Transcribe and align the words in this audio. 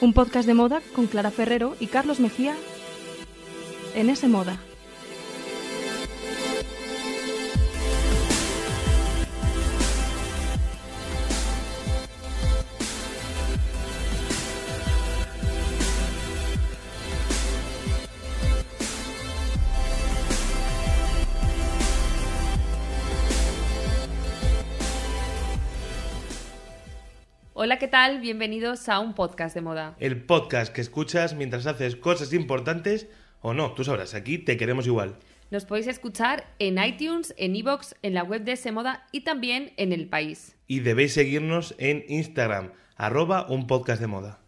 Un 0.00 0.12
podcast 0.12 0.46
de 0.46 0.54
moda 0.54 0.80
con 0.94 1.06
Clara 1.06 1.30
Ferrero 1.30 1.76
y 1.80 1.88
Carlos 1.88 2.20
Mejía 2.20 2.54
en 3.94 4.10
ese 4.10 4.28
moda. 4.28 4.58
Hola, 27.60 27.80
¿qué 27.80 27.88
tal? 27.88 28.20
Bienvenidos 28.20 28.88
a 28.88 29.00
un 29.00 29.14
podcast 29.14 29.52
de 29.52 29.62
moda. 29.62 29.96
El 29.98 30.22
podcast 30.22 30.72
que 30.72 30.80
escuchas 30.80 31.34
mientras 31.34 31.66
haces 31.66 31.96
cosas 31.96 32.32
importantes 32.32 33.08
o 33.40 33.52
no, 33.52 33.72
tú 33.72 33.82
sabrás, 33.82 34.14
aquí 34.14 34.38
te 34.38 34.56
queremos 34.56 34.86
igual. 34.86 35.16
Nos 35.50 35.64
podéis 35.64 35.88
escuchar 35.88 36.46
en 36.60 36.78
iTunes, 36.80 37.34
en 37.36 37.56
iVoox, 37.56 37.94
en 38.02 38.14
la 38.14 38.22
web 38.22 38.44
de 38.44 38.54
Semoda 38.54 39.08
y 39.10 39.22
también 39.22 39.72
en 39.76 39.92
El 39.92 40.08
País. 40.08 40.54
Y 40.68 40.78
debéis 40.78 41.14
seguirnos 41.14 41.74
en 41.78 42.04
Instagram, 42.06 42.70
arroba 42.94 43.48
un 43.48 43.66
podcast 43.66 44.00
de 44.00 44.06
moda. 44.06 44.38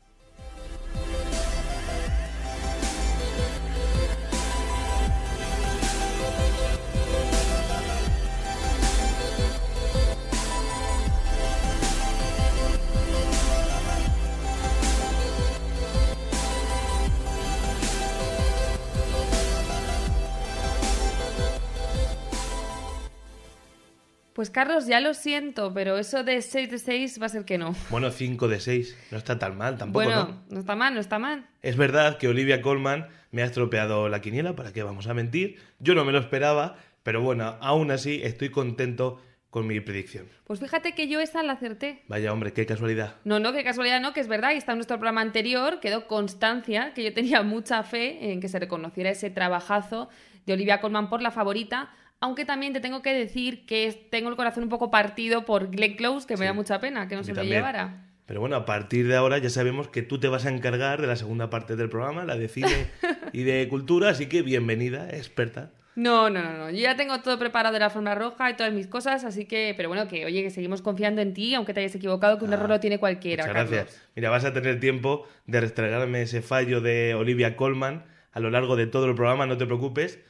Pues 24.41 24.49
Carlos, 24.49 24.87
ya 24.87 25.01
lo 25.01 25.13
siento, 25.13 25.75
pero 25.75 25.99
eso 25.99 26.25
de 26.25 26.41
6 26.41 26.71
de 26.71 26.79
6 26.79 27.21
va 27.21 27.27
a 27.27 27.29
ser 27.29 27.45
que 27.45 27.59
no. 27.59 27.75
Bueno, 27.91 28.11
5 28.11 28.49
de 28.49 28.59
6, 28.59 28.97
no 29.11 29.19
está 29.19 29.39
tan 29.39 29.59
mal 29.59 29.77
tampoco, 29.77 30.03
bueno, 30.03 30.25
¿no? 30.25 30.43
no 30.49 30.61
está 30.61 30.75
mal, 30.77 30.95
no 30.95 31.01
está 31.01 31.19
mal. 31.19 31.47
Es 31.61 31.77
verdad 31.77 32.17
que 32.17 32.27
Olivia 32.27 32.63
Colman 32.63 33.09
me 33.33 33.43
ha 33.43 33.45
estropeado 33.45 34.09
la 34.09 34.23
quiniela, 34.23 34.57
¿para 34.57 34.73
qué 34.73 34.83
vamos 34.83 35.09
a 35.09 35.13
mentir? 35.13 35.59
Yo 35.79 35.95
no 35.95 36.07
me 36.07 36.13
lo 36.13 36.21
esperaba, 36.21 36.77
pero 37.03 37.21
bueno, 37.21 37.59
aún 37.61 37.91
así 37.91 38.23
estoy 38.25 38.49
contento 38.49 39.21
con 39.51 39.67
mi 39.67 39.79
predicción. 39.81 40.27
Pues 40.45 40.59
fíjate 40.59 40.93
que 40.93 41.07
yo 41.07 41.21
esa 41.21 41.43
la 41.43 41.53
acerté. 41.53 42.03
Vaya 42.09 42.33
hombre, 42.33 42.55
qué 42.55 42.65
casualidad. 42.65 43.17
No, 43.25 43.41
no, 43.41 43.53
qué 43.53 43.63
casualidad 43.63 44.01
no, 44.01 44.15
que 44.15 44.21
es 44.21 44.29
verdad, 44.29 44.53
y 44.55 44.57
está 44.57 44.73
en 44.73 44.79
nuestro 44.79 44.97
programa 44.97 45.21
anterior, 45.21 45.81
quedó 45.81 46.07
constancia 46.07 46.95
que 46.95 47.05
yo 47.05 47.13
tenía 47.13 47.43
mucha 47.43 47.83
fe 47.83 48.33
en 48.33 48.41
que 48.41 48.49
se 48.49 48.59
reconociera 48.59 49.11
ese 49.11 49.29
trabajazo 49.29 50.09
de 50.47 50.55
Olivia 50.55 50.81
Colman 50.81 51.11
por 51.11 51.21
la 51.21 51.31
favorita, 51.31 51.91
aunque 52.21 52.45
también 52.45 52.73
te 52.73 52.81
tengo 52.81 53.03
que 53.03 53.13
decir 53.13 53.67
que 53.67 54.07
tengo 54.11 54.29
el 54.29 54.37
corazón 54.37 54.63
un 54.63 54.69
poco 54.69 54.91
partido 54.91 55.45
por 55.45 55.71
Glenn 55.71 55.97
Close, 55.97 56.27
que 56.27 56.37
me 56.37 56.45
da 56.45 56.53
mucha 56.53 56.81
pena 56.81 57.09
que 57.09 57.17
no 57.17 57.25
se 57.25 57.35
lo 57.35 57.43
llevara. 57.43 58.07
Pero 58.27 58.41
bueno, 58.41 58.55
a 58.57 58.65
partir 58.65 59.09
de 59.09 59.17
ahora 59.17 59.39
ya 59.39 59.51
sabemos 59.51 59.89
que 59.89 60.03
tú 60.03 60.21
te 60.21 60.29
vas 60.29 60.47
a 60.47 60.51
encargar 60.51 61.01
de 61.01 61.09
la 61.09 61.17
segunda 61.17 61.51
parte 61.51 61.75
del 61.75 61.89
programa, 61.89 62.25
la 62.25 62.37
de 62.37 62.49
cine 62.49 62.87
y 63.33 63.43
de 63.43 63.67
cultura, 63.69 64.11
así 64.11 64.27
que 64.27 64.43
bienvenida, 64.43 65.09
experta. 65.11 65.71
No, 65.97 66.31
no, 66.31 66.41
no, 66.41 66.53
no. 66.57 66.71
Yo 66.71 66.79
ya 66.79 66.95
tengo 66.97 67.21
todo 67.21 67.37
preparado 67.41 67.73
de 67.75 67.81
la 67.81 67.91
forma 67.91 68.15
roja 68.15 68.49
y 68.49 68.55
todas 68.55 68.73
mis 68.73 68.87
cosas, 68.87 69.25
así 69.25 69.47
que, 69.47 69.75
pero 69.77 69.89
bueno, 69.89 70.07
que 70.07 70.25
oye, 70.25 70.43
que 70.45 70.51
seguimos 70.51 70.81
confiando 70.83 71.21
en 71.21 71.35
ti, 71.35 71.55
aunque 71.57 71.75
te 71.75 71.81
hayas 71.81 71.95
equivocado, 71.97 72.39
que 72.39 72.45
un 72.45 72.53
Ah, 72.53 72.55
error 72.55 72.69
lo 72.69 72.81
tiene 72.81 72.99
cualquiera. 72.99 73.43
Muchas 73.43 73.55
Carlos. 73.55 73.73
gracias. 73.73 74.03
Mira, 74.15 74.31
vas 74.31 74.45
a 74.45 74.53
tener 74.53 74.79
tiempo 74.79 75.27
de 75.47 75.61
restregarme 75.61 76.23
ese 76.23 76.41
fallo 76.43 76.81
de 76.81 77.15
Olivia 77.17 77.57
Colman 77.57 78.05
a 78.33 78.39
lo 78.39 78.51
largo 78.51 78.77
de 78.77 78.87
todo 78.87 79.07
el 79.07 79.17
programa, 79.17 79.47
no 79.47 79.57
te 79.59 79.67
preocupes. 79.67 80.21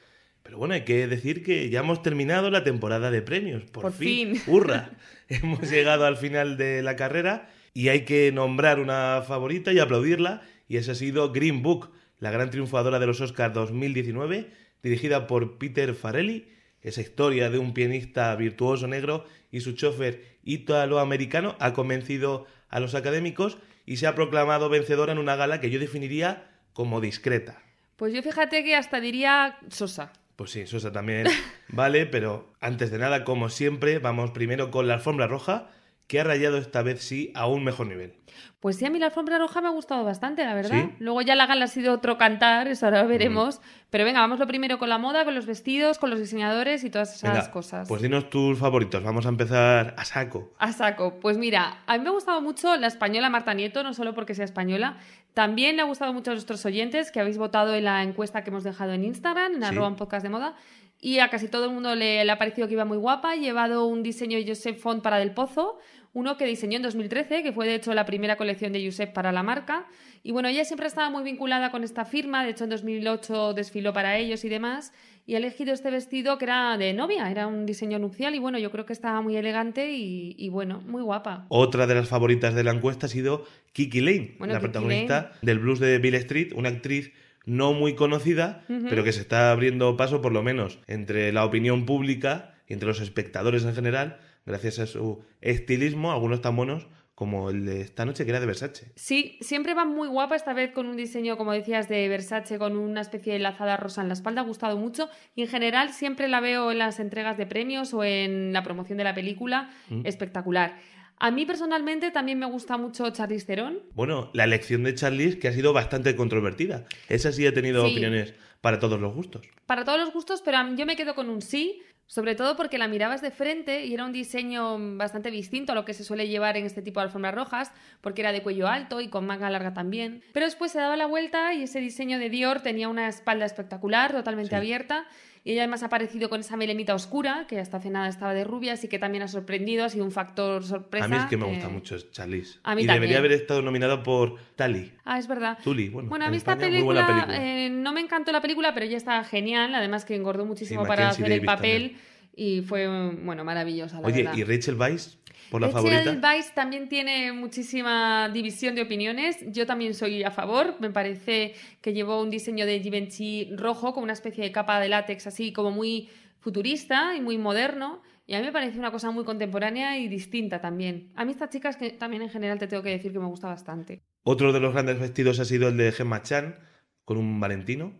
Pero 0.42 0.58
bueno, 0.58 0.74
hay 0.74 0.84
que 0.84 1.06
decir 1.06 1.42
que 1.42 1.70
ya 1.70 1.80
hemos 1.80 2.02
terminado 2.02 2.50
la 2.50 2.64
temporada 2.64 3.10
de 3.10 3.22
premios. 3.22 3.64
Por, 3.64 3.82
Por 3.82 3.92
fin. 3.92 4.40
¡Hurra! 4.46 4.90
hemos 5.28 5.70
llegado 5.70 6.06
al 6.06 6.16
final 6.16 6.56
de 6.56 6.82
la 6.82 6.96
carrera 6.96 7.50
y 7.74 7.88
hay 7.88 8.04
que 8.04 8.32
nombrar 8.32 8.80
una 8.80 9.22
favorita 9.26 9.72
y 9.72 9.78
aplaudirla. 9.78 10.42
Y 10.68 10.76
esa 10.76 10.92
ha 10.92 10.94
sido 10.94 11.32
Green 11.32 11.62
Book, 11.62 11.90
la 12.18 12.30
gran 12.30 12.50
triunfadora 12.50 12.98
de 12.98 13.06
los 13.06 13.20
Oscars 13.20 13.54
2019, 13.54 14.50
dirigida 14.82 15.26
por 15.26 15.58
Peter 15.58 15.94
Farrelly. 15.94 16.48
Esa 16.82 17.02
historia 17.02 17.50
de 17.50 17.58
un 17.58 17.74
pianista 17.74 18.34
virtuoso 18.36 18.86
negro 18.86 19.26
y 19.50 19.60
su 19.60 19.72
chofer 19.72 20.38
italoamericano 20.44 21.56
ha 21.58 21.74
convencido 21.74 22.46
a 22.70 22.80
los 22.80 22.94
académicos 22.94 23.58
y 23.84 23.96
se 23.96 24.06
ha 24.06 24.14
proclamado 24.14 24.68
vencedora 24.68 25.12
en 25.12 25.18
una 25.18 25.36
gala 25.36 25.60
que 25.60 25.70
yo 25.70 25.78
definiría 25.78 26.50
como 26.72 27.00
discreta. 27.00 27.62
Pues 27.96 28.14
yo 28.14 28.22
fíjate 28.22 28.64
que 28.64 28.76
hasta 28.76 29.00
diría 29.00 29.58
Sosa. 29.68 30.12
Pues 30.40 30.52
sí, 30.52 30.66
Sosa 30.66 30.90
también. 30.90 31.26
Vale, 31.68 32.06
pero 32.06 32.48
antes 32.62 32.90
de 32.90 32.96
nada, 32.96 33.24
como 33.24 33.50
siempre, 33.50 33.98
vamos 33.98 34.30
primero 34.30 34.70
con 34.70 34.88
la 34.88 34.94
alfombra 34.94 35.26
roja, 35.26 35.68
que 36.10 36.18
ha 36.18 36.24
rayado 36.24 36.58
esta 36.58 36.82
vez 36.82 37.02
sí 37.04 37.30
a 37.36 37.46
un 37.46 37.62
mejor 37.62 37.86
nivel. 37.86 38.14
Pues 38.58 38.76
sí, 38.76 38.84
a 38.84 38.90
mí 38.90 38.98
la 38.98 39.06
alfombra 39.06 39.38
roja 39.38 39.60
me 39.60 39.68
ha 39.68 39.70
gustado 39.70 40.02
bastante, 40.02 40.44
la 40.44 40.54
verdad. 40.54 40.82
¿Sí? 40.88 40.90
Luego 40.98 41.22
ya 41.22 41.36
la 41.36 41.46
gala 41.46 41.66
ha 41.66 41.68
sido 41.68 41.94
otro 41.94 42.18
cantar, 42.18 42.66
eso 42.66 42.84
ahora 42.86 43.02
lo 43.04 43.08
veremos. 43.08 43.60
Pero 43.90 44.04
venga, 44.04 44.18
vamos 44.18 44.40
lo 44.40 44.46
primero 44.48 44.78
con 44.80 44.88
la 44.88 44.98
moda, 44.98 45.24
con 45.24 45.36
los 45.36 45.46
vestidos, 45.46 45.98
con 45.98 46.10
los 46.10 46.18
diseñadores 46.18 46.82
y 46.82 46.90
todas 46.90 47.14
esas 47.14 47.32
Venga, 47.32 47.50
cosas. 47.52 47.86
Pues 47.88 48.02
dinos 48.02 48.28
tus 48.28 48.58
favoritos, 48.58 49.04
vamos 49.04 49.24
a 49.24 49.28
empezar 49.28 49.94
a 49.96 50.04
saco. 50.04 50.52
A 50.58 50.72
saco. 50.72 51.20
Pues 51.20 51.38
mira, 51.38 51.78
a 51.86 51.96
mí 51.96 52.02
me 52.02 52.08
ha 52.10 52.12
gustado 52.12 52.42
mucho 52.42 52.76
la 52.76 52.88
española 52.88 53.30
Marta 53.30 53.54
Nieto, 53.54 53.84
no 53.84 53.94
solo 53.94 54.12
porque 54.12 54.34
sea 54.34 54.44
española. 54.46 54.96
También 55.32 55.76
le 55.76 55.82
ha 55.82 55.84
gustado 55.86 56.12
mucho 56.12 56.32
a 56.32 56.34
nuestros 56.34 56.66
oyentes 56.66 57.12
que 57.12 57.20
habéis 57.20 57.38
votado 57.38 57.72
en 57.76 57.84
la 57.84 58.02
encuesta 58.02 58.42
que 58.42 58.50
hemos 58.50 58.64
dejado 58.64 58.92
en 58.94 59.04
Instagram, 59.04 59.52
en 59.54 59.60
Sí. 59.60 59.64
arroba 59.68 59.86
un 59.86 59.96
podcast 59.96 60.24
de 60.24 60.28
moda. 60.30 60.56
Y 61.02 61.20
a 61.20 61.30
casi 61.30 61.48
todo 61.48 61.64
el 61.64 61.70
mundo 61.70 61.94
le, 61.94 62.22
le 62.26 62.30
ha 62.30 62.36
parecido 62.36 62.66
que 62.68 62.74
iba 62.74 62.84
muy 62.84 62.98
guapa. 62.98 63.30
Ha 63.30 63.36
llevado 63.36 63.86
un 63.86 64.02
diseño 64.02 64.36
de 64.36 64.46
Josep 64.46 64.76
Font 64.78 65.02
para 65.02 65.16
Del 65.16 65.32
Pozo, 65.32 65.78
uno 66.12 66.36
que 66.36 66.44
diseñó 66.44 66.76
en 66.76 66.82
2013, 66.82 67.42
que 67.42 67.52
fue 67.52 67.66
de 67.66 67.76
hecho 67.76 67.94
la 67.94 68.04
primera 68.04 68.36
colección 68.36 68.72
de 68.72 68.84
Josep 68.84 69.12
para 69.12 69.30
la 69.32 69.42
marca. 69.42 69.86
Y 70.22 70.32
bueno, 70.32 70.48
ella 70.48 70.64
siempre 70.64 70.86
estaba 70.86 71.08
muy 71.08 71.22
vinculada 71.22 71.70
con 71.70 71.84
esta 71.84 72.04
firma, 72.04 72.44
de 72.44 72.50
hecho 72.50 72.64
en 72.64 72.70
2008 72.70 73.54
desfiló 73.54 73.92
para 73.92 74.16
ellos 74.18 74.44
y 74.44 74.48
demás. 74.48 74.92
Y 75.26 75.34
ha 75.34 75.38
elegido 75.38 75.72
este 75.72 75.90
vestido 75.90 76.38
que 76.38 76.46
era 76.46 76.76
de 76.76 76.92
novia, 76.92 77.30
era 77.30 77.46
un 77.46 77.64
diseño 77.64 77.98
nupcial 77.98 78.34
y 78.34 78.38
bueno, 78.40 78.58
yo 78.58 78.70
creo 78.72 78.86
que 78.86 78.92
estaba 78.92 79.20
muy 79.20 79.36
elegante 79.36 79.92
y, 79.92 80.34
y 80.36 80.48
bueno, 80.48 80.80
muy 80.80 81.02
guapa. 81.02 81.46
Otra 81.48 81.86
de 81.86 81.94
las 81.94 82.08
favoritas 82.08 82.54
de 82.54 82.64
la 82.64 82.72
encuesta 82.72 83.06
ha 83.06 83.08
sido 83.08 83.44
Kiki 83.72 84.00
Lane, 84.00 84.34
Bueno, 84.38 84.54
la 84.54 84.58
Kiki 84.58 84.70
protagonista 84.72 85.32
del 85.42 85.60
blues 85.60 85.78
de 85.78 85.98
Bill 85.98 86.14
Street, 86.16 86.52
una 86.56 86.70
actriz 86.70 87.12
no 87.46 87.72
muy 87.72 87.94
conocida, 87.94 88.64
pero 88.88 89.02
que 89.04 89.12
se 89.12 89.20
está 89.20 89.50
abriendo 89.50 89.96
paso 89.96 90.20
por 90.20 90.32
lo 90.32 90.42
menos 90.42 90.78
entre 90.86 91.32
la 91.32 91.44
opinión 91.44 91.86
pública 91.86 92.54
y 92.68 92.74
entre 92.74 92.88
los 92.88 93.00
espectadores 93.00 93.64
en 93.64 93.74
general, 93.74 94.18
gracias 94.50 94.78
a 94.78 94.86
su 94.86 95.22
estilismo, 95.40 96.12
algunos 96.12 96.40
tan 96.40 96.56
buenos 96.56 96.86
como 97.14 97.50
el 97.50 97.66
de 97.66 97.82
esta 97.82 98.06
noche 98.06 98.24
que 98.24 98.30
era 98.30 98.40
de 98.40 98.46
Versace. 98.46 98.92
Sí, 98.96 99.36
siempre 99.42 99.74
va 99.74 99.84
muy 99.84 100.08
guapa, 100.08 100.36
esta 100.36 100.54
vez 100.54 100.72
con 100.72 100.86
un 100.86 100.96
diseño, 100.96 101.36
como 101.36 101.52
decías, 101.52 101.86
de 101.86 102.08
Versace, 102.08 102.58
con 102.58 102.78
una 102.78 103.02
especie 103.02 103.34
de 103.34 103.38
lazada 103.40 103.76
rosa 103.76 104.00
en 104.00 104.08
la 104.08 104.14
espalda, 104.14 104.40
ha 104.40 104.44
gustado 104.44 104.78
mucho. 104.78 105.10
Y 105.34 105.42
en 105.42 105.48
general 105.48 105.92
siempre 105.92 106.28
la 106.28 106.40
veo 106.40 106.70
en 106.72 106.78
las 106.78 106.98
entregas 106.98 107.36
de 107.36 107.44
premios 107.44 107.92
o 107.92 108.04
en 108.04 108.54
la 108.54 108.62
promoción 108.62 108.96
de 108.96 109.04
la 109.04 109.14
película, 109.14 109.68
espectacular. 110.04 110.78
A 111.18 111.30
mí 111.30 111.44
personalmente 111.44 112.10
también 112.10 112.38
me 112.38 112.46
gusta 112.46 112.78
mucho 112.78 113.10
Charlize 113.10 113.44
Theron. 113.44 113.80
Bueno, 113.92 114.30
la 114.32 114.44
elección 114.44 114.82
de 114.84 114.94
Charlize 114.94 115.38
que 115.38 115.48
ha 115.48 115.52
sido 115.52 115.74
bastante 115.74 116.16
controvertida. 116.16 116.86
Esa 117.10 117.30
sí 117.32 117.46
ha 117.46 117.52
tenido 117.52 117.84
Sí. 117.84 117.90
opiniones 117.92 118.32
para 118.62 118.78
todos 118.78 118.98
los 118.98 119.14
gustos. 119.14 119.46
Para 119.66 119.84
todos 119.84 119.98
los 120.00 120.12
gustos, 120.14 120.40
pero 120.42 120.58
yo 120.74 120.86
me 120.86 120.96
quedo 120.96 121.14
con 121.14 121.28
un 121.28 121.42
sí, 121.42 121.82
sobre 122.10 122.34
todo 122.34 122.56
porque 122.56 122.76
la 122.76 122.88
mirabas 122.88 123.22
de 123.22 123.30
frente 123.30 123.86
y 123.86 123.94
era 123.94 124.04
un 124.04 124.10
diseño 124.12 124.76
bastante 124.96 125.30
distinto 125.30 125.70
a 125.70 125.74
lo 125.76 125.84
que 125.84 125.94
se 125.94 126.02
suele 126.02 126.26
llevar 126.26 126.56
en 126.56 126.66
este 126.66 126.82
tipo 126.82 126.98
de 126.98 127.04
alfombras 127.04 127.32
rojas, 127.32 127.70
porque 128.00 128.22
era 128.22 128.32
de 128.32 128.42
cuello 128.42 128.66
alto 128.66 129.00
y 129.00 129.06
con 129.06 129.26
manga 129.26 129.48
larga 129.48 129.74
también. 129.74 130.20
Pero 130.32 130.44
después 130.46 130.72
se 130.72 130.80
daba 130.80 130.96
la 130.96 131.06
vuelta 131.06 131.54
y 131.54 131.62
ese 131.62 131.78
diseño 131.78 132.18
de 132.18 132.28
Dior 132.28 132.62
tenía 132.62 132.88
una 132.88 133.06
espalda 133.06 133.46
espectacular, 133.46 134.10
totalmente 134.10 134.50
Sí. 134.50 134.56
abierta. 134.56 135.06
Y 135.42 135.52
ella 135.52 135.62
además 135.62 135.82
ha 135.82 135.86
aparecido 135.86 136.28
con 136.28 136.40
esa 136.40 136.56
melenita 136.56 136.94
oscura, 136.94 137.46
que 137.48 137.58
hasta 137.58 137.78
hace 137.78 137.88
nada 137.88 138.08
estaba 138.08 138.34
de 138.34 138.44
rubia, 138.44 138.74
así 138.74 138.88
que 138.88 138.98
también 138.98 139.22
ha 139.22 139.28
sorprendido, 139.28 139.84
ha 139.84 139.88
sido 139.88 140.04
un 140.04 140.12
factor 140.12 140.62
sorpresa. 140.64 141.06
A 141.06 141.08
mí 141.08 141.16
es 141.16 141.24
que 141.24 141.36
me 141.38 141.46
eh, 141.46 141.54
gusta 141.54 141.68
mucho 141.68 141.98
Charlize. 142.10 142.58
a 142.62 142.74
mí 142.74 142.82
y 142.82 142.86
también. 142.86 143.00
debería 143.00 143.18
haber 143.18 143.32
estado 143.32 143.62
nominado 143.62 144.02
por 144.02 144.36
Tali. 144.56 144.92
Ah, 145.04 145.18
es 145.18 145.26
verdad. 145.26 145.58
Tully, 145.64 145.88
bueno. 145.88 146.10
Bueno, 146.10 146.26
a 146.26 146.30
mí 146.30 146.36
esta 146.36 146.52
España, 146.52 146.70
película, 146.70 147.26
eh, 147.30 147.70
no 147.70 147.92
me 147.92 148.00
encantó 148.00 148.32
la 148.32 148.42
película, 148.42 148.74
pero 148.74 148.84
ella 148.84 148.98
está 148.98 149.24
genial, 149.24 149.74
además 149.74 150.04
que 150.04 150.14
engordó 150.14 150.44
muchísimo 150.44 150.82
para 150.82 151.06
Mackenzie 151.06 151.24
hacer 151.24 151.38
el 151.38 151.44
papel 151.46 151.96
y 152.36 152.60
fue, 152.62 152.86
bueno, 153.22 153.44
maravillosa, 153.44 154.00
la 154.00 154.06
Oye, 154.06 154.22
verdad. 154.22 154.36
¿y 154.36 154.44
Rachel 154.44 154.76
Weisz 154.76 155.16
por 155.50 155.60
la 155.60 155.68
favorita? 155.68 156.18
Weisz 156.22 156.54
también 156.54 156.88
tiene 156.88 157.32
muchísima 157.32 158.28
división 158.28 158.74
de 158.74 158.82
opiniones. 158.82 159.38
Yo 159.48 159.66
también 159.66 159.94
soy 159.94 160.22
a 160.22 160.30
favor. 160.30 160.76
Me 160.80 160.90
parece 160.90 161.54
que 161.80 161.92
llevó 161.92 162.22
un 162.22 162.30
diseño 162.30 162.66
de 162.66 162.80
Givenchy 162.80 163.50
rojo 163.56 163.92
con 163.92 164.02
una 164.04 164.12
especie 164.12 164.44
de 164.44 164.52
capa 164.52 164.80
de 164.80 164.88
látex 164.88 165.26
así 165.26 165.52
como 165.52 165.70
muy 165.70 166.08
futurista 166.38 167.14
y 167.16 167.20
muy 167.20 167.38
moderno. 167.38 168.02
y 168.26 168.34
a 168.34 168.38
mí 168.38 168.46
me 168.46 168.52
parece 168.52 168.78
una 168.78 168.92
cosa 168.92 169.10
muy 169.10 169.24
contemporánea 169.24 169.98
y 169.98 170.08
distinta 170.08 170.60
también. 170.60 171.10
A 171.16 171.24
mí 171.24 171.32
estas 171.32 171.50
chicas 171.50 171.76
que 171.76 171.90
también 171.90 172.22
en 172.22 172.30
general 172.30 172.58
te 172.58 172.68
tengo 172.68 172.82
que 172.82 172.90
decir 172.90 173.12
que 173.12 173.18
me 173.18 173.26
gusta 173.26 173.48
bastante. 173.48 174.02
Otro 174.22 174.52
de 174.52 174.60
los 174.60 174.72
grandes 174.72 175.00
vestidos 175.00 175.40
ha 175.40 175.44
sido 175.44 175.68
el 175.68 175.76
de 175.76 175.90
Gemma 175.90 176.22
Chan, 176.22 176.56
con 177.04 177.16
un 177.16 177.40
Valentino. 177.40 177.92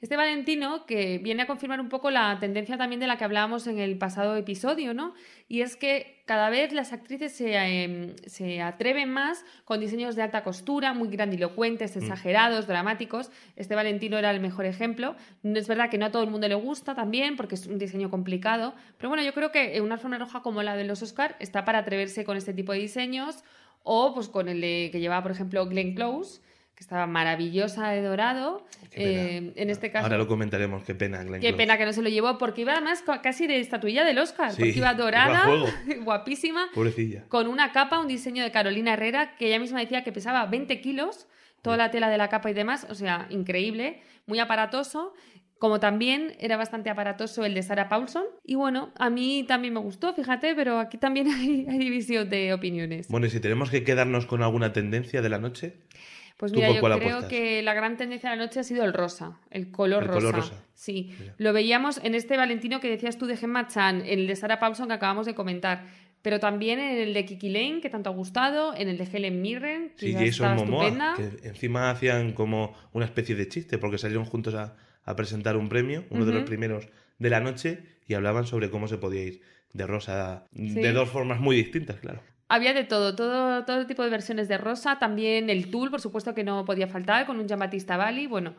Este 0.00 0.16
Valentino 0.16 0.86
que 0.86 1.18
viene 1.18 1.42
a 1.42 1.46
confirmar 1.46 1.80
un 1.80 1.88
poco 1.88 2.10
la 2.10 2.36
tendencia 2.40 2.76
también 2.76 3.00
de 3.00 3.06
la 3.06 3.16
que 3.16 3.24
hablábamos 3.24 3.66
en 3.66 3.78
el 3.78 3.96
pasado 3.96 4.36
episodio, 4.36 4.94
¿no? 4.94 5.14
Y 5.48 5.60
es 5.60 5.76
que 5.76 6.22
cada 6.24 6.50
vez 6.50 6.72
las 6.72 6.92
actrices 6.92 7.32
se, 7.32 7.54
em, 7.54 8.16
se 8.26 8.60
atreven 8.60 9.10
más 9.10 9.44
con 9.64 9.80
diseños 9.80 10.16
de 10.16 10.22
alta 10.22 10.42
costura, 10.42 10.94
muy 10.94 11.08
grandilocuentes, 11.08 11.96
exagerados, 11.96 12.66
dramáticos. 12.66 13.30
Este 13.56 13.74
Valentino 13.74 14.18
era 14.18 14.30
el 14.30 14.40
mejor 14.40 14.66
ejemplo. 14.66 15.16
Es 15.42 15.68
verdad 15.68 15.88
que 15.88 15.98
no 15.98 16.06
a 16.06 16.10
todo 16.10 16.22
el 16.22 16.30
mundo 16.30 16.48
le 16.48 16.54
gusta 16.54 16.94
también, 16.94 17.36
porque 17.36 17.54
es 17.54 17.66
un 17.66 17.78
diseño 17.78 18.10
complicado. 18.10 18.74
Pero 18.96 19.08
bueno, 19.08 19.22
yo 19.24 19.32
creo 19.32 19.52
que 19.52 19.80
una 19.80 19.94
alfombra 19.94 20.18
roja 20.18 20.42
como 20.42 20.62
la 20.62 20.76
de 20.76 20.84
los 20.84 21.02
Oscar 21.02 21.36
está 21.40 21.64
para 21.64 21.78
atreverse 21.78 22.24
con 22.24 22.36
este 22.36 22.52
tipo 22.52 22.72
de 22.72 22.80
diseños. 22.80 23.44
O 23.84 24.12
pues 24.12 24.28
con 24.28 24.48
el 24.48 24.60
de, 24.60 24.90
que 24.92 25.00
llevaba, 25.00 25.22
por 25.22 25.32
ejemplo, 25.32 25.66
Glenn 25.66 25.94
Close, 25.94 26.42
que 26.78 26.84
estaba 26.84 27.08
maravillosa 27.08 27.88
de 27.90 28.02
dorado. 28.02 28.64
Eh, 28.92 29.52
en 29.56 29.68
este 29.68 29.90
caso. 29.90 30.04
Ahora 30.04 30.16
lo 30.16 30.28
comentaremos, 30.28 30.84
qué 30.84 30.94
pena, 30.94 31.18
Glenn 31.24 31.40
Qué 31.40 31.48
Close. 31.48 31.56
pena 31.56 31.76
que 31.76 31.84
no 31.84 31.92
se 31.92 32.02
lo 32.02 32.08
llevó, 32.08 32.38
porque 32.38 32.60
iba 32.60 32.72
además 32.74 33.02
ca- 33.02 33.20
casi 33.20 33.48
de 33.48 33.58
estatuilla 33.58 34.04
del 34.04 34.16
Oscar, 34.20 34.52
Sí, 34.52 34.58
porque 34.62 34.78
iba 34.78 34.94
dorada, 34.94 35.44
guapísima, 36.04 36.68
Pobrecilla. 36.72 37.24
con 37.28 37.48
una 37.48 37.72
capa, 37.72 37.98
un 37.98 38.06
diseño 38.06 38.44
de 38.44 38.52
Carolina 38.52 38.92
Herrera, 38.92 39.34
que 39.36 39.48
ella 39.48 39.58
misma 39.58 39.80
decía 39.80 40.04
que 40.04 40.12
pesaba 40.12 40.46
20 40.46 40.80
kilos, 40.80 41.26
toda 41.62 41.76
la 41.76 41.90
tela 41.90 42.08
de 42.10 42.16
la 42.18 42.28
capa 42.28 42.48
y 42.50 42.54
demás, 42.54 42.86
o 42.88 42.94
sea, 42.94 43.26
increíble, 43.30 44.00
muy 44.26 44.38
aparatoso. 44.38 45.14
Como 45.58 45.80
también 45.80 46.36
era 46.38 46.56
bastante 46.56 46.88
aparatoso 46.90 47.44
el 47.44 47.52
de 47.54 47.64
Sarah 47.64 47.88
Paulson. 47.88 48.22
Y 48.44 48.54
bueno, 48.54 48.92
a 48.96 49.10
mí 49.10 49.44
también 49.48 49.74
me 49.74 49.80
gustó, 49.80 50.14
fíjate, 50.14 50.54
pero 50.54 50.78
aquí 50.78 50.98
también 50.98 51.26
hay, 51.32 51.66
hay 51.68 51.78
división 51.78 52.30
de 52.30 52.52
opiniones. 52.54 53.08
Bueno, 53.08 53.26
y 53.26 53.30
si 53.30 53.40
tenemos 53.40 53.68
que 53.68 53.82
quedarnos 53.82 54.26
con 54.26 54.44
alguna 54.44 54.72
tendencia 54.72 55.20
de 55.22 55.28
la 55.28 55.38
noche, 55.40 55.74
Pues 56.38 56.52
¿Tú 56.52 56.60
mira, 56.60 56.70
yo 56.72 56.80
creo 56.80 56.94
apuestas? 56.94 57.24
que 57.24 57.62
la 57.62 57.74
gran 57.74 57.96
tendencia 57.98 58.30
de 58.30 58.36
la 58.36 58.44
noche 58.44 58.60
ha 58.60 58.62
sido 58.64 58.84
el 58.84 58.92
rosa, 58.94 59.38
el 59.50 59.70
color, 59.70 60.04
El 60.04 60.08
rosa. 60.08 60.18
color 60.20 60.34
rosa. 60.36 60.64
Sí, 60.74 61.12
Mira. 61.18 61.34
lo 61.36 61.52
veíamos 61.52 62.00
en 62.04 62.14
este 62.14 62.36
Valentino 62.36 62.78
que 62.80 62.88
decías 62.88 63.18
tú 63.18 63.26
de 63.26 63.36
Gemma 63.36 63.66
Chan, 63.66 64.02
en 64.06 64.20
el 64.20 64.26
de 64.28 64.36
Sarah 64.36 64.58
Paulson 64.60 64.86
que 64.88 64.94
acabamos 64.94 65.26
de 65.26 65.34
comentar, 65.34 65.84
pero 66.22 66.38
también 66.38 66.78
en 66.78 66.96
el 66.98 67.12
de 67.12 67.24
Kiki 67.24 67.48
Lane, 67.48 67.80
que 67.80 67.90
tanto 67.90 68.08
ha 68.10 68.12
gustado, 68.12 68.72
en 68.76 68.88
el 68.88 68.98
de 68.98 69.04
Helen 69.12 69.42
Mirren, 69.42 69.90
que 69.96 70.06
sí, 70.06 70.12
ya 70.12 70.20
Jason 70.20 70.30
está 70.30 70.54
Momoa, 70.54 70.84
estupenda. 70.86 71.14
que 71.16 71.48
encima 71.48 71.90
hacían 71.90 72.32
como 72.32 72.72
una 72.92 73.04
especie 73.04 73.34
de 73.34 73.48
chiste, 73.48 73.76
porque 73.78 73.98
salieron 73.98 74.24
juntos 74.24 74.54
a, 74.54 74.76
a 75.04 75.16
presentar 75.16 75.56
un 75.56 75.68
premio, 75.68 76.04
uno 76.10 76.24
de 76.24 76.32
los 76.32 76.44
primeros 76.44 76.88
de 77.18 77.30
la 77.30 77.40
noche, 77.40 77.82
y 78.06 78.14
hablaban 78.14 78.46
sobre 78.46 78.70
cómo 78.70 78.86
se 78.86 78.98
podía 78.98 79.24
ir 79.24 79.40
de 79.72 79.86
rosa 79.88 80.44
Sí. 80.54 80.70
de 80.74 80.92
dos 80.92 81.08
formas 81.08 81.40
muy 81.40 81.56
distintas, 81.56 81.96
claro. 81.96 82.20
Había 82.48 82.72
de 82.72 82.84
todo, 82.84 83.14
todo, 83.14 83.64
todo 83.64 83.86
tipo 83.86 84.02
de 84.02 84.10
versiones 84.10 84.48
de 84.48 84.56
rosa, 84.56 84.98
también 84.98 85.50
el 85.50 85.70
tul, 85.70 85.90
por 85.90 86.00
supuesto 86.00 86.34
que 86.34 86.44
no 86.44 86.64
podía 86.64 86.88
faltar, 86.88 87.26
con 87.26 87.38
un 87.38 87.46
Jean-Baptiste 87.46 87.96
Bali. 87.96 88.26
Bueno, 88.26 88.54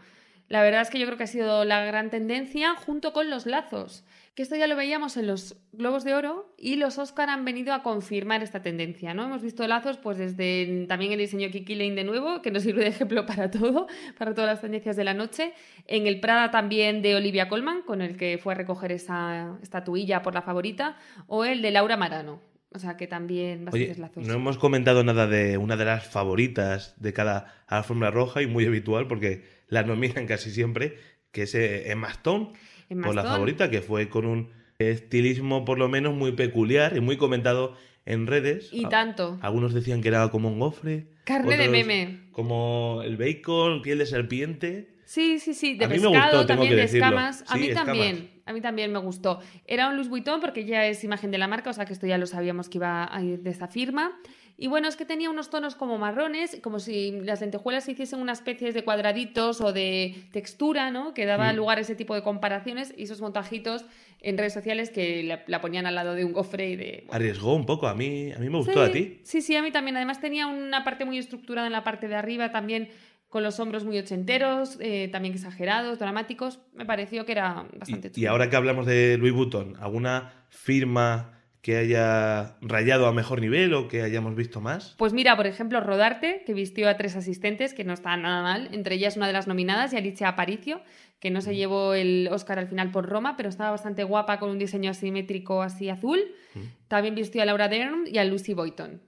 la 0.50 0.64
verdad 0.64 0.82
es 0.82 0.90
que 0.90 1.00
yo 1.00 1.06
creo 1.06 1.18
que 1.18 1.26
ha 1.26 1.28
sido 1.28 1.64
la 1.64 1.86
gran 1.86 2.10
tendencia 2.10 2.76
junto 2.76 3.14
con 3.14 3.30
los 3.30 3.46
lazos, 3.46 4.04
que 4.34 4.42
esto 4.42 4.56
ya 4.56 4.68
lo 4.68 4.76
veíamos 4.76 5.16
en 5.18 5.28
los 5.28 5.58
Globos 5.74 6.04
de 6.04 6.16
Oro 6.16 6.54
y 6.58 6.76
los 6.76 6.98
Oscar 6.98 7.30
han 7.30 7.46
venido 7.46 7.74
a 7.74 7.84
confirmar 7.84 8.42
esta 8.42 8.62
tendencia, 8.62 9.14
¿no? 9.14 9.26
Hemos 9.26 9.44
visto 9.44 9.68
lazos 9.68 9.98
pues 9.98 10.18
desde 10.18 10.86
también 10.88 11.12
el 11.12 11.20
diseño 11.20 11.50
Kiki 11.52 11.76
Lane 11.76 11.96
de 11.96 12.04
nuevo, 12.04 12.42
que 12.42 12.50
nos 12.50 12.64
sirve 12.64 12.82
de 12.82 12.90
ejemplo 12.90 13.26
para 13.26 13.52
todo, 13.52 13.88
para 14.18 14.34
todas 14.34 14.50
las 14.50 14.62
tendencias 14.62 14.96
de 14.96 15.04
la 15.04 15.14
noche, 15.14 15.54
en 15.86 16.08
el 16.08 16.20
Prada 16.20 16.50
también 16.52 17.02
de 17.02 17.16
Olivia 17.16 17.48
Colman, 17.48 17.84
con 17.84 18.02
el 18.02 18.18
que 18.18 18.40
fue 18.42 18.54
a 18.54 18.58
recoger 18.58 18.92
esa 18.92 19.58
estatuilla 19.62 20.22
por 20.24 20.34
la 20.34 20.42
favorita, 20.42 20.98
o 21.28 21.46
el 21.46 21.62
de 21.62 21.72
Laura 21.72 21.96
Marano. 21.96 22.49
O 22.72 22.78
sea 22.78 22.98
que 22.98 23.08
también 23.08 23.66
bastantes 23.66 23.98
Oye, 23.98 24.02
lazos. 24.02 24.28
no 24.28 24.34
hemos 24.36 24.58
comentado 24.58 25.04
nada 25.04 25.26
de 25.26 25.58
una 25.58 25.76
de 25.76 25.86
las 25.86 26.08
favoritas 26.08 26.94
de 27.02 27.14
cada 27.14 27.64
alfombra 27.68 28.12
roja 28.12 28.44
y 28.44 28.48
muy 28.48 28.66
habitual 28.66 29.08
porque 29.08 29.44
la 29.70 29.84
nominan 29.84 30.28
casi 30.28 30.52
siempre, 30.52 30.98
que 31.32 31.44
es 31.44 31.56
eh, 31.56 31.92
Emma 31.92 32.10
Stone, 32.10 32.54
Emma 32.88 33.08
por 33.08 33.16
la 33.16 33.24
favorita, 33.24 33.72
que 33.72 33.82
fue 33.82 34.08
con 34.10 34.26
un 34.26 34.52
estilismo 34.78 35.66
por 35.66 35.80
lo 35.80 35.90
menos 35.90 36.14
muy 36.14 36.34
peculiar 36.34 36.96
y 36.96 37.02
muy 37.02 37.18
comentado 37.18 37.76
en 38.06 38.28
redes. 38.28 38.70
Y 38.72 38.86
tanto. 38.86 39.38
Algunos 39.42 39.74
decían 39.74 40.02
que 40.02 40.10
era 40.10 40.30
como 40.30 40.50
un 40.50 40.60
gofre. 40.60 41.08
Carne 41.24 41.58
de 41.58 41.70
meme. 41.70 42.30
Como 42.32 43.02
el 43.04 43.18
bacon, 43.18 43.82
piel 43.82 43.98
de 43.98 44.06
serpiente. 44.06 44.99
Sí, 45.10 45.40
sí, 45.40 45.56
sí, 45.56 45.74
de 45.74 45.86
A 45.86 45.88
mí 45.88 45.96
me 45.98 46.08
pescado, 46.12 46.38
gustó, 46.38 46.46
también 46.46 46.76
de 46.76 46.84
escamas. 46.84 47.44
A 47.48 47.56
mí 47.56 47.66
escamas. 47.70 47.86
también, 47.88 48.30
a 48.46 48.54
mí 48.54 48.62
también 48.62 48.92
me 48.92 49.00
gustó. 49.00 49.40
Era 49.66 49.90
un 49.90 49.96
Louis 49.96 50.08
Vuitton 50.08 50.40
porque 50.40 50.66
ya 50.66 50.86
es 50.86 51.04
imagen 51.04 51.32
de 51.32 51.40
la 51.40 51.48
marca, 51.48 51.72
o 51.72 51.74
sea 51.74 51.86
que 51.86 51.94
esto 51.94 52.06
ya 52.06 52.20
lo 52.20 52.28
sabíamos 52.28 52.70
que 52.70 52.78
iba 52.78 53.10
a 53.12 53.24
ir 53.24 53.40
de 53.40 53.50
esta 53.50 53.68
firma. 53.68 54.12
Y 54.56 54.68
bueno, 54.68 54.88
es 54.88 54.96
que 54.98 55.06
tenía 55.06 55.30
unos 55.32 55.50
tonos 55.50 55.74
como 55.76 55.98
marrones, 55.98 56.60
como 56.62 56.80
si 56.80 57.12
las 57.24 57.40
lentejuelas 57.42 57.86
se 57.86 57.94
hiciesen 57.94 58.20
una 58.20 58.34
especie 58.34 58.72
de 58.72 58.84
cuadraditos 58.84 59.62
o 59.62 59.72
de 59.74 60.16
textura, 60.32 60.92
¿no? 60.92 61.14
Que 61.16 61.26
daba 61.26 61.52
Mm. 61.52 61.56
lugar 61.56 61.78
a 61.80 61.82
ese 61.82 61.96
tipo 61.96 62.14
de 62.14 62.22
comparaciones 62.22 62.94
y 62.96 63.04
esos 63.04 63.20
montajitos 63.22 63.86
en 64.22 64.38
redes 64.38 64.54
sociales 64.54 64.90
que 64.92 65.24
la, 65.24 65.44
la 65.48 65.62
ponían 65.62 65.86
al 65.88 65.96
lado 65.96 66.14
de 66.14 66.26
un 66.26 66.34
gofre 66.34 66.70
y 66.72 66.76
de... 66.76 67.04
bueno, 67.08 67.14
Arriesgó 67.16 67.56
un 67.56 67.66
poco, 67.66 67.88
a 67.88 67.96
mí, 67.96 68.32
a 68.34 68.38
mí 68.38 68.50
me 68.50 68.58
gustó 68.58 68.74
sí, 68.86 68.90
a 68.90 68.92
ti. 68.92 69.20
Sí, 69.24 69.42
sí, 69.42 69.56
a 69.56 69.64
mí 69.64 69.72
también. 69.72 69.96
Además 69.96 70.20
tenía 70.20 70.46
una 70.48 70.84
parte 70.84 71.06
muy 71.06 71.18
estructurada 71.18 71.66
en 71.66 71.72
la 71.74 71.86
parte 71.86 72.08
de 72.10 72.16
arriba, 72.16 72.52
también 72.52 72.90
con 73.30 73.44
los 73.44 73.60
hombros 73.60 73.86
muy 73.86 73.98
ochenteros, 73.98 74.78
eh, 74.82 75.08
también 75.12 75.34
exagerados, 75.36 76.00
dramáticos. 76.00 76.60
Me 76.74 76.86
pareció 76.86 77.26
que 77.26 77.32
era 77.34 77.66
bastante 77.78 78.08
Y, 78.08 78.12
y 78.12 78.14
chulo. 78.16 78.32
ahora 78.32 78.50
que 78.50 78.56
hablamos 78.56 78.86
de 78.86 79.18
Louis 79.18 79.34
Vuitton, 79.34 79.76
¿alguna 79.80 80.34
firma 80.50 81.36
que 81.62 81.76
haya 81.78 82.56
rayado 82.62 83.06
a 83.06 83.12
mejor 83.14 83.42
nivel 83.42 83.74
o 83.74 83.88
que 83.90 84.02
hayamos 84.02 84.34
visto 84.36 84.62
más? 84.62 84.96
Pues 84.98 85.12
mira, 85.14 85.36
por 85.36 85.46
ejemplo, 85.46 85.82
Rodarte, 85.82 86.44
que 86.46 86.54
vistió 86.54 86.90
a 86.90 86.96
tres 86.98 87.16
asistentes, 87.18 87.74
que 87.74 87.84
no 87.84 87.94
está 87.94 88.16
nada 88.18 88.42
mal. 88.42 88.70
Entre 88.72 88.96
ellas 88.96 89.18
una 89.18 89.28
de 89.28 89.34
las 89.34 89.46
nominadas, 89.48 89.92
y 89.94 89.98
Alicia 89.98 90.30
Aparicio, 90.30 90.82
que 91.20 91.32
no 91.32 91.42
se 91.42 91.56
llevó 91.56 91.94
el 91.94 92.30
Oscar 92.32 92.60
al 92.60 92.68
final 92.70 92.92
por 92.92 93.08
Roma, 93.08 93.36
pero 93.36 93.50
estaba 93.50 93.72
bastante 93.72 94.06
guapa 94.06 94.40
con 94.40 94.50
un 94.50 94.58
diseño 94.58 94.90
asimétrico 94.92 95.62
así 95.62 95.90
azul. 95.90 96.20
También 96.88 97.14
vistió 97.14 97.42
a 97.42 97.46
Laura 97.46 97.68
Dern 97.68 98.06
y 98.08 98.18
a 98.20 98.24
Lucy 98.26 98.54
Boyton. 98.54 99.02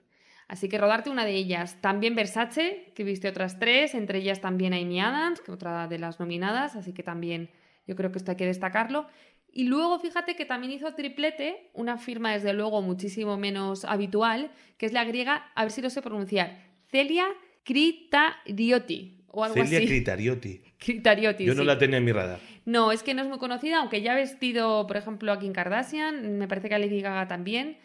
Así 0.52 0.68
que 0.68 0.78
Rodarte, 0.78 1.10
una 1.10 1.24
de 1.24 1.34
ellas. 1.34 1.78
También 1.80 2.14
Versace, 2.14 2.92
que 2.94 3.06
vistió 3.06 3.30
otras 3.30 3.58
tres, 3.58 3.96
entre 3.96 4.18
ellas 4.20 4.42
también 4.42 4.74
Amy 4.74 5.00
Adams, 5.00 5.40
que 5.40 5.50
otra 5.50 5.88
de 5.88 5.98
las 5.98 6.20
nominadas, 6.20 6.76
así 6.76 6.92
que 6.92 7.04
también 7.04 7.50
yo 7.88 7.96
creo 7.96 8.12
que 8.12 8.18
esto 8.18 8.32
hay 8.32 8.38
que 8.38 8.46
destacarlo. 8.46 9.08
Y 9.54 9.64
luego 9.64 9.98
fíjate 10.00 10.36
que 10.36 10.44
también 10.44 10.74
hizo 10.74 10.94
triplete, 10.94 11.70
una 11.74 11.98
firma 11.98 12.34
desde 12.34 12.52
luego 12.52 12.82
muchísimo 12.82 13.38
menos 13.38 13.86
habitual, 13.86 14.52
que 14.78 14.88
es 14.88 14.92
la 14.92 15.06
griega, 15.06 15.50
a 15.56 15.64
ver 15.64 15.72
si 15.72 15.82
lo 15.82 15.90
sé 15.90 16.02
pronunciar, 16.02 16.58
Celia 16.90 17.28
Critariotti 17.64 19.24
o 19.28 19.46
algo 19.46 19.56
Celia 19.56 19.78
así. 19.78 19.88
Critariotti. 19.88 20.62
Critariotti, 20.80 21.46
Yo 21.46 21.54
no 21.54 21.62
sí. 21.62 21.66
la 21.66 21.78
tenía 21.78 22.00
en 22.00 22.04
mi 22.04 22.12
radar. 22.12 22.40
No, 22.66 22.92
es 22.92 23.04
que 23.04 23.14
no 23.14 23.22
es 23.22 23.30
muy 23.30 23.38
conocida, 23.38 23.80
aunque 23.80 24.02
ya 24.02 24.12
ha 24.12 24.16
vestido, 24.16 24.86
por 24.86 24.98
ejemplo, 24.98 25.32
a 25.32 25.40
Kim 25.40 25.54
Kardashian, 25.54 26.38
me 26.38 26.50
parece 26.50 26.68
que 26.68 26.76
a 26.76 26.80
Lady 26.80 27.00
Gaga 27.00 27.30
también. 27.30 27.78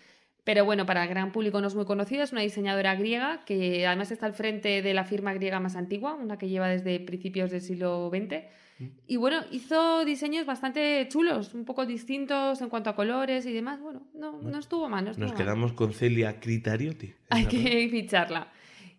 Pero 0.46 0.64
bueno, 0.64 0.86
para 0.86 1.02
el 1.02 1.08
gran 1.08 1.32
público 1.32 1.60
no 1.60 1.66
es 1.66 1.74
muy 1.74 1.86
conocida, 1.86 2.22
es 2.22 2.30
una 2.30 2.40
diseñadora 2.40 2.94
griega 2.94 3.40
que 3.44 3.84
además 3.84 4.12
está 4.12 4.26
al 4.26 4.32
frente 4.32 4.80
de 4.80 4.94
la 4.94 5.02
firma 5.02 5.34
griega 5.34 5.58
más 5.58 5.74
antigua, 5.74 6.14
una 6.14 6.38
que 6.38 6.48
lleva 6.48 6.68
desde 6.68 7.00
principios 7.00 7.50
del 7.50 7.60
siglo 7.60 8.08
XX. 8.14 8.44
Y 9.08 9.16
bueno, 9.16 9.40
hizo 9.50 10.04
diseños 10.04 10.46
bastante 10.46 11.04
chulos, 11.10 11.52
un 11.52 11.64
poco 11.64 11.84
distintos 11.84 12.60
en 12.60 12.68
cuanto 12.68 12.90
a 12.90 12.94
colores 12.94 13.44
y 13.44 13.52
demás. 13.52 13.80
Bueno, 13.80 14.02
no, 14.14 14.40
no 14.40 14.58
estuvo 14.60 14.88
mal, 14.88 15.04
no 15.06 15.10
estuvo 15.10 15.24
Nos 15.26 15.34
mal. 15.34 15.42
quedamos 15.42 15.72
con 15.72 15.92
Celia 15.92 16.38
Critariotti. 16.38 17.12
Hay 17.30 17.46
que 17.46 17.88
ficharla. 17.90 18.52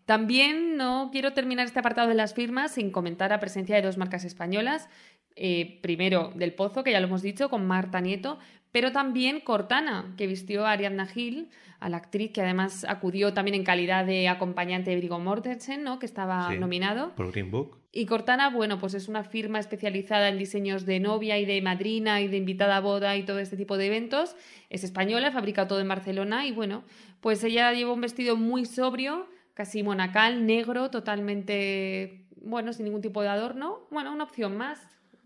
También 0.05 0.75
no 0.75 1.09
quiero 1.13 1.31
terminar 1.31 1.65
este 1.65 1.79
apartado 1.79 2.09
de 2.09 2.15
las 2.15 2.33
firmas 2.33 2.71
sin 2.73 2.91
comentar 2.91 3.29
la 3.29 3.39
presencia 3.39 3.77
de 3.77 3.83
dos 3.83 3.97
marcas 3.97 4.25
españolas. 4.25 4.89
Eh, 5.37 5.79
primero, 5.81 6.31
Del 6.35 6.53
Pozo, 6.53 6.83
que 6.83 6.91
ya 6.91 6.99
lo 6.99 7.07
hemos 7.07 7.21
dicho, 7.21 7.49
con 7.49 7.65
Marta 7.67 8.01
Nieto, 8.01 8.39
pero 8.71 8.91
también 8.91 9.39
Cortana, 9.39 10.13
que 10.17 10.27
vistió 10.27 10.65
a 10.65 10.71
Ariadna 10.71 11.05
Gil, 11.05 11.49
a 11.79 11.89
la 11.89 11.97
actriz 11.97 12.31
que 12.31 12.41
además 12.41 12.85
acudió 12.89 13.33
también 13.33 13.53
en 13.55 13.63
calidad 13.63 14.03
de 14.05 14.27
acompañante 14.27 14.89
de 14.89 14.97
Viggo 14.99 15.19
Mortensen, 15.19 15.83
¿no? 15.83 15.99
que 15.99 16.07
estaba 16.07 16.49
Sí. 16.51 16.57
nominado. 16.57 17.13
Por 17.15 17.31
Green 17.31 17.51
Book. 17.51 17.77
Y 17.91 18.05
Cortana, 18.07 18.49
bueno, 18.49 18.77
pues 18.79 18.93
es 18.95 19.07
una 19.07 19.23
firma 19.23 19.59
especializada 19.59 20.29
en 20.29 20.37
diseños 20.39 20.85
de 20.85 20.99
novia 20.99 21.37
y 21.39 21.45
de 21.45 21.61
madrina 21.61 22.19
y 22.21 22.27
de 22.27 22.37
invitada 22.37 22.77
a 22.77 22.81
boda 22.81 23.15
y 23.15 23.23
todo 23.23 23.39
este 23.39 23.57
tipo 23.57 23.77
de 23.77 23.87
eventos. 23.87 24.35
Es 24.69 24.83
española, 24.83 25.31
fabrica 25.31 25.67
todo 25.67 25.79
en 25.79 25.87
Barcelona 25.87 26.45
y 26.47 26.51
bueno, 26.51 26.83
pues 27.21 27.43
ella 27.43 27.71
lleva 27.73 27.93
un 27.93 28.01
vestido 28.01 28.35
muy 28.37 28.65
sobrio, 28.65 29.27
casi 29.53 29.81
monacal, 29.83 30.45
negro, 30.45 30.89
totalmente, 30.91 32.25
bueno, 32.41 32.73
sin 32.73 32.85
ningún 32.85 33.01
tipo 33.01 33.21
de 33.21 33.29
adorno. 33.29 33.87
Bueno, 33.91 34.11
una 34.13 34.23
opción 34.25 34.57
más, 34.57 34.79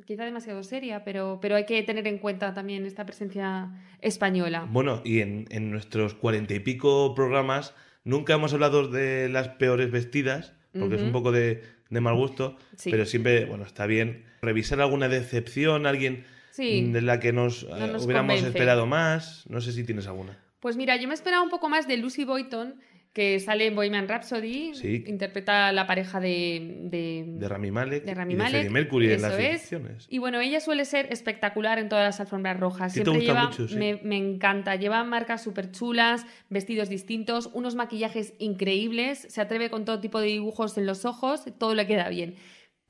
quizá 0.05 0.25
demasiado 0.25 0.63
seria, 0.63 1.03
pero, 1.03 1.39
pero 1.41 1.55
hay 1.55 1.65
que 1.65 1.81
tener 1.84 2.08
en 2.08 2.17
cuenta 2.17 2.53
también 2.53 2.86
esta 2.86 3.05
presencia 3.05 3.70
española. 4.01 4.67
Bueno, 4.70 5.01
y 5.03 5.20
en, 5.20 5.46
en 5.50 5.72
nuestros 5.72 6.13
cuarenta 6.13 6.53
y 6.53 6.60
pico 6.60 7.13
programas 7.15 7.74
nunca 8.03 8.34
hemos 8.34 8.53
hablado 8.53 8.88
de 8.88 9.29
las 9.29 9.50
peores 9.50 9.91
vestidas, 9.91 10.53
porque 10.77 10.96
es 10.96 11.01
un 11.01 11.12
poco 11.12 11.31
de, 11.31 11.63
de 11.89 12.01
mal 12.01 12.15
gusto, 12.15 12.55
Sí. 12.77 12.89
pero 12.91 13.05
siempre, 13.05 13.46
bueno, 13.46 13.65
está 13.65 13.86
bien 13.86 14.24
revisar 14.41 14.79
alguna 14.81 15.08
decepción, 15.10 15.86
alguien 15.86 16.24
Sí. 16.51 16.91
de 16.91 17.01
la 17.01 17.20
que 17.20 17.31
nos, 17.31 17.63
No 17.67 17.77
eh, 17.77 17.88
nos 17.91 18.05
hubiéramos 18.05 18.31
convence. 18.34 18.48
esperado 18.50 18.86
más. 18.86 19.46
No 19.50 19.62
sé 19.62 19.72
si 19.72 19.84
tienes 19.86 20.08
alguna. 20.08 20.38
Pues 20.60 20.75
mira, 20.77 20.96
yo 20.98 21.08
me 21.08 21.13
esperaba 21.13 21.41
un 21.43 21.50
poco 21.50 21.70
más 21.70 21.88
de 21.88 21.98
Lucy 21.98 22.24
Boyton, 22.25 22.75
que 23.13 23.39
sale 23.41 23.65
en 23.68 23.75
Bohemian 23.75 24.08
Rhapsody, 24.08 24.74
Sí. 24.74 25.03
interpreta 25.06 25.72
la 25.74 25.86
pareja 25.86 26.22
de, 26.22 26.77
de, 26.84 27.25
De 27.27 27.48
Rami 27.50 27.70
Malek 27.70 28.06
de 28.06 28.13
Rami 28.13 28.34
y 28.34 28.36
de 28.38 28.44
Malek, 28.44 28.53
Freddie 28.62 28.70
Mercury 28.70 29.12
en 29.12 29.22
las 29.22 29.38
es. 29.38 29.62
ficciones. 29.62 30.08
Y 30.10 30.18
bueno, 30.20 30.39
ella 30.39 30.62
suele 30.62 30.86
ser 30.86 31.12
espectacular 31.12 31.77
en 31.77 31.89
todas 31.89 32.06
las 32.06 32.20
alfombras 32.22 32.58
rojas. 32.60 32.94
Te 32.94 33.01
Siempre 33.03 33.15
gusta 33.15 33.34
lleva, 33.34 33.46
mucho, 33.48 33.68
sí. 33.68 33.75
me, 33.75 34.00
me 34.03 34.15
encanta, 34.15 34.75
lleva 34.77 35.03
marcas 35.03 35.44
súper 35.44 35.72
chulas, 35.72 36.25
vestidos 36.50 36.88
distintos, 36.88 37.50
unos 37.53 37.75
maquillajes 37.75 38.34
increíbles, 38.39 39.25
se 39.30 39.41
atreve 39.41 39.70
con 39.70 39.84
todo 39.84 40.00
tipo 40.00 40.22
de 40.22 40.27
dibujos 40.27 40.77
en 40.77 40.86
los 40.86 41.03
ojos, 41.03 41.44
todo 41.58 41.75
le 41.75 41.86
queda 41.88 42.08
bien. 42.08 42.36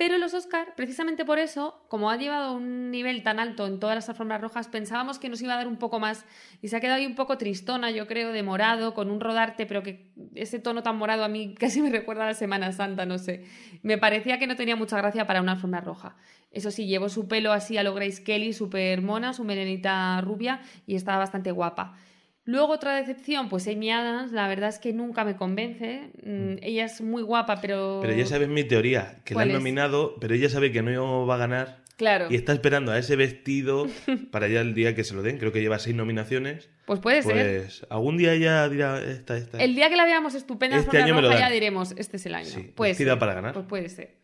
Pero 0.02 0.18
los 0.18 0.34
Oscar, 0.34 0.74
precisamente 0.76 1.26
por 1.26 1.38
eso, 1.38 1.86
como 1.88 2.10
ha 2.10 2.18
llevado 2.18 2.54
un 2.54 2.90
nivel 2.90 3.22
tan 3.22 3.40
alto 3.40 3.68
en 3.68 3.80
todas 3.80 3.94
las 3.94 4.10
alfombras 4.10 4.42
rojas, 4.42 4.68
pensábamos 4.68 5.20
que 5.20 5.30
nos 5.30 5.40
iba 5.44 5.54
a 5.54 5.58
dar 5.58 5.68
un 5.68 5.78
poco 5.78 6.00
más 6.00 6.26
y 6.60 6.70
se 6.70 6.76
ha 6.76 6.80
quedado 6.80 6.98
ahí 6.98 7.06
un 7.06 7.14
poco 7.14 7.38
tristona, 7.38 7.92
yo 7.92 8.08
creo, 8.08 8.32
de 8.32 8.42
morado, 8.42 8.96
con 8.96 9.12
un 9.12 9.20
rodarte, 9.20 9.68
pero 9.68 9.84
que 9.84 10.12
ese 10.34 10.58
tono 10.58 10.82
tan 10.82 10.98
morado 10.98 11.24
a 11.24 11.28
mí 11.28 11.54
casi 11.60 11.84
me 11.84 11.92
recuerda 11.92 12.24
a 12.24 12.30
la 12.30 12.34
Semana 12.34 12.72
Santa, 12.72 13.06
no 13.06 13.20
sé. 13.20 13.44
Me 13.84 14.00
parecía 14.00 14.40
que 14.40 14.48
no 14.48 14.56
tenía 14.56 14.76
mucha 14.76 14.98
gracia 14.98 15.28
para 15.28 15.40
una 15.40 15.52
alfombra 15.52 15.82
roja. 15.82 16.16
Eso 16.50 16.72
sí, 16.72 16.88
llevó 16.88 17.08
su 17.08 17.28
pelo 17.28 17.52
así 17.52 17.78
a 17.78 17.84
lo 17.84 17.94
Grace 17.94 18.24
Kelly, 18.24 18.54
súper 18.54 19.04
mona, 19.04 19.34
su 19.34 19.44
melenita 19.44 20.20
rubia 20.22 20.62
y 20.88 20.96
estaba 20.96 21.20
bastante 21.20 21.52
guapa. 21.52 21.96
Luego 22.44 22.74
otra 22.74 22.96
decepción, 22.96 23.50
pues 23.50 23.68
Amy 23.68 23.92
Adams, 23.92 24.32
la 24.32 24.48
verdad 24.48 24.70
es 24.70 24.80
que 24.80 24.94
nunca 24.94 25.24
me 25.24 25.36
convence. 25.36 26.12
Mm, 26.24 26.56
ella 26.62 26.86
es 26.86 27.02
muy 27.02 27.22
guapa, 27.22 27.62
pero... 27.62 28.00
Pero 28.02 28.14
ya 28.14 28.26
sabes 28.26 28.50
mi 28.50 28.64
teoría, 28.64 29.20
que 29.24 29.34
la 29.34 29.40
¿Cuál 29.40 29.50
han 29.50 29.54
nominado, 29.58 30.16
pero 30.20 30.34
ella 30.34 30.50
sabe 30.50 30.72
que 30.72 30.82
no 30.82 31.28
va 31.28 31.36
a 31.36 31.38
ganar 31.38 31.82
Claro, 32.02 32.26
y 32.32 32.36
está 32.36 32.52
esperando 32.54 32.92
a 32.92 32.98
ese 32.98 33.16
vestido 33.16 33.88
para 34.32 34.48
ya 34.48 34.62
el 34.62 34.74
día 34.74 34.96
que 34.96 35.04
se 35.04 35.14
lo 35.14 35.22
den. 35.22 35.38
Creo 35.38 35.52
que 35.52 35.62
lleva 35.62 35.78
seis 35.78 35.96
nominaciones. 35.96 36.68
pues 36.88 37.00
puede 37.00 37.22
ser. 37.22 37.62
Pues 37.62 37.86
algún 37.92 38.18
día 38.18 38.34
ella 38.34 38.68
dirá 38.70 39.00
esta, 39.04 39.38
esta. 39.38 39.60
El 39.60 39.76
día 39.76 39.88
que 39.88 39.96
la 39.96 40.06
veamos 40.06 40.34
estupenda 40.34 40.78
en 40.78 40.82
Este 40.82 40.98
año 40.98 41.14
me 41.14 41.22
lo 41.22 41.32
ya 41.32 41.52
diremos, 41.52 41.94
este 41.98 42.18
es 42.18 42.26
el 42.26 42.34
año. 42.34 42.50
Sí, 42.50 42.72
puede 42.76 42.94
vestida 42.94 43.12
ser. 43.12 43.20
para 43.20 43.36
ganar. 43.36 43.54
Pues 43.54 43.68
puede 43.68 43.88
ser. 43.90 44.18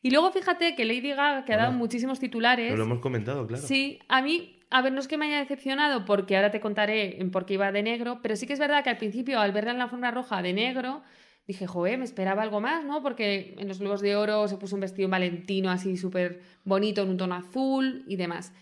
Y 0.00 0.10
luego 0.10 0.32
fíjate 0.32 0.74
que 0.74 0.86
Lady 0.86 1.10
Gaga, 1.10 1.44
que 1.44 1.52
ha 1.52 1.58
dado 1.58 1.72
muchísimos 1.72 2.18
titulares... 2.18 2.66
Pero 2.66 2.78
lo 2.78 2.84
hemos 2.84 3.00
comentado, 3.00 3.46
claro. 3.46 3.62
Sí, 3.62 3.98
a 4.08 4.22
mí, 4.22 4.57
a 4.70 4.82
ver, 4.82 4.92
no 4.92 5.00
es 5.00 5.08
que 5.08 5.16
me 5.16 5.26
haya 5.26 5.38
decepcionado 5.38 6.04
porque 6.04 6.36
ahora 6.36 6.50
te 6.50 6.60
contaré 6.60 7.20
en 7.20 7.30
por 7.30 7.46
qué 7.46 7.54
iba 7.54 7.72
de 7.72 7.82
negro, 7.82 8.20
pero 8.22 8.36
sí 8.36 8.46
que 8.46 8.52
es 8.52 8.58
verdad 8.58 8.84
que 8.84 8.90
al 8.90 8.98
principio 8.98 9.40
al 9.40 9.52
verla 9.52 9.70
en 9.70 9.78
la 9.78 9.84
alfombra 9.84 10.10
roja 10.10 10.42
de 10.42 10.52
negro, 10.52 11.02
dije, 11.46 11.66
joder, 11.66 11.98
me 11.98 12.04
esperaba 12.04 12.42
algo 12.42 12.60
más, 12.60 12.84
¿no? 12.84 13.02
Porque 13.02 13.54
en 13.58 13.66
los 13.68 13.78
Globos 13.78 14.02
de 14.02 14.16
Oro 14.16 14.46
se 14.48 14.58
puso 14.58 14.74
un 14.74 14.82
vestido 14.82 15.08
valentino 15.08 15.70
así 15.70 15.96
súper 15.96 16.42
bonito 16.64 17.02
en 17.02 17.08
un 17.08 17.16
tono 17.16 17.34
azul 17.34 18.04
y 18.06 18.16
demás. 18.16 18.52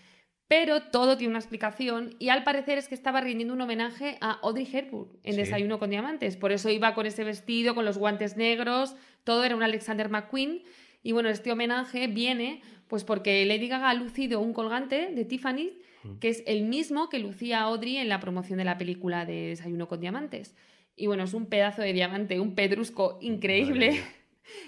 Pero 0.47 0.83
todo 0.83 1.17
tiene 1.17 1.31
una 1.31 1.39
explicación 1.39 2.15
y 2.19 2.29
al 2.29 2.45
parecer 2.45 2.77
es 2.77 2.87
que 2.87 2.95
estaba 2.95 3.19
rindiendo 3.19 3.53
un 3.53 3.59
homenaje 3.59 4.17
a 4.21 4.39
Audrey 4.41 4.65
Hepburn 4.71 5.09
en 5.23 5.33
Sí. 5.33 5.39
Desayuno 5.41 5.77
con 5.77 5.89
Diamantes. 5.89 6.37
Por 6.37 6.53
eso 6.53 6.69
iba 6.69 6.93
con 6.93 7.05
ese 7.05 7.25
vestido, 7.25 7.75
con 7.75 7.83
los 7.83 7.97
guantes 7.97 8.37
negros, 8.37 8.95
todo 9.25 9.43
era 9.43 9.57
un 9.57 9.63
Alexander 9.63 10.07
McQueen. 10.07 10.63
Y 11.03 11.11
bueno, 11.11 11.27
este 11.27 11.51
homenaje 11.51 12.07
viene 12.07 12.61
pues 12.87 13.03
porque 13.03 13.45
Lady 13.45 13.67
Gaga 13.67 13.89
ha 13.89 13.93
lucido 13.93 14.39
un 14.39 14.53
colgante 14.53 15.11
de 15.13 15.25
Tiffany 15.25 15.71
que 16.19 16.29
es 16.29 16.43
el 16.47 16.63
mismo 16.63 17.09
que 17.09 17.19
lucía 17.19 17.61
Audrey 17.61 17.97
en 17.97 18.09
la 18.09 18.19
promoción 18.19 18.59
de 18.59 18.65
la 18.65 18.77
película 18.77 19.25
de 19.25 19.49
Desayuno 19.49 19.87
con 19.87 19.99
Diamantes. 19.99 20.55
Y 20.95 21.07
bueno, 21.07 21.23
es 21.23 21.33
un 21.33 21.47
pedazo 21.47 21.81
de 21.81 21.93
diamante, 21.93 22.39
un 22.39 22.55
pedrusco 22.55 23.17
increíble. 23.21 24.01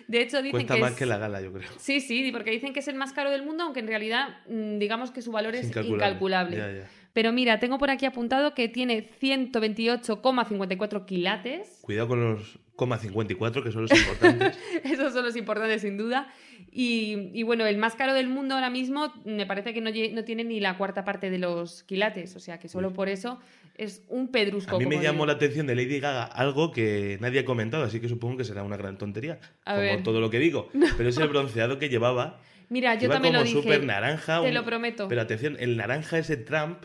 De 0.08 0.22
hecho, 0.22 0.42
dicen 0.42 0.52
Cuesta 0.52 0.76
que 0.76 0.82
más 0.82 0.92
es... 0.92 0.98
que 0.98 1.06
la 1.06 1.18
gala, 1.18 1.42
yo 1.42 1.54
creo. 1.54 1.70
Sí, 1.78 2.02
sí, 2.02 2.30
porque 2.32 2.52
dicen 2.52 2.74
que 2.74 2.82
es 2.82 2.88
el 2.88 2.96
más 2.96 3.14
caro 3.14 3.32
del 3.32 3.44
mundo, 3.44 3.64
aunque 3.64 3.80
en 3.80 3.88
realidad 3.88 4.40
mm, 4.48 4.78
digamos 4.78 5.12
que 5.12 5.22
su 5.22 5.32
valor 5.32 5.56
es 5.56 5.68
incalculable. 5.68 5.96
incalculable. 5.96 6.58
Ya, 6.58 6.72
ya. 6.84 6.90
Pero 7.14 7.32
mira, 7.34 7.60
tengo 7.60 7.78
por 7.78 7.90
aquí 7.90 8.06
apuntado 8.06 8.54
que 8.54 8.68
tiene 8.68 9.10
128,54 9.20 11.06
quilates. 11.06 11.80
Cuidado 11.82 12.10
con 12.10 12.22
los 12.22 12.60
coma 12.76 12.98
54, 12.98 13.64
que 13.64 13.72
son 13.72 13.84
los 13.84 13.92
importantes. 13.92 14.60
Esos 14.84 15.14
son 15.14 15.26
los 15.26 15.36
importantes, 15.36 15.82
sin 15.82 15.98
duda. 15.98 16.32
Y, 16.72 17.32
y 17.34 17.44
bueno, 17.44 17.66
el 17.66 17.78
más 17.78 17.96
caro 17.96 18.14
del 18.14 18.28
mundo 18.28 18.56
ahora 18.56 18.70
mismo 18.70 19.12
me 19.26 19.46
parece 19.46 19.74
que 19.74 19.82
no, 19.82 19.92
tiene 19.92 20.44
ni 20.44 20.60
la 20.60 20.78
cuarta 20.78 21.04
parte 21.04 21.30
de 21.30 21.40
los 21.40 21.84
quilates. 21.84 22.36
O 22.36 22.40
sea 22.40 22.60
que 22.60 22.68
solo 22.68 22.94
por 22.94 23.10
eso 23.10 23.40
es 23.76 24.04
un 24.08 24.28
pedrusco. 24.30 24.76
A 24.76 24.80
mí 24.80 24.86
me 24.86 25.02
llamó 25.02 25.26
la 25.26 25.34
atención 25.34 25.66
de 25.68 25.76
Lady 25.76 26.00
Gaga 26.00 26.24
algo 26.26 26.72
que 26.72 27.18
nadie 27.22 27.40
ha 27.40 27.46
comentado, 27.46 27.84
así 27.84 28.00
que 28.00 28.08
supongo 28.10 28.38
que 28.38 28.44
será 28.44 28.64
una 28.64 28.78
gran 28.78 28.98
tontería. 28.98 29.40
A 29.66 29.72
como 29.76 29.82
ver. 29.82 30.04
todo 30.04 30.20
lo 30.20 30.30
que 30.30 30.40
digo. 30.40 30.70
Pero 30.98 31.10
es 31.10 31.18
el 31.18 31.28
bronceado 31.30 31.80
que 31.80 31.90
llevaba. 31.90 32.40
Mira, 32.70 32.94
yo 32.96 33.10
también 33.10 33.34
como 33.34 33.46
lo 33.46 33.62
dije. 33.62 33.80
naranja. 33.80 34.42
Te 34.42 34.48
un- 34.50 34.54
lo 34.54 34.64
prometo. 34.64 35.08
Pero 35.08 35.22
atención, 35.22 35.58
el 35.60 35.76
naranja 35.76 36.20
ese 36.20 36.38
Trump. 36.38 36.84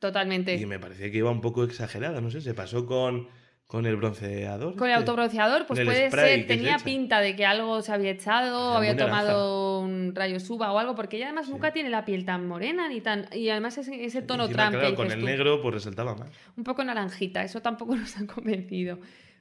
Totalmente. 0.00 0.54
Y 0.56 0.66
me 0.66 0.78
parecía 0.78 1.10
que 1.10 1.18
iba 1.18 1.30
un 1.30 1.40
poco 1.42 1.62
exagerada, 1.62 2.20
no 2.20 2.30
sé, 2.30 2.40
se 2.40 2.54
pasó 2.54 2.86
con, 2.86 3.28
con 3.70 3.86
el 3.86 3.94
bronceador. 3.94 4.74
Con 4.74 4.88
el 4.88 4.96
autobronceador, 4.96 5.64
pues 5.64 5.84
puede 5.84 6.10
ser, 6.10 6.38
se 6.40 6.44
tenía 6.44 6.78
pinta 6.78 7.20
de 7.20 7.36
que 7.36 7.46
algo 7.46 7.82
se 7.82 7.92
había 7.92 8.10
echado, 8.10 8.76
había 8.76 8.94
naranja. 8.94 9.20
tomado 9.22 9.78
un 9.78 10.12
rayo 10.12 10.40
suba 10.40 10.72
o 10.72 10.78
algo, 10.80 10.96
porque 10.96 11.18
ella 11.18 11.26
además 11.26 11.48
nunca 11.48 11.72
tiene 11.72 11.88
la 11.88 12.04
piel 12.04 12.24
tan 12.24 12.48
morena 12.48 12.88
ni 12.88 13.00
tan. 13.00 13.28
Y 13.32 13.48
además 13.48 13.78
ese, 13.78 14.04
ese 14.04 14.22
tono 14.22 14.46
Encima, 14.46 14.70
claro, 14.70 14.96
con 14.96 15.08
el 15.12 15.20
tú. 15.20 15.24
negro 15.24 15.62
pues 15.62 15.72
resaltaba 15.72 16.16
más. 16.16 16.28
un 16.56 16.64
poco 16.64 16.82
naranjita, 16.82 17.44
eso 17.44 17.62
tampoco 17.62 17.94
nos 17.96 18.16
ha 18.16 18.26
convencido. 18.26 18.98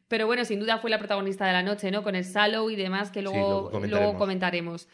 Pero 0.07 0.27
bueno, 0.27 0.45
sin 0.45 0.59
duda 0.59 0.77
fue 0.77 0.91
la 0.91 0.99
protagonista 0.99 1.47
de 1.47 1.53
la 1.53 1.63
noche, 1.63 1.89
¿no? 1.89 2.03
Con 2.03 2.13
el 2.13 2.23
Sallow 2.23 2.69
y 2.69 2.75
demás, 2.75 3.09
que 3.09 3.23
luego 3.23 3.39
luego, 3.39 3.71
comentaremos. 3.71 3.99
luego 3.99 4.19
comentaremos. 4.19 4.87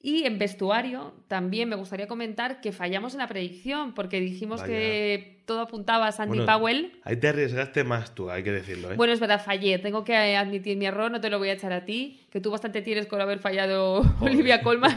Y 0.00 0.24
en 0.24 0.38
vestuario 0.38 1.12
también 1.26 1.68
me 1.68 1.74
gustaría 1.76 2.06
comentar 2.06 2.60
que 2.60 2.70
fallamos 2.72 3.14
en 3.14 3.18
la 3.18 3.26
predicción, 3.26 3.94
porque 3.94 4.20
dijimos 4.20 4.60
Vaya. 4.60 4.72
que 4.72 5.42
todo 5.44 5.60
apuntaba 5.60 6.06
a 6.06 6.12
Sandy 6.12 6.38
Bueno, 6.38 6.58
Powell. 6.58 6.92
Ahí 7.02 7.16
te 7.16 7.28
arriesgaste 7.28 7.82
más 7.82 8.14
tú, 8.14 8.30
hay 8.30 8.44
que 8.44 8.52
decirlo, 8.52 8.92
¿eh? 8.92 8.96
Bueno, 8.96 9.12
es 9.12 9.18
verdad, 9.18 9.42
fallé. 9.44 9.78
Tengo 9.78 10.04
que 10.04 10.36
admitir 10.36 10.76
mi 10.76 10.86
error, 10.86 11.10
no 11.10 11.20
te 11.20 11.30
lo 11.30 11.38
voy 11.38 11.48
a 11.48 11.54
echar 11.54 11.72
a 11.72 11.84
ti, 11.84 12.20
que 12.30 12.40
tú 12.40 12.50
bastante 12.50 12.80
tienes 12.82 13.06
con 13.06 13.20
haber 13.20 13.40
fallado 13.40 14.04
Joder, 14.04 14.34
Olivia 14.34 14.62
Colman. 14.62 14.96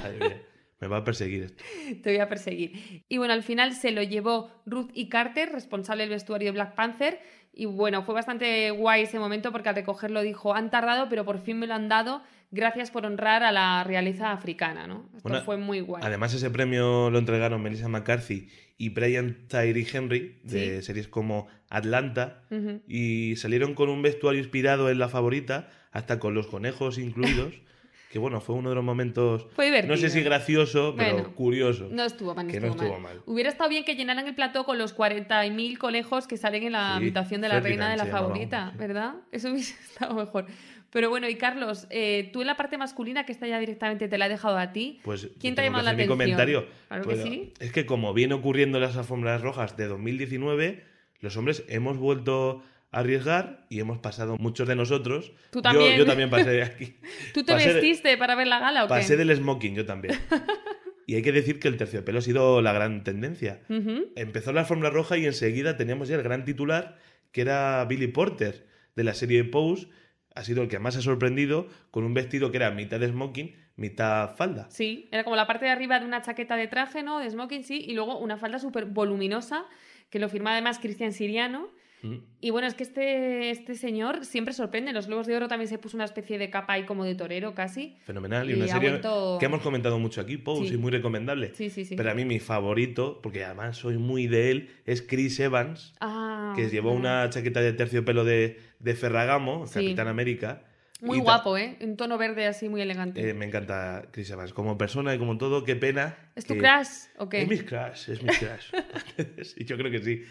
Me 0.79 0.88
va 0.88 0.98
a 0.98 1.03
perseguir 1.03 1.43
esto. 1.43 1.63
Te 2.03 2.12
voy 2.12 2.20
a 2.20 2.27
perseguir. 2.27 3.03
Y 3.08 3.17
bueno, 3.17 3.34
al 3.34 3.43
final 3.43 3.74
se 3.74 3.91
lo 3.91 4.03
llevó 4.03 4.51
Ruth 4.65 4.89
y 4.93 5.10
Carter, 5.10 5.51
responsable 5.51 6.03
del 6.03 6.10
vestuario 6.10 6.48
de 6.48 6.51
Black 6.53 6.75
Panther. 6.75 7.20
Y 7.53 7.65
bueno, 7.65 8.03
fue 8.03 8.15
bastante 8.15 8.72
guay 8.72 9.03
ese 9.03 9.20
momento 9.20 9.51
porque 9.51 9.70
al 9.70 9.75
recogerlo 9.75 10.22
dijo, 10.22 10.53
han 10.53 10.70
tardado, 10.70 11.08
pero 11.10 11.25
por 11.25 11.39
fin 11.39 11.60
me 11.60 11.67
lo 11.67 11.74
han 11.75 11.88
dado. 11.89 12.22
Gracias 12.51 12.91
por 12.91 13.05
honrar 13.05 13.43
a 13.43 13.51
la 13.53 13.84
realeza 13.86 14.31
africana, 14.34 14.86
¿no? 14.86 15.10
Esto 15.15 15.29
Bueno, 15.29 15.46
fue 15.46 15.58
muy 15.58 15.79
guay. 15.79 16.03
Además, 16.05 16.34
ese 16.34 16.50
premio 16.50 17.10
lo 17.10 17.17
entregaron 17.17 17.62
Melissa 17.63 17.88
McCarthy 17.88 18.50
y 18.77 18.89
Brian 18.89 19.48
Tyree 19.48 19.88
Henry, 19.91 20.39
de 20.43 20.77
Sí. 20.81 20.86
series 20.88 21.08
como 21.08 21.48
Atlanta, 21.70 22.43
y 22.88 23.36
salieron 23.38 23.74
con 23.74 23.88
un 23.89 24.01
vestuario 24.01 24.39
inspirado 24.41 24.89
en 24.89 25.00
la 25.00 25.08
favorita, 25.08 25.70
hasta 25.91 26.20
con 26.20 26.34
los 26.34 26.48
conejos 26.48 26.98
incluidos, 26.98 27.53
que 28.12 28.20
bueno, 28.20 28.41
fue 28.41 28.56
uno 28.56 28.70
de 28.70 28.75
los 28.75 28.84
momentos, 28.84 29.48
Fue 29.56 29.65
divertido. 29.65 29.96
no 29.96 30.00
sé 30.01 30.10
si 30.10 30.22
gracioso, 30.22 30.94
pero 30.98 31.13
Bueno, 31.13 31.34
curioso. 31.36 31.88
No 31.89 32.03
estuvo 32.03 32.36
mal, 32.36 32.46
no 32.48 32.51
que 32.51 32.60
no 32.60 32.68
estuvo, 32.68 32.91
mal. 33.00 33.01
mal. 33.01 33.22
Hubiera 33.25 33.50
estado 33.50 33.70
bien 33.70 33.86
que 33.86 33.96
llenaran 33.96 34.27
el 34.27 34.36
plató 34.36 34.65
con 34.65 34.77
los 34.77 34.94
40.000 34.96 35.77
conejos 35.77 36.27
que 36.27 36.36
salen 36.38 36.63
en 36.63 36.74
la 36.74 36.89
Sí, 36.89 36.98
habitación 36.98 37.39
de 37.41 37.48
la 37.50 37.60
reina 37.62 37.89
de 37.89 37.98
la 37.98 38.06
favorita. 38.08 38.74
¿verdad? 38.77 39.15
Eso 39.32 39.51
hubiese 39.51 39.74
estado 39.89 40.13
mejor. 40.15 40.46
Pero 40.89 41.10
bueno, 41.10 41.30
y 41.30 41.36
Carlos, 41.36 41.88
eh, 41.89 42.30
tú 42.34 42.41
en 42.41 42.48
la 42.48 42.58
parte 42.58 42.77
masculina, 42.77 43.25
que 43.25 43.32
esta 43.32 43.48
ya 43.48 43.60
directamente 43.60 44.10
te 44.10 44.18
la 44.18 44.25
he 44.25 44.30
dejado 44.30 44.58
a 44.58 44.74
ti, 44.74 45.00
Pues 45.03 45.30
¿quién 45.39 45.56
te 45.56 45.62
ha 45.62 45.63
llamado 45.63 45.86
la 45.86 45.91
mi 45.91 46.03
atención? 46.03 46.18
comentario. 46.18 46.65
Claro 46.89 47.03
Pues, 47.06 47.20
que 47.20 47.24
sí. 47.24 47.53
Es 47.62 47.72
que 47.72 47.86
como 47.86 48.13
viene 48.13 48.34
ocurriendo 48.34 48.77
en 48.77 48.84
las 48.84 48.98
alfombras 48.98 49.41
rojas 49.41 49.77
de 49.77 49.88
2019, 49.88 50.84
los 51.22 51.38
hombres 51.38 51.63
hemos 51.70 51.98
vuelto 51.98 52.62
arriesgar 52.91 53.65
y 53.69 53.79
hemos 53.79 54.00
pasado 54.00 54.38
muchos 54.38 54.67
de 54.67 54.75
nosotros. 54.75 55.31
Tú 55.50 55.60
Yo- 55.60 55.63
también. 55.63 55.98
Yo, 55.98 56.05
también 56.05 56.29
pasé 56.29 56.50
de 56.50 56.63
aquí. 56.63 56.95
¿Tú 57.33 57.43
te 57.43 57.53
Pasé 57.53 57.74
vestiste 57.74 58.17
para 58.17 58.36
ver 58.36 58.48
la 58.48 58.60
gala 58.60 58.83
o 58.83 58.88
qué? 58.88 58.89
Pasé 58.89 59.17
del 59.17 59.36
smoking, 59.36 59.75
yo 59.75 59.86
también. 59.86 60.15
Y 61.07 61.15
hay 61.15 61.24
que 61.24 61.33
decir 61.33 61.60
que 61.60 61.67
el 61.67 61.75
terciopelo 61.75 62.19
ha 62.19 62.21
sido 62.21 62.62
la 62.62 62.71
gran 62.71 63.03
tendencia. 63.03 63.60
Ujú. 63.67 64.13
Empezó 64.15 64.53
la 64.53 64.62
alfombra 64.62 64.91
roja 64.91 65.17
y 65.17 65.25
enseguida 65.25 65.75
teníamos 65.75 66.07
ya 66.07 66.15
el 66.15 66.24
gran 66.24 66.45
titular, 66.45 67.00
que 67.33 67.41
era 67.41 67.83
Billy 67.83 68.07
Porter, 68.07 68.65
de 68.95 69.03
la 69.03 69.13
serie 69.13 69.43
Pose. 69.43 69.89
Ha 70.36 70.45
sido 70.45 70.62
el 70.62 70.69
que 70.69 70.79
más 70.79 70.95
ha 70.95 71.01
sorprendido, 71.01 71.67
con 71.89 72.05
un 72.05 72.13
vestido 72.13 72.51
que 72.51 72.57
era 72.57 72.71
mitad 72.71 72.98
de 72.98 73.10
smoking, 73.10 73.53
mitad 73.75 74.38
falda. 74.38 74.69
Sí, 74.69 75.10
era 75.12 75.25
como 75.25 75.36
la 75.36 75.48
parte 75.48 75.65
de 75.65 75.71
arriba 75.71 76.00
de 76.00 76.05
una 76.05 76.21
chaqueta 76.21 76.55
de 76.55 76.67
traje, 76.67 77.03
¿no? 77.03 77.19
De 77.19 77.29
smoking, 77.29 77.65
sí, 77.65 77.83
y 77.86 77.93
luego 77.93 78.17
una 78.17 78.38
falda 78.38 78.57
súper 78.60 78.86
voluminosa, 78.86 79.65
que 80.10 80.19
lo 80.19 80.29
firma 80.29 80.53
además 80.53 80.79
Cristian 80.79 81.12
Siriano. 81.12 81.71
Mm. 82.03 82.15
Y 82.41 82.50
bueno, 82.50 82.67
es 82.67 82.74
que 82.74 82.84
este, 82.84 83.50
este 83.51 83.75
señor 83.75 84.25
siempre 84.25 84.53
sorprende. 84.53 84.89
En 84.89 84.96
los 84.96 85.08
Globos 85.08 85.27
de 85.27 85.36
Oro 85.36 85.48
también 85.48 85.67
se 85.67 85.77
puso 85.77 85.98
una 85.98 86.05
especie 86.05 86.38
de 86.38 86.50
capa 86.50 86.74
ahí 86.74 86.86
como 86.86 87.03
de 87.03 87.13
torero 87.15 87.53
casi. 87.53 87.96
Fenomenal. 88.05 88.50
Y, 88.50 88.53
Y 88.53 88.55
una 88.55 88.67
serie 88.67 88.89
vuelto- 88.89 89.38
que 89.39 89.46
hemos 89.46 89.62
comentado 89.62 90.00
mucho 90.00 90.22
aquí, 90.22 90.38
Pose, 90.38 90.67
Sí. 90.67 90.74
y 90.74 90.77
muy 90.77 90.91
recomendable. 90.91 91.53
Sí, 91.53 91.70
sí, 91.70 91.86
sí. 91.86 91.96
Pero 91.96 92.12
a 92.12 92.13
mí 92.13 92.25
mi 92.25 92.39
favorito, 92.39 93.20
porque 93.22 93.43
además 93.46 93.77
soy 93.77 93.98
muy 93.98 94.27
de 94.27 94.51
él, 94.51 94.70
es 94.86 95.01
Chris 95.01 95.39
Evans, 95.39 95.93
Ah, 96.01 96.53
que 96.55 96.70
llevó 96.70 96.89
ah. 96.91 96.93
una 96.93 97.29
chaqueta 97.29 97.62
de 97.62 97.74
terciopelo 97.74 98.24
de, 98.24 98.60
de 98.79 98.96
Ferragamo, 98.96 99.67
Sí. 99.67 99.74
Capitán 99.75 100.08
América. 100.08 100.63
Muy 101.01 101.17
Y 101.17 101.22
guapo, 101.22 101.58
¿eh? 101.58 101.77
Un 101.81 101.98
tono 101.98 102.17
verde 102.17 102.46
así 102.46 102.70
muy 102.70 102.81
elegante. 102.81 103.27
Eh, 103.27 103.34
me 103.34 103.46
encanta 103.46 104.05
Chris 104.12 104.29
Evans. 104.29 104.53
Como 104.53 104.77
persona 104.77 105.15
y 105.15 105.17
como 105.17 105.38
todo, 105.38 105.63
qué 105.63 105.75
pena. 105.75 106.15
¿Es 106.36 106.46
tu 106.46 106.55
crush 106.55 107.10
o 107.17 107.27
qué? 107.27 107.41
Es 107.41 107.48
mi 107.48 107.58
crush, 107.58 108.10
es 108.12 108.22
mi 108.22 108.29
crush. 108.29 108.72
sí, 109.43 109.65
yo 109.65 109.77
creo 109.77 109.91
que 109.91 110.00
sí. 110.00 110.24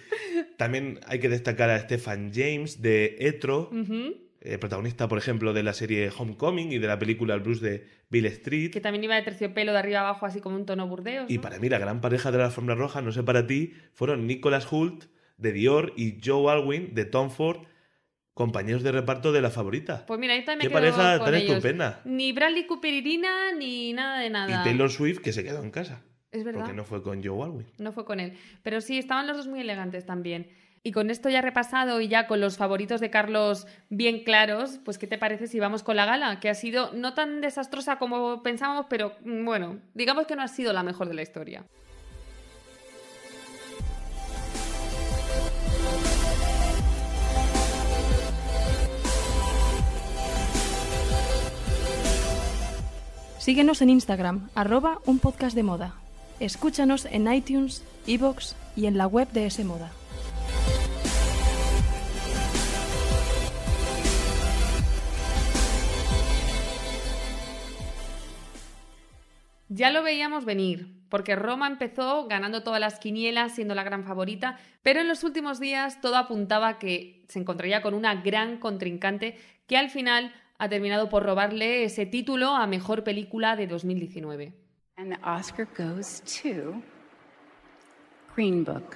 También 0.57 1.01
hay 1.07 1.19
que 1.19 1.29
destacar 1.29 1.71
a 1.71 1.79
Stephan 1.81 2.31
James 2.33 2.81
de 2.81 3.17
Etro, 3.19 3.71
eh, 4.43 4.59
protagonista, 4.59 5.09
por 5.09 5.19
ejemplo, 5.19 5.53
de 5.53 5.65
la 5.65 5.73
serie 5.73 6.11
Homecoming 6.17 6.73
y 6.73 6.79
de 6.79 6.87
la 6.87 6.99
película 6.99 7.35
El 7.35 7.41
Blues 7.41 7.61
de 7.61 7.87
Bill 8.09 8.27
Street. 8.27 8.71
Que 8.71 8.81
también 8.81 9.03
iba 9.03 9.17
de 9.17 9.23
terciopelo 9.23 9.73
de 9.73 9.79
arriba 9.79 10.01
abajo, 10.01 10.25
así 10.25 10.41
como 10.41 10.57
un 10.57 10.67
tono 10.67 10.87
burdeos. 10.87 11.29
Y 11.29 11.37
¿no? 11.37 11.41
para 11.43 11.59
mí, 11.59 11.69
la 11.69 11.79
gran 11.79 12.01
pareja 12.01 12.31
de 12.31 12.39
la 12.39 12.47
alfombra 12.47 12.77
roja, 12.77 13.03
no 13.03 13.11
sé 13.11 13.25
para 13.25 13.47
ti, 13.47 13.75
fueron 13.93 14.27
Nicholas 14.27 14.71
Hult 14.71 15.07
de 15.37 15.53
Dior 15.53 15.93
y 15.97 16.21
Joe 16.25 16.53
Alwyn 16.53 16.95
de 16.95 17.05
Tom 17.07 17.31
Ford, 17.31 17.67
compañeros 18.41 18.83
de 18.83 18.91
reparto 18.91 19.33
de 19.33 19.43
la 19.43 19.51
favorita. 19.51 20.07
Pues 20.07 20.19
mira, 20.19 20.33
ahí 20.33 20.43
también 20.47 20.71
Qué 20.71 20.73
pareja 20.73 21.19
con 21.19 21.27
tan 21.27 21.35
ellos. 21.35 21.51
estupenda. 21.51 22.01
Ni 22.07 22.33
Bradley 22.33 22.65
Cooper 22.65 22.95
Irina, 22.95 23.53
ni 23.53 23.93
nada 23.93 24.19
de 24.19 24.31
nada. 24.31 24.63
Y 24.63 24.65
Taylor 24.65 24.91
Swift, 24.91 25.19
que 25.19 25.35
se 25.35 25.45
quedó 25.45 25.63
en 25.63 25.71
casa. 25.71 26.01
Es 26.33 26.43
verdad. 26.43 26.61
Porque 26.61 26.75
no 26.75 26.85
fue 26.87 27.03
con 27.03 27.23
Joe 27.23 27.45
Alwyn. 27.45 27.67
No 27.77 27.93
fue 27.93 28.07
con 28.07 28.19
él. 28.19 28.39
Pero 28.63 28.81
sí, 28.81 28.97
estaban 28.97 29.27
los 29.27 29.37
dos 29.37 29.47
muy 29.47 29.61
elegantes 29.61 30.07
también. 30.07 30.49
Y 30.83 30.93
con 30.93 31.11
esto 31.11 31.29
ya 31.29 31.43
repasado 31.43 32.01
y 32.01 32.09
ya 32.09 32.27
con 32.27 32.41
los 32.41 32.57
favoritos 32.57 33.03
de 33.03 33.11
Carlos 33.11 33.67
bien 33.91 34.25
claros, 34.25 34.81
pues 34.87 34.97
¿qué 34.97 35.07
te 35.07 35.19
parece 35.19 35.47
si 35.47 35.61
vamos 35.61 35.83
con 35.83 35.97
la 35.97 36.07
gala? 36.07 36.41
Que 36.41 36.49
ha 36.49 36.55
sido 36.55 36.95
no 36.95 37.13
tan 37.13 37.43
desastrosa 37.43 37.99
como 37.99 38.43
pensábamos, 38.43 38.87
pero 38.89 39.13
mm, 39.23 39.45
bueno, 39.45 39.81
digamos 39.93 40.27
que 40.27 40.35
no 40.35 40.41
ha 40.41 40.49
sido 40.49 40.73
la 40.73 40.83
mejor 40.83 41.09
de 41.09 41.15
la 41.15 41.21
historia. 41.21 41.67
Síguenos 53.41 53.81
en 53.81 53.89
Instagram, 53.89 54.51
arroba 54.55 54.99
un 55.07 55.19
podcast 55.19 55.57
de 55.57 55.63
moda. 55.63 55.95
Escúchanos 56.41 57.07
en 57.07 57.33
iTunes, 57.33 57.83
iVoox 58.07 58.55
y 58.77 58.85
en 58.85 58.99
la 58.99 59.07
web 59.07 59.31
de 59.33 59.47
S 59.47 59.65
Moda. 59.65 59.91
Ya 69.71 69.91
lo 69.91 70.03
veíamos 70.03 70.45
venir, 70.45 71.01
porque 71.09 71.35
Roma 71.35 71.67
empezó 71.67 72.27
ganando 72.27 72.63
todas 72.63 72.79
las 72.79 72.99
quinielas, 72.99 73.55
siendo 73.55 73.75
la 73.75 73.85
gran 73.85 74.05
favorita, 74.05 74.59
pero 74.83 75.01
en 75.01 75.09
los 75.09 75.25
últimos 75.25 75.59
días 75.59 76.03
todo 76.03 76.19
apuntaba 76.19 76.79
que 76.79 77.25
se 77.29 77.39
encontraría 77.39 77.81
con 77.81 77.95
una 77.95 78.17
gran 78.17 78.59
contrincante 78.59 79.39
que 79.67 79.79
al 79.79 79.89
final 79.89 80.31
ha 80.61 80.69
terminado 80.69 81.09
por 81.09 81.23
robarle 81.23 81.85
ese 81.85 82.05
título 82.05 82.55
a 82.55 82.67
mejor 82.67 83.03
película 83.03 83.57
de 83.57 83.67
2019. 83.67 84.53
And 84.97 85.11
the 85.11 85.19
Oscar 85.25 85.67
goes 85.75 86.21
to 86.43 86.83
Green 88.37 88.63
Book. 88.63 88.95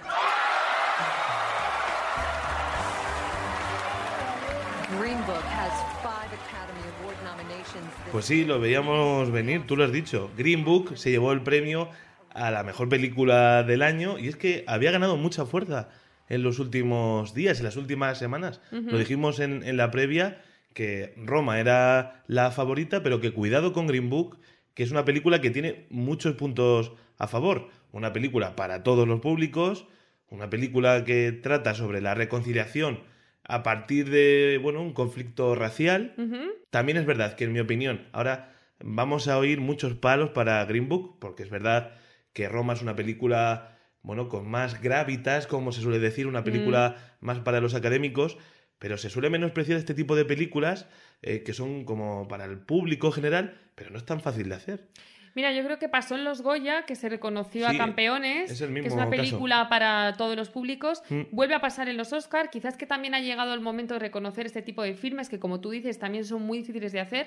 Green 5.00 5.16
Book 5.26 5.42
has 5.56 5.73
five 6.02 6.28
Academy 6.37 6.85
Award 7.00 7.16
nominations. 7.25 7.90
Pues 8.12 8.26
sí, 8.26 8.44
lo 8.44 8.61
veíamos 8.61 9.30
venir, 9.30 9.66
tú 9.66 9.75
lo 9.75 9.85
has 9.85 9.92
dicho. 9.92 10.30
Green 10.37 10.66
Book 10.66 10.99
se 10.99 11.11
llevó 11.11 11.33
el 11.33 11.40
premio 11.40 11.88
a 12.35 12.50
la 12.50 12.62
mejor 12.62 12.90
película 12.90 13.62
del 13.62 13.80
año 13.80 14.18
y 14.18 14.28
es 14.28 14.37
que 14.37 14.64
había 14.66 14.90
ganado 14.90 15.16
mucha 15.16 15.47
fuerza 15.47 15.88
en 16.28 16.42
los 16.42 16.59
últimos 16.59 17.33
días, 17.33 17.59
en 17.59 17.64
las 17.64 17.78
últimas 17.78 18.18
semanas. 18.18 18.61
Lo 18.71 18.99
dijimos 18.99 19.40
en, 19.40 19.62
en 19.62 19.78
la 19.78 19.90
previa 19.90 20.42
que 20.75 21.14
Roma 21.16 21.61
era 21.61 22.23
la 22.26 22.50
favorita, 22.50 23.02
pero 23.02 23.21
que 23.21 23.33
cuidado 23.33 23.73
con 23.73 23.87
Green 23.87 24.11
Book, 24.11 24.38
que 24.75 24.83
es 24.83 24.90
una 24.90 25.04
película 25.04 25.40
que 25.40 25.50
tiene 25.50 25.87
muchos 25.88 26.35
puntos 26.35 26.93
a 27.16 27.28
favor. 27.28 27.69
Una 27.93 28.12
película 28.12 28.57
para 28.57 28.83
todos 28.83 29.07
los 29.07 29.21
públicos, 29.21 29.87
una 30.28 30.50
película 30.50 31.04
que 31.04 31.33
trata 31.33 31.75
sobre 31.75 32.00
la 32.00 32.14
reconciliación 32.14 33.00
a 33.45 33.62
partir 33.62 34.11
de, 34.11 34.59
bueno, 34.61 34.83
un 34.83 34.93
conflicto 34.93 35.54
racial. 35.54 36.14
También 36.71 36.99
es 36.99 37.07
verdad 37.07 37.35
que, 37.37 37.45
en 37.45 37.52
mi 37.52 37.61
opinión, 37.61 38.09
ahora 38.12 38.52
vamos 38.80 39.28
a 39.28 39.39
oír 39.39 39.60
muchos 39.60 39.95
palos 39.95 40.30
para 40.30 40.65
Green 40.65 40.89
Book, 40.89 41.19
porque 41.21 41.45
es 41.45 41.50
verdad 41.50 41.93
que 42.32 42.49
Roma 42.49 42.73
es 42.73 42.82
una 42.82 42.97
película, 42.97 43.78
bueno, 44.02 44.28
con 44.28 44.50
más 44.50 44.82
gravitas, 44.82 45.47
como 45.47 45.71
se 45.71 45.82
suele 45.82 46.00
decir, 46.00 46.26
una 46.26 46.43
película 46.43 46.97
más 47.21 47.39
para 47.39 47.60
los 47.60 47.75
académicos, 47.75 48.39
pero 48.78 48.97
se 48.99 49.10
suele 49.10 49.30
menospreciar 49.30 49.78
este 49.78 49.95
tipo 49.95 50.17
de 50.17 50.25
películas 50.25 50.87
eh, 51.23 51.43
que 51.43 51.52
son 51.52 51.84
como 51.84 52.28
para 52.28 52.45
el 52.45 52.58
público 52.58 53.10
general, 53.13 53.58
pero 53.75 53.91
no 53.91 53.99
es 53.99 54.04
tan 54.04 54.21
fácil 54.21 54.49
de 54.49 54.54
hacer. 54.56 54.89
Mira, 55.37 55.50
yo 55.52 55.65
creo 55.65 55.80
que 55.80 55.89
pasó 55.89 56.15
en 56.15 56.23
los 56.23 56.43
Goya, 56.43 56.84
que 56.87 56.95
se 56.95 57.08
reconoció 57.08 57.69
Sí, 57.69 57.75
a 57.75 57.76
Campeones, 57.76 58.52
es 58.52 58.60
el 58.60 58.73
que 58.73 58.87
es 58.87 58.93
una 58.93 59.06
caso. 59.06 59.17
película 59.17 59.69
para 59.69 60.15
todos 60.17 60.37
los 60.37 60.49
públicos. 60.49 61.02
Mm. 61.08 61.23
Vuelve 61.32 61.54
a 61.54 61.60
pasar 61.60 61.89
en 61.89 61.97
los 61.97 62.13
Oscars. 62.13 62.50
Quizás 62.50 62.76
que 62.76 62.87
también 62.87 63.15
ha 63.15 63.21
llegado 63.21 63.52
el 63.52 63.60
momento 63.60 63.95
de 63.95 64.00
reconocer 64.00 64.47
este 64.47 64.63
tipo 64.63 64.84
de 64.84 64.95
filmes 64.95 65.28
que, 65.28 65.41
como 65.41 65.60
tú 65.60 65.71
dices, 65.71 65.99
también 65.99 66.25
son 66.25 66.43
muy 66.43 66.58
difíciles 66.58 66.93
de 66.93 67.00
hacer. 67.00 67.26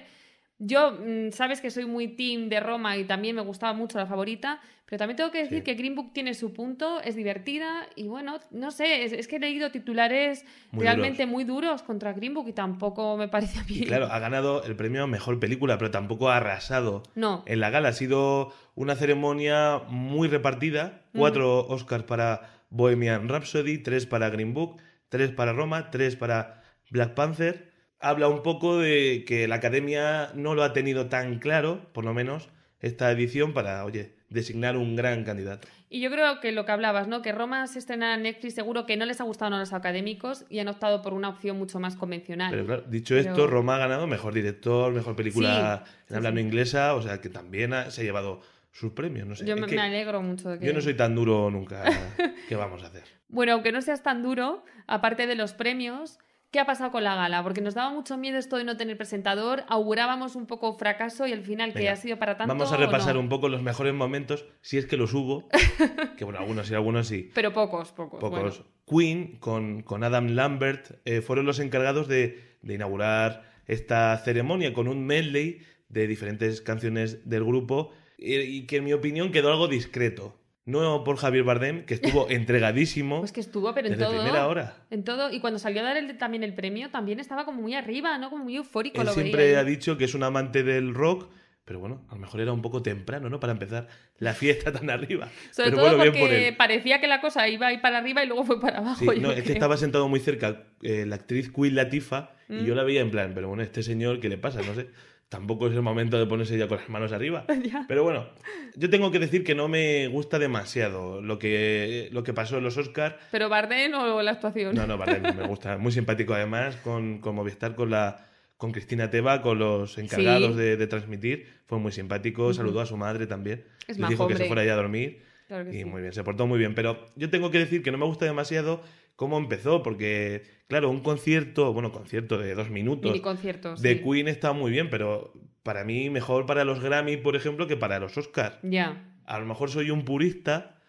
Yo, 0.59 0.91
mm, 0.93 1.31
sabes 1.33 1.61
que 1.61 1.69
soy 1.69 1.85
muy 1.85 2.07
team 2.09 2.49
de 2.49 2.59
Roma 2.59 2.97
y 2.97 3.03
también 3.05 3.35
me 3.35 3.41
gustaba 3.43 3.73
mucho 3.73 3.99
la 3.99 4.07
favorita, 4.07 4.59
pero 4.87 4.97
también 4.97 5.15
tengo 5.17 5.29
que 5.31 5.39
decir 5.43 5.59
Sí. 5.59 5.63
que 5.63 5.75
Green 5.75 5.93
Book 5.95 6.13
tiene 6.13 6.33
su 6.33 6.51
punto, 6.53 6.99
es 7.01 7.15
divertida 7.15 7.85
y 7.95 8.07
bueno, 8.07 8.39
no 8.51 8.71
sé, 8.71 9.03
es, 9.03 9.11
es 9.13 9.27
que 9.27 9.35
he 9.35 9.39
leído 9.39 9.69
titulares 9.69 10.45
Muy 10.71 10.83
realmente 10.83 11.23
duros. 11.23 11.31
muy 11.33 11.43
duros 11.43 11.83
contra 11.83 12.13
Green 12.13 12.33
Book 12.33 12.47
y 12.49 12.53
tampoco 12.53 13.17
me 13.17 13.27
parece 13.27 13.59
a 13.59 13.63
mí. 13.65 13.75
Y 13.81 13.85
claro, 13.85 14.07
ha 14.11 14.17
ganado 14.17 14.63
el 14.63 14.75
premio 14.75 15.03
a 15.03 15.07
mejor 15.07 15.39
película, 15.39 15.77
pero 15.77 15.91
tampoco 15.91 16.29
ha 16.29 16.37
arrasado. 16.37 17.03
No. 17.13 17.43
En 17.45 17.59
la 17.59 17.69
gala 17.69 17.89
ha 17.89 17.93
sido 17.93 18.51
una 18.73 18.95
ceremonia 18.95 19.81
muy 19.89 20.27
repartida. 20.27 21.01
Cuatro 21.13 21.67
Oscars 21.67 22.03
para 22.03 22.49
Bohemian 22.71 23.29
Rhapsody, 23.29 23.77
tres 23.79 24.05
para 24.07 24.29
Green 24.29 24.53
Book, 24.53 24.77
tres 25.09 25.31
para 25.31 25.53
Roma, 25.53 25.91
tres 25.91 26.15
para 26.15 26.63
Black 26.89 27.13
Panther. 27.13 27.71
Habla 27.99 28.27
un 28.27 28.43
poco 28.43 28.77
de 28.77 29.23
que 29.27 29.47
la 29.47 29.55
academia 29.55 30.29
no 30.36 30.53
lo 30.55 30.63
ha 30.63 30.73
tenido 30.73 31.07
tan 31.07 31.39
claro, 31.39 31.89
por 31.93 32.05
lo 32.05 32.13
menos, 32.13 32.49
esta 32.79 33.12
edición 33.12 33.53
para, 33.53 33.83
oye, 33.86 34.15
designar 34.29 34.77
un 34.77 34.95
gran 34.95 35.23
candidato. 35.23 35.67
Y 35.89 36.01
yo 36.01 36.12
creo 36.12 36.39
que 36.41 36.51
lo 36.51 36.65
que 36.65 36.73
hablabas, 36.73 37.07
¿no? 37.07 37.21
Que 37.21 37.31
Roma 37.31 37.65
se 37.65 37.79
estrena 37.79 38.13
en 38.13 38.23
Netflix, 38.23 38.53
seguro 38.55 38.86
que 38.86 38.97
no 38.97 39.05
les 39.05 39.19
ha 39.21 39.23
gustado 39.23 39.55
a 39.55 39.60
los 39.60 39.73
académicos 39.73 40.45
y 40.49 40.60
han 40.60 40.67
optado 40.67 41.01
por 41.01 41.13
una 41.13 41.29
opción 41.29 41.57
mucho 41.57 41.79
más 41.79 41.95
convencional. 41.95 42.51
Pero 42.51 42.65
claro, 42.65 42.83
dicho 42.89 43.15
Pero- 43.15 43.29
esto, 43.31 43.47
Roma 43.47 43.75
ha 43.77 43.79
ganado 43.79 44.05
mejor 44.05 44.33
director, 44.33 44.91
mejor 44.93 45.15
película 45.15 45.83
Sí, 45.86 45.91
en 46.01 46.07
sí, 46.10 46.13
habla 46.15 46.31
no 46.31 46.38
sí. 46.38 46.43
inglesa, 46.43 46.93
o 46.93 47.01
sea 47.01 47.19
que 47.21 47.29
también 47.29 47.73
ha- 47.73 47.89
se 47.89 48.01
ha 48.01 48.03
llevado 48.03 48.41
sus 48.73 48.91
premios. 48.91 49.27
No 49.27 49.36
sé. 49.36 49.45
yo 49.45 49.55
me 49.55 49.79
alegro 49.79 50.21
mucho 50.21 50.49
de 50.49 50.60
que... 50.60 50.65
yo 50.67 50.73
no 50.73 50.81
soy 50.81 50.93
tan 50.93 51.15
duro 51.15 51.49
nunca. 51.49 51.83
¿Qué 52.49 52.55
vamos 52.55 52.83
a 52.83 52.88
hacer? 52.88 53.03
Bueno, 53.29 53.53
aunque 53.53 53.71
no 53.71 53.81
seas 53.81 54.03
tan 54.03 54.21
duro, 54.21 54.63
aparte 54.88 55.25
de 55.25 55.36
los 55.36 55.53
premios, 55.53 56.19
¿qué 56.51 56.60
ha 56.60 56.65
pasado 56.65 56.91
con 56.91 57.03
la 57.03 57.15
gala? 57.15 57.43
Porque 57.43 57.62
nos 57.62 57.73
daba 57.73 57.91
mucho 57.91 58.17
miedo 58.17 58.38
esto 58.38 58.57
de 58.57 58.63
no 58.63 58.77
tener 58.77 58.97
presentador, 58.97 59.63
augurábamos 59.67 60.36
un 60.36 60.47
poco 60.47 60.73
fracaso 60.73 61.27
y 61.27 61.33
al 61.33 61.43
final 61.43 61.73
que 61.73 61.89
ha 61.89 61.95
sido 61.95 62.17
para 62.17 62.38
tanto. 62.38 62.53
Vamos 62.53 62.71
a 62.71 62.75
¿o 62.75 62.79
repasar 62.79 63.15
no? 63.15 63.21
un 63.21 63.29
poco 63.29 63.49
los 63.49 63.62
mejores 63.62 63.93
momentos, 63.93 64.45
si 64.62 64.77
es 64.77 64.86
que 64.86 64.97
los 64.97 65.13
hubo. 65.13 65.47
que 66.17 66.23
bueno, 66.23 66.39
algunos 66.39 66.67
sí, 66.67 66.75
algunos 66.75 67.07
sí. 67.07 67.29
Pero 67.33 67.53
pocos, 67.53 67.91
pocos. 67.91 68.19
Pocos. 68.19 68.60
bueno. 68.60 68.77
Queen 68.86 69.38
con, 69.39 69.83
con 69.83 70.03
Adam 70.03 70.27
Lambert 70.27 70.99
eh, 71.05 71.21
fueron 71.21 71.45
los 71.45 71.60
encargados 71.60 72.07
de, 72.07 72.57
de 72.62 72.73
inaugurar 72.73 73.43
esta 73.65 74.17
ceremonia 74.17 74.73
con 74.73 74.88
un 74.88 75.05
medley 75.05 75.62
de 75.89 76.07
diferentes 76.07 76.62
canciones 76.62 77.29
del 77.29 77.43
grupo 77.43 77.91
y, 78.17 78.36
y 78.36 78.65
que 78.65 78.77
en 78.77 78.86
mi 78.86 78.93
opinión 78.93 79.31
quedó 79.31 79.51
algo 79.51 79.67
discreto. 79.67 80.39
No 80.67 81.03
por 81.03 81.17
Javier 81.17 81.43
Bardem, 81.43 81.86
que 81.86 81.95
estuvo 81.95 82.30
entregadísimo 82.30 83.19
Pues 83.21 83.32
que 83.32 83.39
estuvo, 83.39 83.73
pero 83.73 83.88
en 83.88 83.93
desde 83.93 84.06
todo. 84.06 84.13
primera 84.21 84.47
hora. 84.47 84.75
En 84.91 85.03
todo. 85.03 85.32
Y 85.32 85.39
cuando 85.39 85.58
salió 85.60 85.82
a 85.82 85.86
dar 85.86 85.97
el- 85.97 86.17
también 86.17 86.43
el 86.43 86.53
premio, 86.53 86.89
también 86.91 87.19
estaba 87.19 87.45
como 87.45 87.62
muy 87.62 87.73
arriba, 87.73 88.17
¿no? 88.19 88.30
Como 88.30 88.43
muy 88.43 88.58
eufórico. 88.58 89.01
Él 89.01 89.08
lo 89.08 89.13
siempre 89.13 89.45
veía 89.47 89.60
ha 89.60 89.63
dicho 89.63 89.97
que 89.97 90.03
es 90.06 90.13
un 90.13 90.23
amante 90.23 90.62
del 90.63 90.93
rock, 90.93 91.30
pero 91.65 91.80
bueno, 91.80 92.01
a 92.10 92.15
lo 92.15 92.21
mejor 92.21 92.41
era 92.41 92.51
un 92.53 92.62
poco 92.62 92.82
temprano, 92.84 93.30
¿no? 93.30 93.39
Para 93.39 93.53
empezar 93.53 93.88
la 94.19 94.34
fiesta 94.34 94.71
tan 94.73 94.89
arriba. 94.89 95.30
Sobre 95.51 95.69
pero 95.71 95.77
todo 95.84 95.97
bueno, 95.97 96.03
bien 96.03 96.13
por 96.13 96.21
porque 96.30 96.47
él. 96.49 96.56
parecía 96.58 96.99
que 96.99 97.08
la 97.08 97.21
cosa 97.21 97.47
iba 97.47 97.67
a 97.67 97.73
ir 97.73 97.82
para 97.82 97.97
arriba 97.99 98.23
y 98.23 98.27
luego 98.27 98.43
fue 98.43 98.60
para 98.60 98.80
abajo. 98.80 98.99
Sí, 99.12 99.19
no, 99.21 99.32
es 99.32 99.43
que 99.43 99.53
estaba 99.53 99.77
sentado 99.77 100.08
muy 100.10 100.19
cerca 100.19 100.63
eh, 100.82 101.06
la 101.08 101.15
actriz 101.15 101.49
Queen 101.51 101.75
Latifa 101.75 102.32
y 102.49 102.53
Mm. 102.53 102.65
yo 102.65 102.75
la 102.75 102.84
veía 102.84 103.01
en 103.01 103.12
plan, 103.12 103.32
pero 103.36 103.47
bueno, 103.49 103.63
este 103.63 103.84
señor, 103.84 104.19
¿qué 104.21 104.30
le 104.30 104.38
pasa? 104.38 104.62
No 104.62 104.73
sé. 104.75 104.88
Tampoco 105.29 105.67
es 105.67 105.73
el 105.73 105.81
momento 105.81 106.17
de 106.17 106.25
ponerse 106.25 106.57
ya 106.57 106.67
con 106.69 106.77
las 106.77 106.87
manos 106.89 107.11
arriba. 107.11 107.45
Ya. 107.63 107.83
Pero 107.87 108.03
bueno, 108.03 108.29
yo 108.75 108.89
tengo 108.89 109.11
que 109.11 109.19
decir 109.19 109.43
que 109.43 109.55
no 109.55 109.67
me 109.67 110.07
gusta 110.07 110.39
demasiado 110.39 111.21
lo 111.21 111.37
que, 111.37 112.07
lo 112.13 112.23
que 112.23 112.33
pasó 112.33 112.57
en 112.59 112.63
los 112.63 112.77
Oscars. 112.77 113.15
Pero 113.31 113.49
Bardem 113.49 113.93
o 113.93 114.21
la 114.21 114.31
actuación. 114.31 114.73
No, 114.75 114.87
no, 114.87 114.97
vale, 114.97 115.19
me 115.19 115.43
gusta. 115.47 115.77
Muy 115.77 115.91
simpático 115.91 116.33
además 116.33 116.77
con, 116.77 117.19
con 117.19 117.35
Movistar, 117.35 117.75
con 117.75 117.89
la 117.89 118.23
con 118.55 118.71
Cristina 118.71 119.09
Teba, 119.11 119.41
con 119.43 119.59
los 119.59 119.97
encargados 119.99 120.53
Sí. 120.55 120.61
de, 120.61 120.77
de 120.77 120.87
transmitir. 120.87 121.47
Fue 121.65 121.77
muy 121.77 121.91
simpático, 121.91 122.53
saludó 122.53 122.79
a 122.81 122.85
su 122.85 122.97
madre 122.97 123.27
también. 123.27 123.65
Es 123.87 123.99
Le 123.99 124.07
dijo 124.07 124.27
que 124.27 124.35
se 124.37 124.45
fuera 124.45 124.63
ya 124.65 124.73
a 124.73 124.77
dormir. 124.77 125.21
Claro 125.47 125.69
Y 125.71 125.79
sí. 125.79 125.85
muy 125.85 126.01
bien, 126.01 126.13
se 126.13 126.23
portó 126.23 126.47
muy 126.47 126.57
bien. 126.57 126.73
Pero 126.73 127.05
yo 127.15 127.29
tengo 127.29 127.51
que 127.51 127.59
decir 127.59 127.83
que 127.83 127.91
no 127.91 127.97
me 127.97 128.05
gusta 128.05 128.25
demasiado 128.25 128.81
cómo 129.17 129.38
empezó, 129.38 129.84
porque, 129.84 130.43
claro, 130.67 130.89
un 130.89 131.01
concierto, 131.01 131.73
bueno, 131.73 131.91
concierto 131.91 132.38
de 132.38 132.56
dos 132.56 132.69
minutos 132.69 133.12
Mini 133.12 133.21
conciertos. 133.21 133.82
de 133.82 133.95
sí. 133.95 134.01
Queen 134.01 134.30
está 134.30 134.53
muy 134.53 134.71
bien, 134.71 134.89
pero 134.89 135.34
para 135.63 135.84
mí 135.84 136.10
mejor 136.10 136.45
para 136.45 136.63
los 136.63 136.80
Grammy, 136.80 137.17
por 137.17 137.36
ejemplo, 137.36 137.67
que 137.67 137.75
para 137.75 137.99
los 137.99 138.17
Oscar. 138.17 138.60
Ya. 138.63 139.12
A 139.25 139.39
lo 139.39 139.45
mejor 139.45 139.69
soy 139.69 139.89
un 139.89 140.06
purista, 140.06 140.80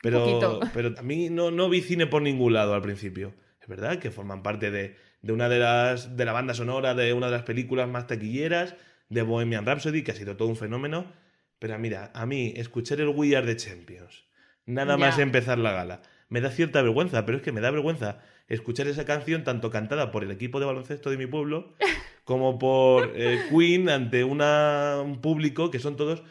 pero, 0.00 0.24
poquito. 0.24 0.60
pero 0.74 0.94
a 0.96 1.02
mí 1.02 1.30
no, 1.30 1.50
no 1.50 1.68
vi 1.68 1.80
cine 1.80 2.06
por 2.06 2.22
ningún 2.22 2.52
lado 2.52 2.74
al 2.74 2.82
principio. 2.82 3.34
Es 3.60 3.66
verdad 3.66 3.98
que 3.98 4.10
forman 4.10 4.42
parte 4.42 4.70
de, 4.70 4.94
de 5.22 5.32
una 5.32 5.48
de 5.48 5.58
las 5.58 6.16
de 6.16 6.24
la 6.24 6.32
banda 6.32 6.54
sonora 6.54 6.94
de 6.94 7.12
una 7.14 7.26
de 7.26 7.32
las 7.32 7.42
películas 7.42 7.88
más 7.88 8.06
taquilleras, 8.06 8.76
de 9.08 9.22
Bohemian 9.22 9.64
Rhapsody, 9.64 10.02
que 10.02 10.12
ha 10.12 10.14
sido 10.14 10.36
todo 10.36 10.48
un 10.48 10.56
fenómeno. 10.56 11.10
Pero 11.58 11.78
mira, 11.78 12.12
a 12.14 12.26
mí 12.26 12.52
escuchar 12.54 13.00
el 13.00 13.08
We 13.08 13.34
Are 13.34 13.46
the 13.46 13.56
Champions, 13.56 14.26
nada 14.66 14.96
más 14.98 15.18
empezar 15.18 15.58
la 15.58 15.72
gala, 15.72 16.02
me 16.28 16.40
da 16.40 16.50
cierta 16.50 16.82
vergüenza, 16.82 17.24
pero 17.24 17.38
es 17.38 17.42
que 17.44 17.52
me 17.52 17.60
da 17.60 17.70
vergüenza 17.70 18.20
escuchar 18.48 18.86
esa 18.86 19.04
canción 19.04 19.44
tanto 19.44 19.70
cantada 19.70 20.10
por 20.10 20.24
el 20.24 20.30
equipo 20.30 20.60
de 20.60 20.66
baloncesto 20.66 21.10
de 21.10 21.16
mi 21.18 21.26
pueblo 21.26 21.74
como 22.24 22.58
por 22.58 23.12
eh, 23.14 23.40
Queen 23.50 23.88
ante 23.88 24.24
una, 24.24 25.00
un 25.02 25.20
público 25.20 25.70
que 25.70 25.78
son 25.78 25.96
todos 25.96 26.22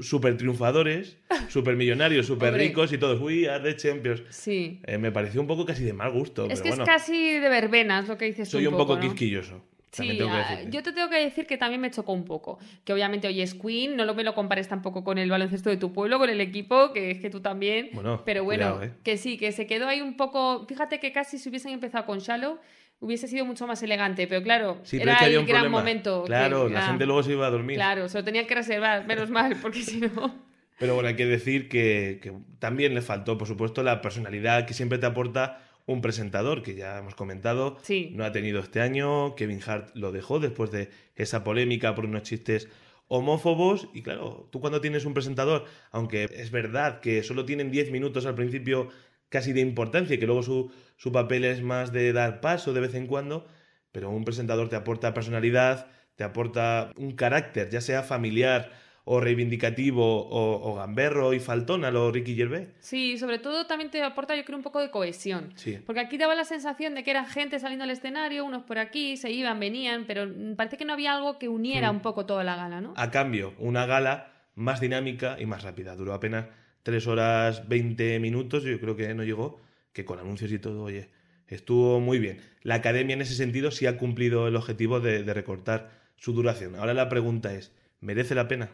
súper 0.00 0.36
triunfadores, 0.38 1.18
súper 1.48 1.76
millonarios, 1.76 2.26
súper 2.26 2.48
Hombre. 2.50 2.68
ricos 2.68 2.92
y 2.92 2.98
todos, 2.98 3.20
we 3.20 3.48
are 3.48 3.62
the 3.62 3.76
champions. 3.76 4.22
Sí. 4.30 4.80
Eh, 4.86 4.96
me 4.98 5.12
pareció 5.12 5.40
un 5.40 5.46
poco 5.46 5.66
casi 5.66 5.84
de 5.84 5.92
mal 5.92 6.10
gusto, 6.12 6.44
Es 6.44 6.60
pero 6.60 6.62
que 6.62 6.68
bueno, 6.70 6.84
es 6.84 6.88
casi 6.88 7.38
de 7.38 7.48
verbenas 7.48 8.08
lo 8.08 8.16
que 8.16 8.24
dices 8.26 8.48
soy 8.48 8.66
un 8.66 8.76
poco 8.76 8.94
¿no? 8.94 9.00
quisquilloso. 9.00 9.62
Sí, 9.92 10.08
tengo 10.16 10.30
que 10.30 10.36
ah, 10.36 10.62
yo 10.70 10.82
te 10.82 10.92
tengo 10.92 11.10
que 11.10 11.16
decir 11.22 11.46
que 11.46 11.58
también 11.58 11.80
me 11.80 11.90
chocó 11.90 12.12
un 12.12 12.24
poco. 12.24 12.58
Que 12.84 12.92
obviamente 12.94 13.28
hoy 13.28 13.42
es 13.42 13.54
Queen, 13.54 13.94
no 13.94 14.04
lo 14.06 14.14
me 14.14 14.24
lo 14.24 14.34
compares 14.34 14.66
tampoco 14.66 15.04
con 15.04 15.18
el 15.18 15.28
baloncesto 15.30 15.68
de 15.68 15.76
tu 15.76 15.92
pueblo, 15.92 16.18
con 16.18 16.30
el 16.30 16.40
equipo, 16.40 16.92
que 16.94 17.10
es 17.10 17.18
que 17.20 17.28
tú 17.28 17.40
también. 17.40 17.90
Bueno, 17.92 18.22
pero 18.24 18.42
bueno, 18.42 18.76
cuidado, 18.76 18.82
¿eh? 18.84 18.94
que 19.04 19.18
sí, 19.18 19.36
que 19.36 19.52
se 19.52 19.66
quedó 19.66 19.86
ahí 19.88 20.00
un 20.00 20.16
poco. 20.16 20.64
Fíjate 20.66 20.98
que 20.98 21.12
casi 21.12 21.38
si 21.38 21.48
hubiesen 21.50 21.72
empezado 21.72 22.06
con 22.06 22.20
Shallow, 22.20 22.58
hubiese 23.00 23.28
sido 23.28 23.44
mucho 23.44 23.66
más 23.66 23.82
elegante, 23.82 24.26
pero 24.26 24.42
claro, 24.42 24.78
Sí, 24.82 24.96
pero 24.98 25.10
era 25.10 25.20
es 25.20 25.26
que 25.26 25.32
el 25.34 25.38
un 25.40 25.46
gran 25.46 25.60
problema. 25.62 25.78
momento. 25.78 26.22
que- 26.22 26.28
Claro, 26.28 26.68
la 26.70 26.84
ah, 26.84 26.88
gente 26.88 27.04
luego 27.04 27.22
se 27.22 27.32
iba 27.32 27.46
a 27.46 27.50
dormir. 27.50 27.76
Claro, 27.76 28.08
se 28.08 28.16
lo 28.18 28.24
tenían 28.24 28.46
que 28.46 28.54
reservar, 28.54 29.06
menos 29.06 29.28
mal, 29.28 29.56
porque 29.60 29.82
si 29.82 30.00
no. 30.00 30.52
Pero 30.78 30.94
bueno, 30.94 31.10
hay 31.10 31.16
que 31.16 31.26
decir 31.26 31.68
que, 31.68 32.18
que 32.22 32.32
también 32.58 32.94
le 32.94 33.02
faltó, 33.02 33.36
por 33.38 33.46
supuesto, 33.46 33.82
la 33.82 34.00
personalidad 34.00 34.64
que 34.66 34.72
siempre 34.72 34.98
te 34.98 35.06
aporta 35.06 35.62
un 35.92 36.00
presentador, 36.00 36.62
que 36.62 36.74
ya 36.74 36.98
hemos 36.98 37.14
comentado, 37.14 37.76
Sí. 37.82 38.10
no 38.14 38.24
ha 38.24 38.32
tenido 38.32 38.60
este 38.60 38.80
año, 38.80 39.34
Kevin 39.36 39.60
Hart 39.66 39.90
lo 39.94 40.12
dejó 40.12 40.40
después 40.40 40.70
de 40.70 40.90
esa 41.16 41.44
polémica 41.44 41.94
por 41.94 42.04
unos 42.06 42.22
chistes 42.22 42.68
homófobos, 43.08 43.88
y 43.92 44.02
claro, 44.02 44.48
tú 44.50 44.60
cuando 44.60 44.80
tienes 44.80 45.04
un 45.04 45.12
presentador, 45.14 45.64
aunque 45.90 46.24
es 46.24 46.50
verdad 46.50 47.00
que 47.00 47.22
solo 47.22 47.44
tienen 47.44 47.70
10 47.70 47.90
minutos 47.90 48.24
al 48.26 48.34
principio 48.34 48.88
casi 49.28 49.52
de 49.52 49.60
importancia 49.60 50.14
y 50.14 50.18
que 50.18 50.26
luego 50.26 50.42
su, 50.42 50.70
su 50.96 51.12
papel 51.12 51.44
es 51.44 51.62
más 51.62 51.92
de 51.92 52.12
dar 52.12 52.40
paso 52.40 52.72
de 52.72 52.80
vez 52.80 52.94
en 52.94 53.06
cuando, 53.06 53.46
pero 53.92 54.10
un 54.10 54.24
presentador 54.24 54.68
te 54.68 54.76
aporta 54.76 55.12
personalidad, 55.14 55.88
te 56.16 56.24
aporta 56.24 56.90
un 56.96 57.12
carácter, 57.12 57.68
ya 57.70 57.80
sea 57.80 58.02
familiar 58.02 58.70
o 59.04 59.20
reivindicativo 59.20 60.04
o, 60.04 60.70
o 60.70 60.74
gamberro 60.76 61.34
y 61.34 61.40
faltón 61.40 61.84
a 61.84 61.90
Ricky 61.90 62.36
Gervais. 62.36 62.68
Sí, 62.80 63.18
sobre 63.18 63.38
todo 63.38 63.66
también 63.66 63.90
te 63.90 64.02
aporta, 64.02 64.36
yo 64.36 64.44
creo, 64.44 64.56
un 64.56 64.62
poco 64.62 64.80
de 64.80 64.90
cohesión. 64.90 65.52
Sí. 65.56 65.78
Porque 65.84 66.00
aquí 66.00 66.18
daba 66.18 66.34
la 66.34 66.44
sensación 66.44 66.94
de 66.94 67.02
que 67.02 67.10
era 67.10 67.24
gente 67.24 67.58
saliendo 67.58 67.84
al 67.84 67.90
escenario, 67.90 68.44
unos 68.44 68.62
por 68.62 68.78
aquí, 68.78 69.16
se 69.16 69.30
iban, 69.30 69.58
venían, 69.58 70.04
pero 70.06 70.28
parece 70.56 70.76
que 70.76 70.84
no 70.84 70.92
había 70.92 71.14
algo 71.14 71.38
que 71.38 71.48
uniera 71.48 71.90
un 71.90 72.00
poco 72.00 72.26
toda 72.26 72.44
la 72.44 72.54
gala, 72.54 72.80
¿no? 72.80 72.94
A 72.96 73.10
cambio, 73.10 73.54
una 73.58 73.86
gala 73.86 74.32
más 74.54 74.80
dinámica 74.80 75.36
y 75.40 75.46
más 75.46 75.62
rápida. 75.62 75.96
Duró 75.96 76.14
apenas 76.14 76.46
3 76.84 77.06
horas 77.08 77.68
20 77.68 78.20
minutos, 78.20 78.62
yo 78.62 78.78
creo 78.80 78.96
que 78.96 79.12
no 79.14 79.24
llegó, 79.24 79.60
que 79.92 80.04
con 80.04 80.20
anuncios 80.20 80.52
y 80.52 80.58
todo, 80.58 80.84
oye, 80.84 81.10
estuvo 81.48 81.98
muy 81.98 82.20
bien. 82.20 82.40
La 82.62 82.76
academia 82.76 83.14
en 83.14 83.22
ese 83.22 83.34
sentido 83.34 83.72
sí 83.72 83.86
ha 83.86 83.98
cumplido 83.98 84.46
el 84.46 84.54
objetivo 84.54 85.00
de, 85.00 85.24
de 85.24 85.34
recortar 85.34 85.90
su 86.16 86.32
duración. 86.32 86.76
Ahora 86.76 86.94
la 86.94 87.08
pregunta 87.08 87.52
es, 87.52 87.72
¿merece 88.00 88.34
la 88.34 88.46
pena? 88.46 88.70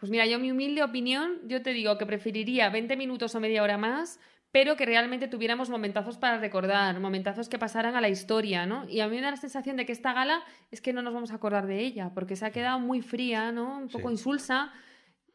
Pues 0.00 0.10
mira, 0.10 0.26
yo 0.26 0.38
mi 0.38 0.50
humilde 0.50 0.82
opinión, 0.82 1.38
yo 1.46 1.62
te 1.62 1.72
digo 1.72 1.98
que 1.98 2.06
preferiría 2.06 2.68
20 2.70 2.96
minutos 2.96 3.34
o 3.34 3.40
media 3.40 3.62
hora 3.62 3.76
más, 3.78 4.18
pero 4.50 4.74
que 4.76 4.86
realmente 4.86 5.28
tuviéramos 5.28 5.68
momentazos 5.70 6.16
para 6.16 6.38
recordar, 6.38 6.98
momentazos 6.98 7.48
que 7.48 7.58
pasaran 7.58 7.94
a 7.94 8.00
la 8.00 8.08
historia, 8.08 8.66
¿no? 8.66 8.88
Y 8.88 9.00
a 9.00 9.08
mí 9.08 9.16
me 9.16 9.22
da 9.22 9.30
la 9.30 9.36
sensación 9.36 9.76
de 9.76 9.86
que 9.86 9.92
esta 9.92 10.12
gala 10.12 10.42
es 10.70 10.80
que 10.80 10.92
no 10.92 11.02
nos 11.02 11.14
vamos 11.14 11.30
a 11.30 11.36
acordar 11.36 11.66
de 11.66 11.80
ella, 11.80 12.10
porque 12.14 12.34
se 12.34 12.46
ha 12.46 12.50
quedado 12.50 12.80
muy 12.80 13.02
fría, 13.02 13.52
¿no? 13.52 13.78
Un 13.78 13.88
poco 13.88 14.08
Sí. 14.08 14.14
insulsa. 14.14 14.72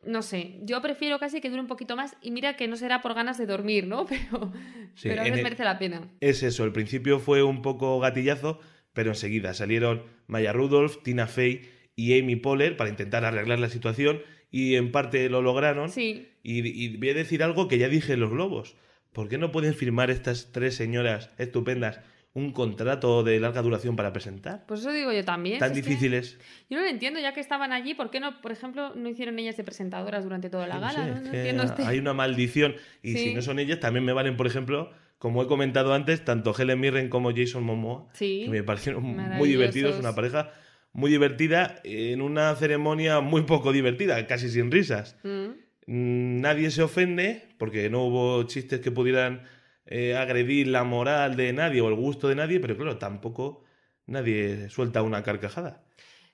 No 0.03 0.21
sé, 0.21 0.59
yo 0.63 0.81
prefiero 0.81 1.17
casi 1.17 1.41
que 1.41 1.49
dure 1.49 1.61
un 1.61 1.67
poquito 1.67 1.95
más 1.95 2.15
y 2.21 2.29
mira 2.31 2.55
que 2.57 2.67
no 2.67 2.75
será 2.75 3.01
por 3.01 3.13
ganas 3.15 3.37
de 3.37 3.45
dormir, 3.45 3.87
¿no? 3.87 4.05
Pero, 4.09 4.51
Sí, 4.95 5.09
pero 5.09 5.21
a 5.21 5.23
veces 5.25 5.37
el- 5.39 5.43
merece 5.43 5.63
la 5.63 5.77
pena. 5.79 6.07
Es 6.19 6.43
eso, 6.43 6.63
el 6.63 6.71
principio 6.71 7.19
fue 7.19 7.41
un 7.43 7.61
poco 7.61 7.99
gatillazo, 7.99 8.59
pero 8.93 9.11
enseguida 9.11 9.53
salieron 9.53 10.03
Maya 10.27 10.53
Rudolph, 10.53 11.01
Tina 11.03 11.27
Fey 11.27 11.69
y 11.95 12.19
Amy 12.19 12.35
Poehler 12.35 12.77
para 12.77 12.89
intentar 12.89 13.25
arreglar 13.25 13.59
la 13.59 13.69
situación 13.69 14.21
y 14.51 14.75
en 14.75 14.91
parte 14.91 15.29
lo 15.29 15.41
lograron. 15.41 15.89
Sí, 15.89 16.29
Y, 16.43 16.67
y 16.67 16.97
voy 16.97 17.09
a 17.09 17.13
decir 17.13 17.43
algo 17.43 17.67
que 17.67 17.77
ya 17.77 17.89
dije 17.89 18.13
en 18.13 18.19
los 18.19 18.29
globos. 18.29 18.75
¿Por 19.13 19.29
qué 19.29 19.37
no 19.37 19.51
pueden 19.51 19.73
firmar 19.73 20.11
estas 20.11 20.51
tres 20.51 20.75
señoras 20.75 21.29
estupendas 21.37 21.99
un 22.33 22.51
contrato 22.51 23.23
de 23.23 23.39
larga 23.39 23.61
duración 23.61 23.95
para 23.95 24.11
presentar? 24.11 24.65
pues 24.67 24.81
eso 24.81 24.91
digo 24.91 25.11
yo 25.13 25.23
también. 25.23 25.57
Tan 25.59 25.73
si 25.73 25.79
es 25.79 25.85
que 25.85 25.89
difícil 25.89 26.13
es. 26.13 26.37
Yo 26.69 26.77
no 26.77 26.83
lo 26.83 26.89
entiendo, 26.89 27.19
ya 27.21 27.33
que 27.33 27.39
estaban 27.39 27.71
allí, 27.71 27.93
¿por 27.93 28.11
qué 28.11 28.19
no, 28.19 28.41
por 28.41 28.51
ejemplo, 28.51 28.93
no 28.93 29.07
hicieron 29.07 29.39
ellas 29.39 29.55
de 29.55 29.63
presentadoras 29.63 30.23
durante 30.25 30.49
toda 30.49 30.67
la 30.67 30.75
No 30.75 30.81
gala? 30.81 30.93
sé, 31.15 31.21
no, 31.21 31.33
entiendo 31.33 31.63
este- 31.63 31.83
Hay 31.85 31.97
una 31.97 32.13
maldición. 32.13 32.75
Y 33.01 33.13
Sí. 33.13 33.17
si 33.19 33.33
no 33.33 33.41
son 33.41 33.57
ellas, 33.59 33.79
también 33.79 34.03
me 34.03 34.11
valen, 34.11 34.35
por 34.35 34.47
ejemplo, 34.47 34.91
como 35.17 35.41
he 35.43 35.47
comentado 35.47 35.93
antes, 35.93 36.25
tanto 36.25 36.53
Helen 36.57 36.79
Mirren 36.81 37.07
como 37.07 37.31
Jason 37.33 37.63
Momoa. 37.63 38.09
Sí. 38.13 38.41
que 38.43 38.49
me 38.51 38.63
parecieron 38.63 39.01
muy 39.03 39.47
divertidos, 39.47 39.97
una 39.97 40.13
pareja 40.13 40.51
muy 40.95 41.11
divertida 41.11 41.81
en 41.83 42.21
una 42.21 42.55
ceremonia 42.55 43.19
muy 43.19 43.41
poco 43.43 43.73
divertida, 43.73 44.25
casi 44.27 44.49
sin 44.49 44.71
risas. 44.71 45.17
Mm. 45.23 45.47
Mm, 45.87 46.41
Nadie 46.41 46.71
se 46.71 46.81
ofende 46.83 47.49
porque 47.59 47.89
no 47.89 48.05
hubo 48.05 48.43
chistes 48.43 48.79
que 48.79 48.91
pudieran 48.91 49.43
eh, 49.85 50.15
agredir 50.15 50.67
la 50.67 50.83
moral 50.85 51.35
de 51.35 51.51
nadie 51.53 51.81
o 51.81 51.89
el 51.89 51.95
gusto 51.95 52.29
de 52.29 52.35
nadie, 52.35 52.59
pero 52.61 52.75
claro, 52.77 52.97
tampoco 52.97 53.63
nadie 54.07 54.69
suelta 54.69 55.01
una 55.03 55.21
carcajada. 55.21 55.83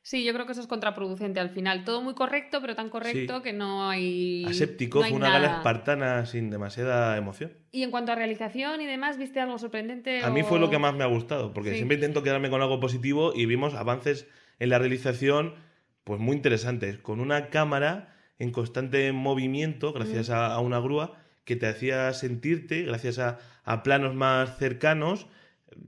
Sí, 0.03 0.23
yo 0.23 0.33
creo 0.33 0.45
que 0.45 0.53
eso 0.53 0.61
es 0.61 0.67
contraproducente 0.67 1.39
al 1.39 1.49
final. 1.49 1.83
Todo 1.83 2.01
muy 2.01 2.13
correcto, 2.15 2.59
pero 2.61 2.75
tan 2.75 2.89
correcto 2.89 3.41
que 3.43 3.53
no 3.53 3.87
hay. 3.89 4.45
Aséptico, 4.47 4.99
no 4.99 5.05
hay 5.05 5.11
fue 5.11 5.19
una 5.19 5.29
gala 5.31 5.57
espartana 5.57 6.25
sin 6.25 6.49
demasiada 6.49 7.17
emoción. 7.17 7.51
Y 7.71 7.83
en 7.83 7.91
cuanto 7.91 8.11
a 8.11 8.15
realización 8.15 8.81
y 8.81 8.85
demás, 8.87 9.17
¿viste 9.19 9.39
algo 9.39 9.57
sorprendente? 9.59 10.23
A 10.23 10.29
mí 10.31 10.41
fue 10.43 10.59
lo 10.59 10.69
que 10.71 10.79
más 10.79 10.95
me 10.95 11.03
ha 11.03 11.07
gustado, 11.07 11.53
porque 11.53 11.71
Sí. 11.71 11.75
siempre 11.77 11.95
intento 11.95 12.23
quedarme 12.23 12.49
con 12.49 12.61
algo 12.63 12.79
positivo 12.79 13.31
y 13.35 13.45
vimos 13.45 13.75
avances 13.75 14.27
en 14.61 14.69
la 14.69 14.79
realización 14.79 15.55
pues 16.03 16.19
muy 16.19 16.35
interesantes, 16.35 16.97
con 16.97 17.19
una 17.19 17.49
cámara 17.49 18.15
en 18.39 18.51
constante 18.51 19.11
movimiento 19.11 19.91
gracias 19.93 20.29
a, 20.29 20.53
a 20.53 20.59
una 20.59 20.79
grúa 20.79 21.17
que 21.45 21.55
te 21.55 21.67
hacía 21.67 22.13
sentirte, 22.13 22.83
gracias 22.83 23.19
a, 23.19 23.39
a 23.63 23.83
planos 23.83 24.13
más 24.15 24.57
cercanos, 24.57 25.27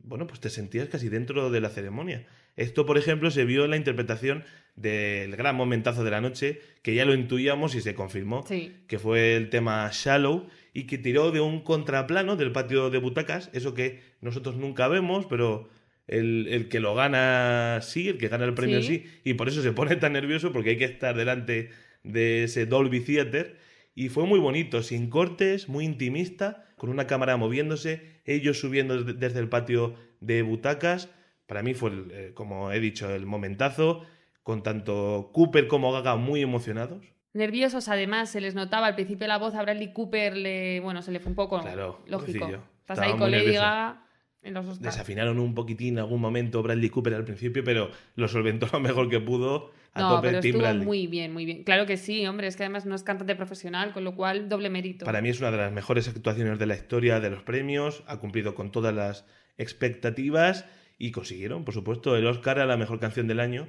bueno, 0.03 0.27
pues 0.27 0.39
te 0.39 0.49
sentías 0.49 0.87
casi 0.89 1.09
dentro 1.09 1.49
de 1.51 1.61
la 1.61 1.69
ceremonia. 1.69 2.25
Esto, 2.55 2.85
por 2.85 2.97
ejemplo, 2.97 3.31
se 3.31 3.45
vio 3.45 3.63
en 3.65 3.71
la 3.71 3.77
interpretación 3.77 4.43
del 4.75 5.35
gran 5.35 5.55
momentazo 5.55 6.03
de 6.03 6.11
la 6.11 6.21
noche, 6.21 6.61
que 6.83 6.93
ya 6.95 7.05
lo 7.05 7.13
intuíamos 7.13 7.75
y 7.75 7.81
se 7.81 7.95
confirmó, 7.95 8.43
Sí. 8.47 8.75
que 8.87 8.97
fue 8.99 9.35
el 9.35 9.49
tema 9.49 9.89
Shallow, 9.91 10.47
y 10.73 10.83
que 10.85 10.97
tiró 10.97 11.31
de 11.31 11.41
un 11.41 11.61
contraplano 11.61 12.35
del 12.35 12.51
patio 12.51 12.89
de 12.89 12.97
butacas, 12.99 13.49
eso 13.53 13.73
que 13.73 14.01
nosotros 14.21 14.55
nunca 14.55 14.87
vemos, 14.87 15.25
pero 15.27 15.69
el, 16.07 16.47
el 16.49 16.69
que 16.69 16.79
lo 16.79 16.95
gana 16.95 17.79
sí, 17.81 18.09
el 18.09 18.17
que 18.17 18.27
gana 18.27 18.45
el 18.45 18.53
premio 18.53 18.81
Sí. 18.81 18.87
sí, 19.05 19.21
y 19.23 19.33
por 19.35 19.47
eso 19.47 19.61
se 19.61 19.71
pone 19.71 19.95
tan 19.95 20.13
nervioso, 20.13 20.51
porque 20.51 20.71
hay 20.71 20.77
que 20.77 20.85
estar 20.85 21.15
delante 21.15 21.69
de 22.03 22.43
ese 22.43 22.65
Dolby 22.65 22.99
Theater, 23.01 23.57
y 23.95 24.09
fue 24.09 24.25
muy 24.25 24.39
bonito, 24.39 24.81
sin 24.83 25.09
cortes, 25.09 25.69
muy 25.69 25.85
intimista, 25.85 26.65
con 26.77 26.89
una 26.89 27.07
cámara 27.07 27.37
moviéndose, 27.37 28.21
ellos 28.25 28.59
subiendo 28.59 29.03
desde- 29.03 29.39
el 29.39 29.49
patio 29.49 29.95
de 30.19 30.41
butacas. 30.41 31.09
Para 31.45 31.61
mí 31.61 31.73
fue, 31.73 31.91
el, 31.91 32.11
eh, 32.11 32.31
como 32.33 32.71
he 32.71 32.79
dicho, 32.79 33.13
el 33.13 33.25
momentazo, 33.25 34.03
con 34.41 34.63
tanto 34.63 35.29
Cooper 35.33 35.67
como 35.67 35.91
Gaga 35.93 36.15
muy 36.15 36.41
emocionados. 36.41 37.05
Nerviosos, 37.33 37.87
además, 37.87 38.29
se 38.29 38.41
les 38.41 38.55
notaba 38.55 38.87
al 38.87 38.95
principio 38.95 39.27
la 39.27 39.37
voz 39.37 39.55
a 39.55 39.61
Bradley 39.61 39.93
Cooper, 39.93 40.35
le... 40.35 40.79
bueno, 40.81 41.01
se 41.01 41.11
le 41.11 41.19
fue 41.19 41.29
un 41.29 41.35
poco 41.35 41.61
Claro, 41.61 42.03
lógico. 42.07 42.45
Estás 42.47 42.97
Estaba 42.97 43.05
ahí 43.13 43.17
con 43.17 43.31
Lady. 43.31 43.53
Gaga 43.53 44.02
en 44.43 44.53
los 44.53 44.65
Oscars. 44.65 44.81
Desafinaron 44.81 45.39
un 45.39 45.55
poquitín 45.55 45.95
en 45.95 45.99
algún 45.99 46.21
momento 46.21 46.61
Bradley 46.61 46.89
Cooper 46.89 47.13
al 47.13 47.25
principio, 47.25 47.63
pero 47.63 47.89
lo 48.15 48.27
solventó 48.27 48.67
lo 48.71 48.79
mejor 48.79 49.09
que 49.09 49.19
pudo 49.19 49.71
a 49.93 50.01
No, 50.01 50.09
tope 50.15 50.27
pero 50.27 50.39
Tim 50.41 50.49
estuvo 50.49 50.61
Bradley. 50.63 50.85
muy 50.85 51.07
bien, 51.07 51.33
muy 51.33 51.45
bien. 51.45 51.63
Claro 51.63 51.85
que 51.85 51.97
sí, 51.97 52.25
hombre, 52.25 52.47
es 52.47 52.55
que 52.55 52.63
además 52.63 52.85
no 52.85 52.95
es 52.95 53.03
cantante 53.03 53.35
profesional, 53.35 53.93
con 53.93 54.03
lo 54.03 54.15
cual 54.15 54.49
doble 54.49 54.69
mérito. 54.69 55.05
Para 55.05 55.21
mí 55.21 55.29
es 55.29 55.39
una 55.39 55.51
de 55.51 55.57
las 55.57 55.71
mejores 55.71 56.07
actuaciones 56.07 56.59
de 56.59 56.65
la 56.65 56.75
historia 56.75 57.19
de 57.19 57.29
los 57.29 57.43
premios, 57.43 58.03
ha 58.07 58.19
cumplido 58.19 58.55
con 58.55 58.71
todas 58.71 58.93
las 58.93 59.25
expectativas 59.57 60.65
y 60.97 61.11
consiguieron, 61.11 61.65
por 61.65 61.73
supuesto, 61.73 62.15
el 62.15 62.25
Oscar 62.27 62.59
a 62.59 62.65
la 62.65 62.77
mejor 62.77 62.99
canción 62.99 63.27
del 63.27 63.39
año 63.39 63.67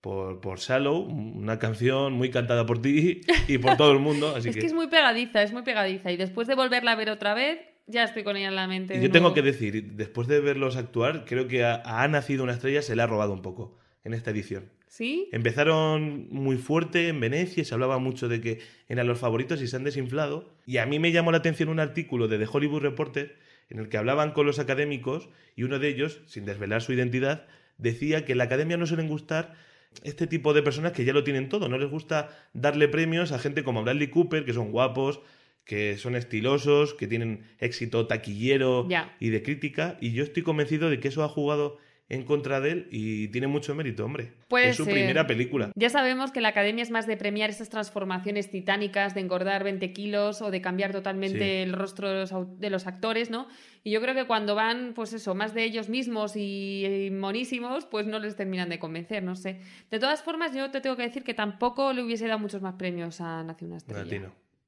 por, 0.00 0.40
por 0.40 0.58
Shallow, 0.58 1.00
una 1.02 1.58
canción 1.58 2.12
muy 2.12 2.30
cantada 2.30 2.66
por 2.66 2.82
ti 2.82 3.22
y 3.48 3.58
por 3.58 3.76
todo 3.76 3.92
el 3.92 4.00
mundo. 4.00 4.34
Así 4.36 4.48
es 4.50 4.54
que, 4.54 4.60
que 4.60 4.66
es 4.66 4.74
muy 4.74 4.88
pegadiza, 4.88 5.42
es 5.42 5.52
muy 5.52 5.62
pegadiza. 5.62 6.12
Y 6.12 6.16
después 6.16 6.46
de 6.46 6.54
volverla 6.54 6.92
a 6.92 6.96
ver 6.96 7.08
otra 7.08 7.32
vez, 7.32 7.58
ya 7.86 8.04
estoy 8.04 8.24
con 8.24 8.36
ella 8.36 8.48
en 8.48 8.56
la 8.56 8.66
mente. 8.66 8.96
Y 8.96 9.02
yo 9.02 9.10
tengo 9.10 9.34
que 9.34 9.42
decir, 9.42 9.92
después 9.92 10.28
de 10.28 10.40
verlos 10.40 10.76
actuar, 10.76 11.24
creo 11.24 11.48
que 11.48 11.64
a, 11.64 11.74
a 11.84 12.02
Ha 12.02 12.08
nacido 12.08 12.42
una 12.42 12.52
estrella 12.52 12.82
se 12.82 12.96
le 12.96 13.02
ha 13.02 13.06
robado 13.06 13.32
un 13.32 13.42
poco 13.42 13.78
en 14.04 14.14
esta 14.14 14.30
edición. 14.30 14.70
¿Sí? 14.86 15.28
Empezaron 15.32 16.28
muy 16.30 16.56
fuerte 16.56 17.08
en 17.08 17.18
Venecia 17.18 17.62
y 17.62 17.64
se 17.64 17.74
hablaba 17.74 17.98
mucho 17.98 18.28
de 18.28 18.40
que 18.40 18.60
eran 18.88 19.08
los 19.08 19.18
favoritos 19.18 19.60
y 19.60 19.66
se 19.66 19.74
han 19.74 19.82
desinflado. 19.82 20.54
Y 20.66 20.76
a 20.76 20.86
mí 20.86 20.98
me 20.98 21.10
llamó 21.10 21.32
la 21.32 21.38
atención 21.38 21.68
un 21.68 21.80
artículo 21.80 22.28
de 22.28 22.38
The 22.38 22.46
Hollywood 22.50 22.82
Reporter 22.82 23.36
en 23.70 23.80
el 23.80 23.88
que 23.88 23.96
hablaban 23.96 24.32
con 24.32 24.46
los 24.46 24.58
académicos 24.58 25.28
y 25.56 25.64
uno 25.64 25.78
de 25.78 25.88
ellos, 25.88 26.20
sin 26.26 26.44
desvelar 26.44 26.82
su 26.82 26.92
identidad, 26.92 27.46
decía 27.78 28.24
que 28.24 28.32
en 28.32 28.38
la 28.38 28.44
academia 28.44 28.76
no 28.76 28.86
suelen 28.86 29.08
gustar 29.08 29.54
este 30.02 30.26
tipo 30.26 30.54
de 30.54 30.62
personas 30.62 30.92
que 30.92 31.04
ya 31.04 31.12
lo 31.12 31.24
tienen 31.24 31.48
todo. 31.48 31.68
No 31.68 31.78
les 31.78 31.90
gusta 31.90 32.30
darle 32.52 32.88
premios 32.88 33.32
a 33.32 33.38
gente 33.38 33.64
como 33.64 33.82
Bradley 33.82 34.08
Cooper, 34.08 34.44
que 34.44 34.52
son 34.52 34.70
guapos, 34.70 35.20
que 35.64 35.96
son 35.96 36.14
estilosos, 36.16 36.94
que 36.94 37.06
tienen 37.06 37.44
éxito 37.58 38.06
taquillero 38.06 38.86
y 39.20 39.30
de 39.30 39.42
crítica. 39.42 39.96
Y 40.00 40.12
yo 40.12 40.22
estoy 40.22 40.42
convencido 40.42 40.90
de 40.90 41.00
que 41.00 41.08
eso 41.08 41.24
ha 41.24 41.28
jugado 41.28 41.78
en 42.10 42.22
contra 42.24 42.60
de 42.60 42.70
él 42.70 42.88
y 42.90 43.28
tiene 43.28 43.46
mucho 43.46 43.74
mérito, 43.74 44.04
hombre. 44.04 44.34
Puede 44.48 44.68
es 44.68 44.76
su 44.76 44.84
primera 44.84 45.26
película. 45.26 45.72
Ya 45.74 45.88
sabemos 45.88 46.32
que 46.32 46.42
la 46.42 46.48
academia 46.48 46.82
es 46.82 46.90
más 46.90 47.06
de 47.06 47.16
premiar 47.16 47.48
esas 47.48 47.70
transformaciones 47.70 48.50
titánicas, 48.50 49.14
de 49.14 49.22
engordar 49.22 49.64
20 49.64 49.90
kilos 49.94 50.42
o 50.42 50.50
de 50.50 50.60
cambiar 50.60 50.92
totalmente 50.92 51.38
Sí. 51.38 51.62
el 51.62 51.72
rostro 51.72 52.10
de 52.10 52.20
los, 52.20 52.60
de 52.60 52.68
los 52.68 52.86
actores, 52.86 53.30
¿no? 53.30 53.48
Y 53.82 53.90
yo 53.90 54.02
creo 54.02 54.14
que 54.14 54.26
cuando 54.26 54.54
van, 54.54 54.92
pues 54.94 55.14
eso, 55.14 55.34
más 55.34 55.54
de 55.54 55.64
ellos 55.64 55.88
mismos 55.88 56.36
y, 56.36 56.84
y 57.06 57.10
monísimos, 57.10 57.86
pues 57.86 58.06
no 58.06 58.18
les 58.18 58.36
terminan 58.36 58.68
de 58.68 58.78
convencer, 58.78 59.22
no 59.22 59.34
sé. 59.34 59.60
De 59.90 59.98
todas 59.98 60.22
formas, 60.22 60.54
yo 60.54 60.70
te 60.70 60.82
tengo 60.82 60.96
que 60.96 61.04
decir 61.04 61.24
que 61.24 61.32
tampoco 61.32 61.94
le 61.94 62.02
hubiese 62.02 62.26
dado 62.26 62.38
muchos 62.38 62.60
más 62.60 62.74
premios 62.74 63.22
a 63.22 63.42
Nace 63.44 63.64
una 63.64 63.78
estrella. 63.78 64.02
A 64.02 64.04
ti 64.04 64.18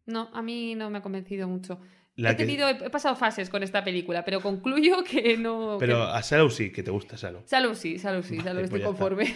no. 0.07 0.31
A 0.33 0.43
mí 0.43 0.75
no 0.75 0.91
me 0.91 0.99
ha 0.99 1.03
convencido 1.03 1.47
mucho. 1.49 1.81
La 2.17 2.31
he, 2.31 2.37
que- 2.37 2.45
tenido, 2.47 2.67
he 2.69 2.89
pasado 2.91 3.15
fases 3.15 3.51
con 3.51 3.63
esta 3.63 3.85
película, 3.85 4.25
pero 4.25 4.41
concluyo 4.41 5.05
que 5.11 5.37
no... 5.37 5.77
Pero 5.79 5.97
que- 6.07 6.11
a 6.17 6.23
Salou 6.23 6.49
sí, 6.51 6.71
que 6.73 6.83
te 6.83 6.91
gusta 6.91 7.17
Salou. 7.19 7.43
Salud 7.45 7.75
sí, 7.75 7.99
salud 7.99 8.23
sí, 8.25 8.39
Vale, 8.39 8.63
estoy 8.63 8.81
pues 8.81 8.83
está. 8.83 8.87
conforme. 8.87 9.35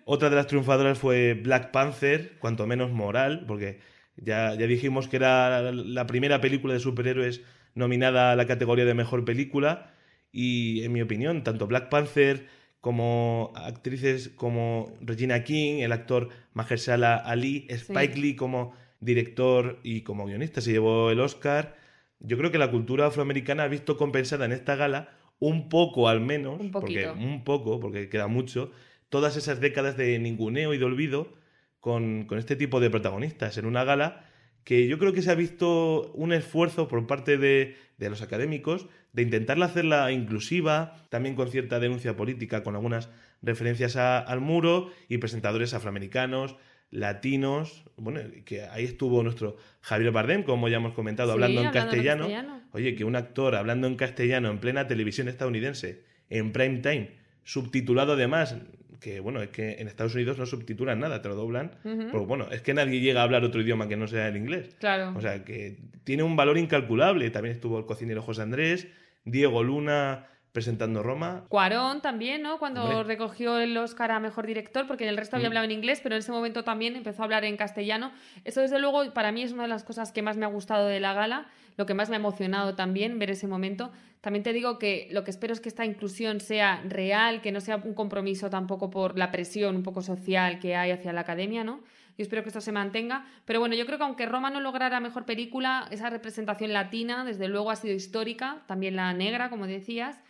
Otra 0.06 0.30
de 0.30 0.36
las 0.36 0.46
triunfadoras 0.46 0.98
fue 0.98 1.34
Black 1.34 1.70
Panther, 1.72 2.38
cuanto 2.38 2.66
menos 2.66 2.90
moral, 2.90 3.44
porque 3.46 3.80
ya, 4.16 4.54
ya 4.54 4.66
dijimos 4.66 5.08
que 5.08 5.16
era 5.16 5.72
la 5.72 6.06
primera 6.06 6.40
película 6.40 6.72
de 6.72 6.80
superhéroes 6.80 7.42
nominada 7.74 8.32
a 8.32 8.36
la 8.36 8.46
categoría 8.46 8.84
de 8.86 8.94
mejor 8.94 9.24
película. 9.26 9.92
Y 10.32 10.82
en 10.84 10.92
mi 10.92 11.02
opinión, 11.02 11.44
tanto 11.44 11.66
Black 11.66 11.90
Panther 11.90 12.46
como 12.80 13.52
actrices 13.54 14.30
como 14.30 14.94
Regina 15.02 15.44
King, 15.44 15.80
el 15.80 15.92
actor 15.92 16.30
Mahershala 16.54 17.16
Ali, 17.16 17.66
Spike 17.68 18.14
Sí. 18.14 18.20
Lee 18.22 18.36
como 18.36 18.74
director 19.02 19.78
y 19.82 20.00
como 20.02 20.24
guionista 20.26 20.60
se 20.60 20.72
llevó 20.72 21.10
el 21.10 21.20
Oscar. 21.20 21.76
Yo 22.20 22.38
creo 22.38 22.50
que 22.50 22.58
la 22.58 22.70
cultura 22.70 23.06
afroamericana 23.06 23.64
ha 23.64 23.68
visto 23.68 23.96
compensada 23.96 24.44
en 24.46 24.52
esta 24.52 24.76
gala 24.76 25.10
un 25.38 25.68
poco 25.68 26.08
al 26.08 26.20
menos, 26.20 26.60
Un 26.60 26.70
porque 26.70 26.94
un 27.20 27.44
poco, 27.44 27.80
porque 27.80 28.08
queda 28.08 28.28
mucho, 28.28 28.70
todas 29.10 29.36
esas 29.36 29.60
décadas 29.60 29.96
de 29.96 30.18
ninguneo 30.18 30.72
y 30.72 30.78
de 30.78 30.84
olvido 30.84 31.34
con, 31.80 32.24
con 32.26 32.38
este 32.38 32.54
tipo 32.56 32.80
de 32.80 32.90
protagonistas 32.90 33.58
en 33.58 33.66
una 33.66 33.84
gala 33.84 34.24
que 34.64 34.86
yo 34.86 34.96
creo 35.00 35.12
que 35.12 35.22
se 35.22 35.30
ha 35.32 35.34
visto 35.34 36.12
un 36.14 36.32
esfuerzo 36.32 36.86
por 36.86 37.04
parte 37.08 37.36
de, 37.36 37.74
de 37.98 38.08
los 38.10 38.22
académicos 38.22 38.86
de 39.12 39.22
intentarla 39.22 39.66
hacerla 39.66 40.12
inclusiva, 40.12 41.04
también 41.10 41.34
con 41.34 41.48
cierta 41.50 41.80
denuncia 41.80 42.14
política, 42.16 42.62
con 42.62 42.76
algunas 42.76 43.10
referencias 43.42 43.96
a- 43.96 44.20
al 44.20 44.40
muro 44.40 44.90
y 45.08 45.18
presentadores 45.18 45.74
afroamericanos, 45.74 46.54
latinos, 46.92 47.84
bueno, 47.96 48.20
que 48.44 48.62
ahí 48.62 48.84
estuvo 48.84 49.22
nuestro 49.24 49.56
Javier 49.80 50.12
Bardem, 50.12 50.44
como 50.44 50.68
ya 50.68 50.76
hemos 50.76 50.92
comentado, 50.92 51.30
Sí, 51.30 51.32
hablando 51.32 51.60
en 51.62 51.66
hablando 51.66 51.88
en 51.88 51.90
castellano. 51.90 52.62
Oye, 52.72 52.94
que 52.94 53.04
un 53.04 53.16
actor 53.16 53.56
hablando 53.56 53.86
en 53.86 53.96
castellano 53.96 54.50
en 54.50 54.58
plena 54.58 54.86
televisión 54.86 55.26
estadounidense, 55.26 56.04
en 56.30 56.52
prime 56.52 56.78
time, 56.78 57.10
subtitulado 57.42 58.12
además, 58.12 58.56
que 59.00 59.20
bueno, 59.20 59.42
es 59.42 59.48
que 59.48 59.80
en 59.80 59.88
Estados 59.88 60.14
Unidos 60.14 60.38
no 60.38 60.46
subtitulan 60.46 61.00
nada, 61.00 61.22
te 61.22 61.28
lo 61.28 61.34
doblan. 61.34 61.72
Pero 61.82 62.26
bueno, 62.26 62.48
es 62.52 62.60
que 62.60 62.74
nadie 62.74 63.00
llega 63.00 63.20
a 63.20 63.24
hablar 63.24 63.42
otro 63.42 63.62
idioma 63.62 63.88
que 63.88 63.96
no 63.96 64.06
sea 64.06 64.28
el 64.28 64.36
inglés. 64.36 64.76
Claro. 64.78 65.14
O 65.16 65.20
sea, 65.20 65.44
que 65.44 65.78
tiene 66.04 66.22
un 66.22 66.36
valor 66.36 66.58
incalculable. 66.58 67.28
También 67.30 67.54
estuvo 67.54 67.78
el 67.78 67.86
cocinero 67.86 68.22
José 68.22 68.42
Andrés, 68.42 68.86
Diego 69.24 69.62
Luna 69.64 70.26
presentando 70.52 71.02
Roma. 71.02 71.44
Cuarón 71.48 72.02
también, 72.02 72.42
¿no? 72.42 72.58
Cuando 72.58 72.84
Hombre. 72.84 73.02
recogió 73.04 73.58
el 73.58 73.76
Oscar 73.78 74.10
a 74.10 74.20
Mejor 74.20 74.46
Director, 74.46 74.86
porque 74.86 75.04
en 75.04 75.10
el 75.10 75.16
resto 75.16 75.36
había 75.36 75.48
Mm. 75.48 75.50
hablado 75.50 75.64
en 75.64 75.70
inglés, 75.72 76.00
pero 76.02 76.14
en 76.14 76.18
ese 76.20 76.30
momento 76.30 76.62
también 76.62 76.94
empezó 76.94 77.22
a 77.22 77.24
hablar 77.24 77.44
en 77.44 77.56
castellano. 77.56 78.12
Eso, 78.44 78.60
desde 78.60 78.78
luego, 78.78 79.12
para 79.14 79.32
mí 79.32 79.42
es 79.42 79.52
una 79.52 79.62
de 79.62 79.68
las 79.70 79.82
cosas 79.82 80.12
que 80.12 80.20
más 80.20 80.36
me 80.36 80.44
ha 80.44 80.48
gustado 80.48 80.86
de 80.86 81.00
la 81.00 81.14
gala, 81.14 81.46
lo 81.78 81.86
que 81.86 81.94
más 81.94 82.10
me 82.10 82.16
ha 82.16 82.18
emocionado 82.18 82.74
también 82.74 83.18
ver 83.18 83.30
ese 83.30 83.46
momento. 83.46 83.90
También 84.20 84.42
te 84.42 84.52
digo 84.52 84.78
que 84.78 85.08
lo 85.10 85.24
que 85.24 85.30
espero 85.30 85.54
es 85.54 85.60
que 85.60 85.70
esta 85.70 85.86
inclusión 85.86 86.38
sea 86.40 86.82
real, 86.86 87.40
que 87.40 87.50
no 87.50 87.60
sea 87.62 87.76
un 87.76 87.94
compromiso 87.94 88.50
tampoco 88.50 88.90
por 88.90 89.18
la 89.18 89.30
presión 89.32 89.74
un 89.74 89.82
poco 89.82 90.02
social 90.02 90.58
que 90.60 90.76
hay 90.76 90.90
hacia 90.90 91.14
la 91.14 91.22
academia, 91.22 91.64
¿no? 91.64 91.80
Yo 92.18 92.22
espero 92.24 92.42
que 92.42 92.50
esto 92.50 92.60
se 92.60 92.72
mantenga. 92.72 93.24
Pero 93.46 93.58
bueno, 93.58 93.74
yo 93.74 93.86
creo 93.86 93.96
que 93.96 94.04
aunque 94.04 94.26
Roma 94.26 94.50
no 94.50 94.60
lograra 94.60 95.00
mejor 95.00 95.24
película, 95.24 95.88
esa 95.90 96.10
representación 96.10 96.74
latina, 96.74 97.24
desde 97.24 97.48
luego, 97.48 97.70
ha 97.70 97.76
sido 97.76 97.94
histórica, 97.94 98.58
también 98.66 98.96
la 98.96 99.14
negra, 99.14 99.48
como 99.48 99.66
decías. 99.66 100.20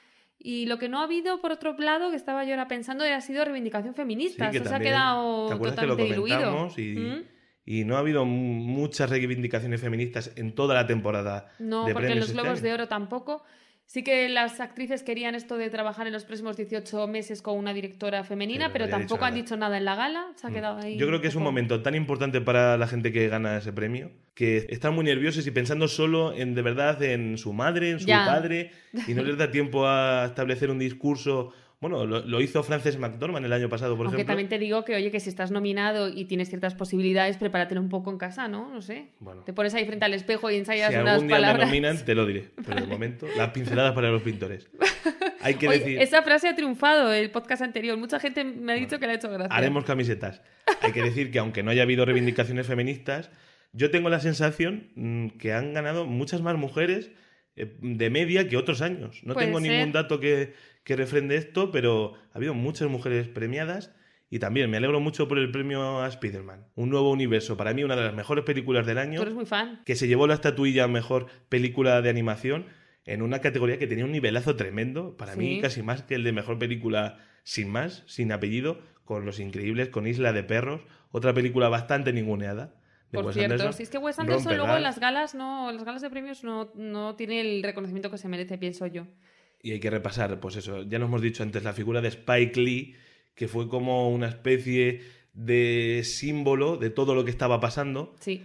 Y 0.44 0.66
lo 0.66 0.78
que 0.78 0.88
no 0.88 1.00
ha 1.00 1.04
habido, 1.04 1.40
por 1.40 1.52
otro 1.52 1.76
lado, 1.78 2.10
que 2.10 2.16
estaba 2.16 2.44
yo 2.44 2.50
ahora 2.50 2.66
pensando, 2.66 3.04
ha 3.04 3.20
sido 3.20 3.44
reivindicación 3.44 3.94
feminista. 3.94 4.50
Sí, 4.50 4.56
Eso 4.56 4.68
se 4.68 4.74
ha 4.74 4.80
quedado 4.80 5.46
¿Te 5.48 5.54
acuerdas 5.54 5.78
que 5.80 5.86
lo 5.86 5.96
totalmente 5.96 6.14
diluido. 6.20 6.68
Y, 6.76 6.96
¿Mm? 6.96 7.24
y 7.64 7.84
no 7.84 7.96
ha 7.96 8.00
habido 8.00 8.24
mu- 8.24 8.54
muchas 8.54 9.08
reivindicaciones 9.08 9.80
feministas 9.80 10.32
en 10.36 10.54
toda 10.54 10.74
la 10.74 10.86
temporada. 10.86 11.48
No, 11.60 11.86
de 11.86 11.92
porque 11.92 12.14
los 12.16 12.28
este 12.30 12.40
Globos 12.40 12.60
de 12.60 12.72
Oro 12.72 12.88
tampoco. 12.88 13.44
Sí 13.92 14.02
que 14.02 14.30
las 14.30 14.58
actrices 14.58 15.02
querían 15.02 15.34
esto 15.34 15.58
de 15.58 15.68
trabajar 15.68 16.06
en 16.06 16.14
los 16.14 16.24
próximos 16.24 16.56
18 16.56 17.06
meses 17.08 17.42
con 17.42 17.58
una 17.58 17.74
directora 17.74 18.24
femenina, 18.24 18.72
Pero 18.72 18.88
tampoco 18.88 19.26
han 19.26 19.34
dicho 19.34 19.54
nada 19.58 19.76
en 19.76 19.84
la 19.84 19.94
gala. 19.94 20.28
Se 20.36 20.46
ha 20.46 20.50
Mm. 20.50 20.54
quedado 20.54 20.78
ahí. 20.78 20.96
Yo 20.96 21.06
creo 21.06 21.20
que 21.20 21.28
es 21.28 21.34
un 21.34 21.42
momento 21.42 21.82
tan 21.82 21.94
importante 21.94 22.40
para 22.40 22.78
la 22.78 22.86
gente 22.86 23.12
que 23.12 23.28
gana 23.28 23.58
ese 23.58 23.70
premio, 23.70 24.10
que 24.34 24.64
están 24.70 24.94
muy 24.94 25.04
nerviosos 25.04 25.46
y 25.46 25.50
pensando 25.50 25.88
solo 25.88 26.32
en 26.32 26.54
de 26.54 26.62
verdad 26.62 27.02
en 27.02 27.36
su 27.36 27.52
madre, 27.52 27.90
en 27.90 28.00
su 28.00 28.06
Ya. 28.06 28.24
padre, 28.24 28.70
y 29.06 29.12
no 29.12 29.22
les 29.24 29.36
da 29.36 29.50
tiempo 29.50 29.86
a 29.86 30.24
establecer 30.24 30.70
un 30.70 30.78
discurso. 30.78 31.52
Bueno, 31.82 32.06
lo, 32.06 32.20
lo 32.24 32.40
hizo 32.40 32.62
Frances 32.62 32.96
McDormand 32.96 33.44
el 33.44 33.52
año 33.52 33.68
pasado, 33.68 33.96
por 33.96 34.06
Aunque 34.06 34.18
ejemplo. 34.22 34.32
también 34.32 34.48
te 34.48 34.58
digo 34.58 34.84
que, 34.86 34.94
oye, 34.94 35.10
que 35.10 35.20
si 35.20 35.28
estás 35.28 35.50
nominado 35.50 36.08
y 36.08 36.24
tienes 36.24 36.48
ciertas 36.48 36.74
posibilidades, 36.74 37.36
prepáratelo 37.36 37.80
un 37.82 37.90
poco 37.90 38.10
en 38.10 38.16
casa, 38.18 38.48
¿no? 38.48 38.72
No 38.72 38.80
sé. 38.80 39.08
Bueno. 39.20 39.42
Te 39.42 39.52
pones 39.52 39.74
ahí 39.74 39.84
frente 39.84 40.04
al 40.06 40.14
espejo 40.14 40.50
y 40.50 40.56
ensayas 40.56 40.90
Si 40.92 40.96
unas 40.96 41.14
algún 41.14 41.26
día 41.28 41.36
palabras. 41.36 41.58
me 41.58 41.64
nominan, 41.66 42.04
te 42.04 42.14
lo 42.14 42.24
diré. 42.24 42.48
Pero 42.64 42.80
de 42.80 42.86
momento, 42.86 43.26
las 43.36 43.50
pinceladas 43.50 43.92
para 43.92 44.10
los 44.10 44.22
pintores. 44.22 44.70
Hay 45.42 45.54
que 45.56 45.68
Oye, 45.68 45.78
decir, 45.80 46.00
esa 46.00 46.22
frase 46.22 46.48
ha 46.48 46.54
triunfado 46.54 47.12
el 47.12 47.30
podcast 47.32 47.62
anterior. 47.62 47.98
Mucha 47.98 48.20
gente 48.20 48.44
me 48.44 48.72
ha 48.72 48.76
dicho 48.76 48.98
que 49.00 49.06
le 49.06 49.12
ha 49.14 49.16
hecho 49.16 49.28
gracia. 49.28 49.54
haremos 49.54 49.84
camisetas. 49.84 50.40
Hay 50.82 50.92
que 50.92 51.02
decir 51.02 51.32
que 51.32 51.40
aunque 51.40 51.64
no 51.64 51.72
haya 51.72 51.82
habido 51.82 52.04
reivindicaciones 52.04 52.66
feministas, 52.68 53.28
yo 53.72 53.90
tengo 53.90 54.08
la 54.08 54.20
sensación 54.20 54.88
mm, 54.94 55.28
que 55.38 55.52
han 55.52 55.74
ganado 55.74 56.06
muchas 56.06 56.42
más 56.42 56.56
mujeres 56.56 57.10
eh, 57.56 57.74
de 57.80 58.08
media 58.10 58.48
que 58.48 58.56
otros 58.56 58.82
años. 58.82 59.20
No 59.24 59.34
Puede 59.34 59.46
tengo 59.46 59.60
ser. 59.60 59.72
ningún 59.72 59.90
dato 59.92 60.20
que, 60.20 60.54
que 60.84 60.96
refrende 60.96 61.36
esto, 61.36 61.70
pero 61.70 62.14
ha 62.32 62.36
habido 62.36 62.54
muchas 62.54 62.88
mujeres 62.88 63.28
premiadas. 63.28 63.94
Y 64.30 64.38
también 64.38 64.70
me 64.70 64.78
alegro 64.78 64.98
mucho 64.98 65.28
por 65.28 65.38
el 65.38 65.50
premio 65.50 66.00
a 66.00 66.08
Spider-Man. 66.08 66.66
Un 66.74 66.88
nuevo 66.88 67.10
universo. 67.10 67.58
Para 67.58 67.74
mí, 67.74 67.84
una 67.84 67.96
de 67.96 68.04
las 68.04 68.14
mejores 68.14 68.44
películas 68.44 68.86
del 68.86 68.96
año. 68.96 69.16
Tú 69.16 69.22
eres 69.22 69.34
muy 69.34 69.44
fan. 69.44 69.82
que 69.84 69.94
se 69.94 70.08
llevó 70.08 70.26
la 70.26 70.32
estatuilla 70.32 70.88
mejor 70.88 71.26
película 71.50 72.00
de 72.00 72.08
animación 72.08 72.64
en 73.04 73.22
una 73.22 73.40
categoría 73.40 73.78
que 73.78 73.86
tenía 73.86 74.04
un 74.04 74.12
nivelazo 74.12 74.56
tremendo, 74.56 75.16
para 75.16 75.34
mí 75.36 75.60
casi 75.60 75.82
más 75.82 76.02
que 76.02 76.14
el 76.14 76.24
de 76.24 76.32
mejor 76.32 76.58
película 76.58 77.18
sin 77.42 77.68
más, 77.68 78.04
sin 78.06 78.32
apellido, 78.32 78.80
con 79.04 79.26
Los 79.26 79.40
Increíbles, 79.40 79.88
con 79.88 80.06
Isla 80.06 80.32
de 80.32 80.44
Perros, 80.44 80.82
otra 81.10 81.34
película 81.34 81.68
bastante 81.68 82.12
ninguneada. 82.12 82.74
de 83.10 83.18
Por 83.18 83.26
Wes 83.26 83.34
cierto, 83.34 83.54
Anderson. 83.54 83.72
si 83.72 83.82
es 83.82 83.90
que 83.90 83.98
Wes 83.98 84.18
Anderson 84.18 84.56
luego 84.56 84.76
en 84.76 84.82
las 84.82 85.00
galas 85.00 85.34
no, 85.34 85.68
en 85.68 85.76
las 85.76 85.84
galas 85.84 86.02
de 86.02 86.10
premios 86.10 86.44
no, 86.44 86.70
no 86.74 87.16
tiene 87.16 87.40
el 87.40 87.62
reconocimiento 87.62 88.10
que 88.10 88.18
se 88.18 88.28
merece, 88.28 88.56
pienso 88.56 88.86
yo. 88.86 89.06
Y 89.62 89.72
hay 89.72 89.80
que 89.80 89.90
repasar, 89.90 90.40
pues 90.40 90.56
eso, 90.56 90.82
ya 90.82 90.98
nos 90.98 91.08
hemos 91.08 91.22
dicho 91.22 91.42
antes, 91.42 91.62
la 91.62 91.72
figura 91.72 92.00
de 92.00 92.08
Spike 92.08 92.60
Lee, 92.60 92.96
que 93.34 93.46
fue 93.48 93.68
como 93.68 94.10
una 94.10 94.28
especie 94.28 95.02
de 95.34 96.02
símbolo 96.04 96.76
de 96.76 96.90
todo 96.90 97.14
lo 97.14 97.24
que 97.24 97.30
estaba 97.30 97.60
pasando, 97.60 98.14
Sí. 98.20 98.42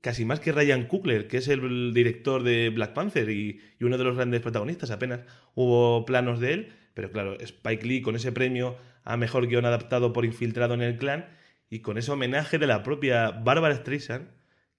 casi 0.00 0.24
más 0.24 0.40
que 0.40 0.52
Ryan 0.52 0.86
Coogler, 0.86 1.28
que 1.28 1.36
es 1.38 1.48
el 1.48 1.92
director 1.92 2.42
de 2.42 2.70
Black 2.70 2.94
Panther 2.94 3.28
y, 3.30 3.60
y 3.78 3.84
uno 3.84 3.98
de 3.98 4.04
los 4.04 4.16
grandes 4.16 4.40
protagonistas. 4.40 4.90
Apenas 4.90 5.20
hubo 5.54 6.04
planos 6.04 6.40
de 6.40 6.52
él, 6.54 6.68
pero 6.94 7.10
claro, 7.12 7.38
Spike 7.38 7.86
Lee 7.86 8.02
con 8.02 8.16
ese 8.16 8.32
premio 8.32 8.76
a 9.04 9.16
mejor 9.16 9.46
guion 9.48 9.66
adaptado 9.66 10.12
por 10.12 10.24
Infiltrado 10.24 10.74
en 10.74 10.82
el 10.82 10.96
Clan 10.96 11.26
y 11.70 11.80
con 11.80 11.98
ese 11.98 12.10
homenaje 12.12 12.58
de 12.58 12.66
la 12.66 12.82
propia 12.82 13.30
Barbara 13.30 13.74
Streisand, 13.76 14.28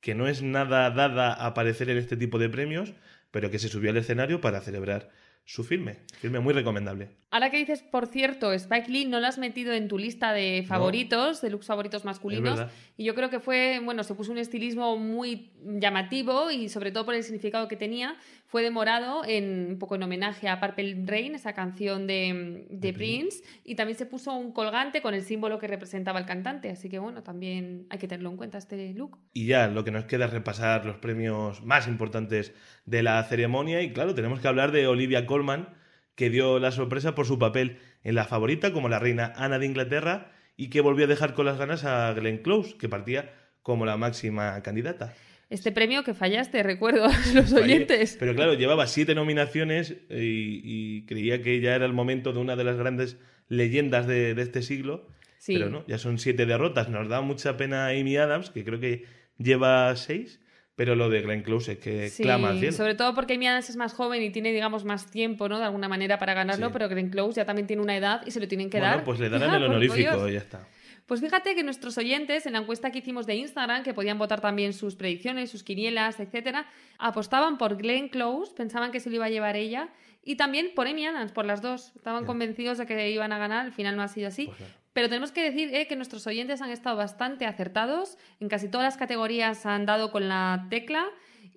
que 0.02 0.16
no 0.16 0.28
es 0.28 0.42
nada 0.42 0.90
dada 0.92 1.34
a 1.34 1.46
aparecer 1.48 1.90
en 1.90 1.98
este 1.98 2.18
tipo 2.18 2.40
de 2.40 2.50
premios, 2.50 2.94
pero 3.32 3.52
que 3.52 3.60
se 3.60 3.68
subió 3.70 3.92
al 3.92 3.98
escenario 3.98 4.42
para 4.42 4.62
celebrar 4.62 5.10
su 5.48 5.64
filme. 5.64 6.00
Filme 6.20 6.42
muy 6.42 6.54
recomendable. 6.54 7.08
Ahora 7.32 7.50
que 7.50 7.58
dices, 7.58 7.82
por 7.82 8.08
cierto, 8.08 8.52
Spike 8.52 8.92
Lee 8.92 9.06
no 9.06 9.22
lo 9.22 9.28
has 9.28 9.38
metido 9.38 9.72
en 9.72 9.88
tu 9.88 9.98
lista 9.98 10.34
de 10.34 10.66
favoritos, 10.68 11.42
de 11.42 11.50
looks 11.50 11.68
favoritos 11.68 12.04
masculinos. 12.04 12.60
Y 12.98 13.06
yo 13.06 13.16
creo 13.16 13.30
que 13.30 13.40
fue, 13.40 13.80
bueno, 13.82 14.04
se 14.04 14.14
puso 14.14 14.34
un 14.34 14.40
estilismo 14.40 14.98
muy 14.98 15.52
llamativo 15.64 16.52
y 16.52 16.68
sobre 16.68 16.92
todo 16.92 17.06
por 17.06 17.16
el 17.16 17.24
significado 17.24 17.70
que 17.70 17.78
tenía. 17.78 18.18
Fue 18.48 18.64
de 18.64 18.72
morado 18.72 19.24
en, 19.26 19.68
un 19.72 19.78
poco 19.78 19.96
en 19.96 20.04
homenaje 20.04 20.48
a 20.48 20.60
Purple 20.60 21.04
Rain, 21.06 21.36
esa 21.36 21.54
canción 21.54 22.08
de, 22.08 22.66
de 22.70 22.94
Prince, 22.94 23.44
y 23.66 23.76
también 23.76 23.98
se 23.98 24.06
puso 24.06 24.34
un 24.34 24.54
colgante 24.54 25.02
con 25.02 25.14
el 25.14 25.22
símbolo 25.22 25.60
que 25.60 25.68
representaba 25.68 26.18
el 26.20 26.26
cantante, 26.26 26.70
así 26.70 26.88
que 26.88 26.98
bueno, 26.98 27.24
también 27.24 27.88
hay 27.90 28.00
que 28.00 28.08
tenerlo 28.08 28.30
en 28.30 28.38
cuenta 28.38 28.58
este 28.58 28.94
look. 28.94 29.18
Y 29.34 29.48
ya, 29.48 29.68
lo 29.68 29.84
que 29.84 29.92
nos 29.92 30.06
queda 30.06 30.26
es 30.26 30.32
repasar 30.32 30.86
los 30.86 30.96
premios 30.96 31.62
más 31.64 31.90
importantes 31.90 32.54
de 32.86 33.04
la 33.04 33.22
ceremonia, 33.24 33.82
y 33.82 33.92
claro, 33.92 34.16
tenemos 34.16 34.40
que 34.40 34.48
hablar 34.48 34.72
de 34.72 34.88
Olivia 34.88 35.26
Colman, 35.26 35.68
que 36.16 36.30
dio 36.30 36.58
la 36.58 36.72
sorpresa 36.72 37.16
por 37.16 37.26
su 37.26 37.38
papel 37.38 37.80
en 38.04 38.16
La 38.16 38.24
Favorita 38.24 38.72
como 38.72 38.88
la 38.88 38.98
reina 38.98 39.34
Ana 39.36 39.60
de 39.60 39.66
Inglaterra, 39.66 40.32
y 40.56 40.70
que 40.70 40.80
volvió 40.80 41.04
a 41.04 41.10
dejar 41.10 41.34
con 41.34 41.46
las 41.46 41.58
ganas 41.58 41.84
a 41.84 42.14
Glenn 42.14 42.38
Close, 42.38 42.78
que 42.78 42.88
partía 42.88 43.34
como 43.62 43.86
la 43.86 43.98
máxima 43.98 44.64
candidata. 44.64 45.14
Este 45.50 45.72
premio 45.72 46.04
que 46.04 46.14
fallaste, 46.14 46.62
recuerdo 46.64 47.06
a 47.06 47.12
los 47.34 47.54
oyentes. 47.54 48.18
Pero 48.20 48.36
claro, 48.36 48.54
llevaba 48.56 48.86
siete 48.88 49.16
nominaciones 49.16 49.92
y, 50.10 50.62
y 50.64 51.06
creía 51.06 51.42
que 51.42 51.62
ya 51.62 51.74
era 51.76 51.86
el 51.86 51.94
momento 51.94 52.34
de 52.34 52.40
una 52.40 52.56
de 52.56 52.64
las 52.66 52.76
grandes 52.78 53.18
leyendas 53.48 54.08
de, 54.08 54.34
de 54.34 54.42
este 54.42 54.62
siglo. 54.62 55.08
Sí. 55.38 55.54
Pero 55.54 55.70
no, 55.70 55.86
ya 55.88 55.98
son 55.98 56.18
siete 56.20 56.46
derrotas. 56.46 56.90
Nos 56.90 57.08
da 57.08 57.22
mucha 57.22 57.56
pena 57.56 57.88
Amy 57.88 58.18
Adams, 58.18 58.50
que 58.50 58.66
creo 58.66 58.80
que 58.80 59.06
lleva 59.38 59.96
seis. 59.96 60.42
Pero 60.76 60.96
lo 60.96 61.10
de 61.10 61.22
Glenn 61.24 61.42
Close 61.42 61.72
es 61.72 61.78
que 61.80 62.10
Sí, 62.10 62.22
clama 62.22 62.50
al 62.50 62.60
cielo. 62.60 62.72
sobre 62.72 62.94
todo 62.94 63.16
porque 63.16 63.34
Amy 63.34 63.48
Adams 63.48 63.68
es 63.72 63.78
más 63.78 63.94
joven 63.94 64.22
y 64.22 64.30
tiene, 64.30 64.52
digamos, 64.54 64.86
más 64.86 65.10
tiempo, 65.10 65.50
¿no? 65.50 65.58
De 65.58 65.66
alguna 65.66 65.88
manera 65.90 66.20
para 66.20 66.36
ganarlo, 66.36 66.68
Sí. 66.68 66.74
pero 66.74 66.88
Glenn 66.88 67.10
Close 67.10 67.38
ya 67.38 67.46
también 67.46 67.66
tiene 67.66 67.82
una 67.82 67.98
edad 67.98 68.22
y 68.28 68.32
se 68.32 68.40
lo 68.40 68.48
tienen 68.48 68.70
que 68.70 68.78
Bueno, 68.78 68.96
dar. 68.98 69.04
pues 69.04 69.20
le 69.20 69.28
darán 69.30 69.50
Ya, 69.52 69.58
el 69.58 69.64
honorífico 69.64 70.28
ya 70.30 70.38
está. 70.38 70.68
Pues 71.08 71.22
fíjate 71.22 71.56
que 71.56 71.64
nuestros 71.64 71.98
oyentes, 71.98 72.46
en 72.46 72.54
la 72.54 72.60
encuesta 72.60 72.92
que 72.92 73.00
hicimos 73.00 73.26
de 73.26 73.36
Instagram, 73.36 73.84
que 73.84 73.94
podían 73.94 74.20
votar 74.20 74.42
también 74.42 74.74
sus 74.74 74.96
predicciones, 74.96 75.50
sus 75.50 75.64
quinielas, 75.64 76.20
etcétera, 76.20 76.68
apostaban 77.00 77.58
por 77.58 77.78
Glenn 77.78 78.10
Close, 78.10 78.54
pensaban 78.54 78.92
que 78.92 79.00
se 79.00 79.10
lo 79.10 79.16
iba 79.16 79.26
a 79.26 79.30
llevar 79.30 79.56
ella, 79.56 79.90
y 80.22 80.36
también 80.36 80.72
por 80.76 80.86
Amy 80.86 81.06
Adams, 81.06 81.32
por 81.32 81.46
las 81.46 81.62
dos. 81.62 81.94
Estaban 81.96 82.24
Bien. 82.24 82.28
convencidos 82.28 82.78
de 82.78 82.86
que 82.86 83.10
iban 83.10 83.32
a 83.32 83.38
ganar, 83.38 83.66
al 83.66 83.72
final 83.72 83.96
no 83.96 84.04
ha 84.04 84.10
sido 84.10 84.28
así. 84.28 84.48
Pues 84.48 84.58
claro. 84.58 84.74
Pero 84.92 85.08
tenemos 85.08 85.32
que 85.32 85.44
decir 85.44 85.74
eh, 85.74 85.88
que 85.88 85.96
nuestros 85.96 86.28
oyentes 86.28 86.62
han 86.62 86.72
estado 86.72 86.98
bastante 86.98 87.46
acertados. 87.46 88.18
En 88.42 88.50
casi 88.50 88.68
todas 88.68 88.84
las 88.84 88.98
categorías 88.98 89.66
han 89.66 89.86
dado 89.86 90.12
con 90.12 90.28
la 90.28 90.66
tecla. 90.70 91.06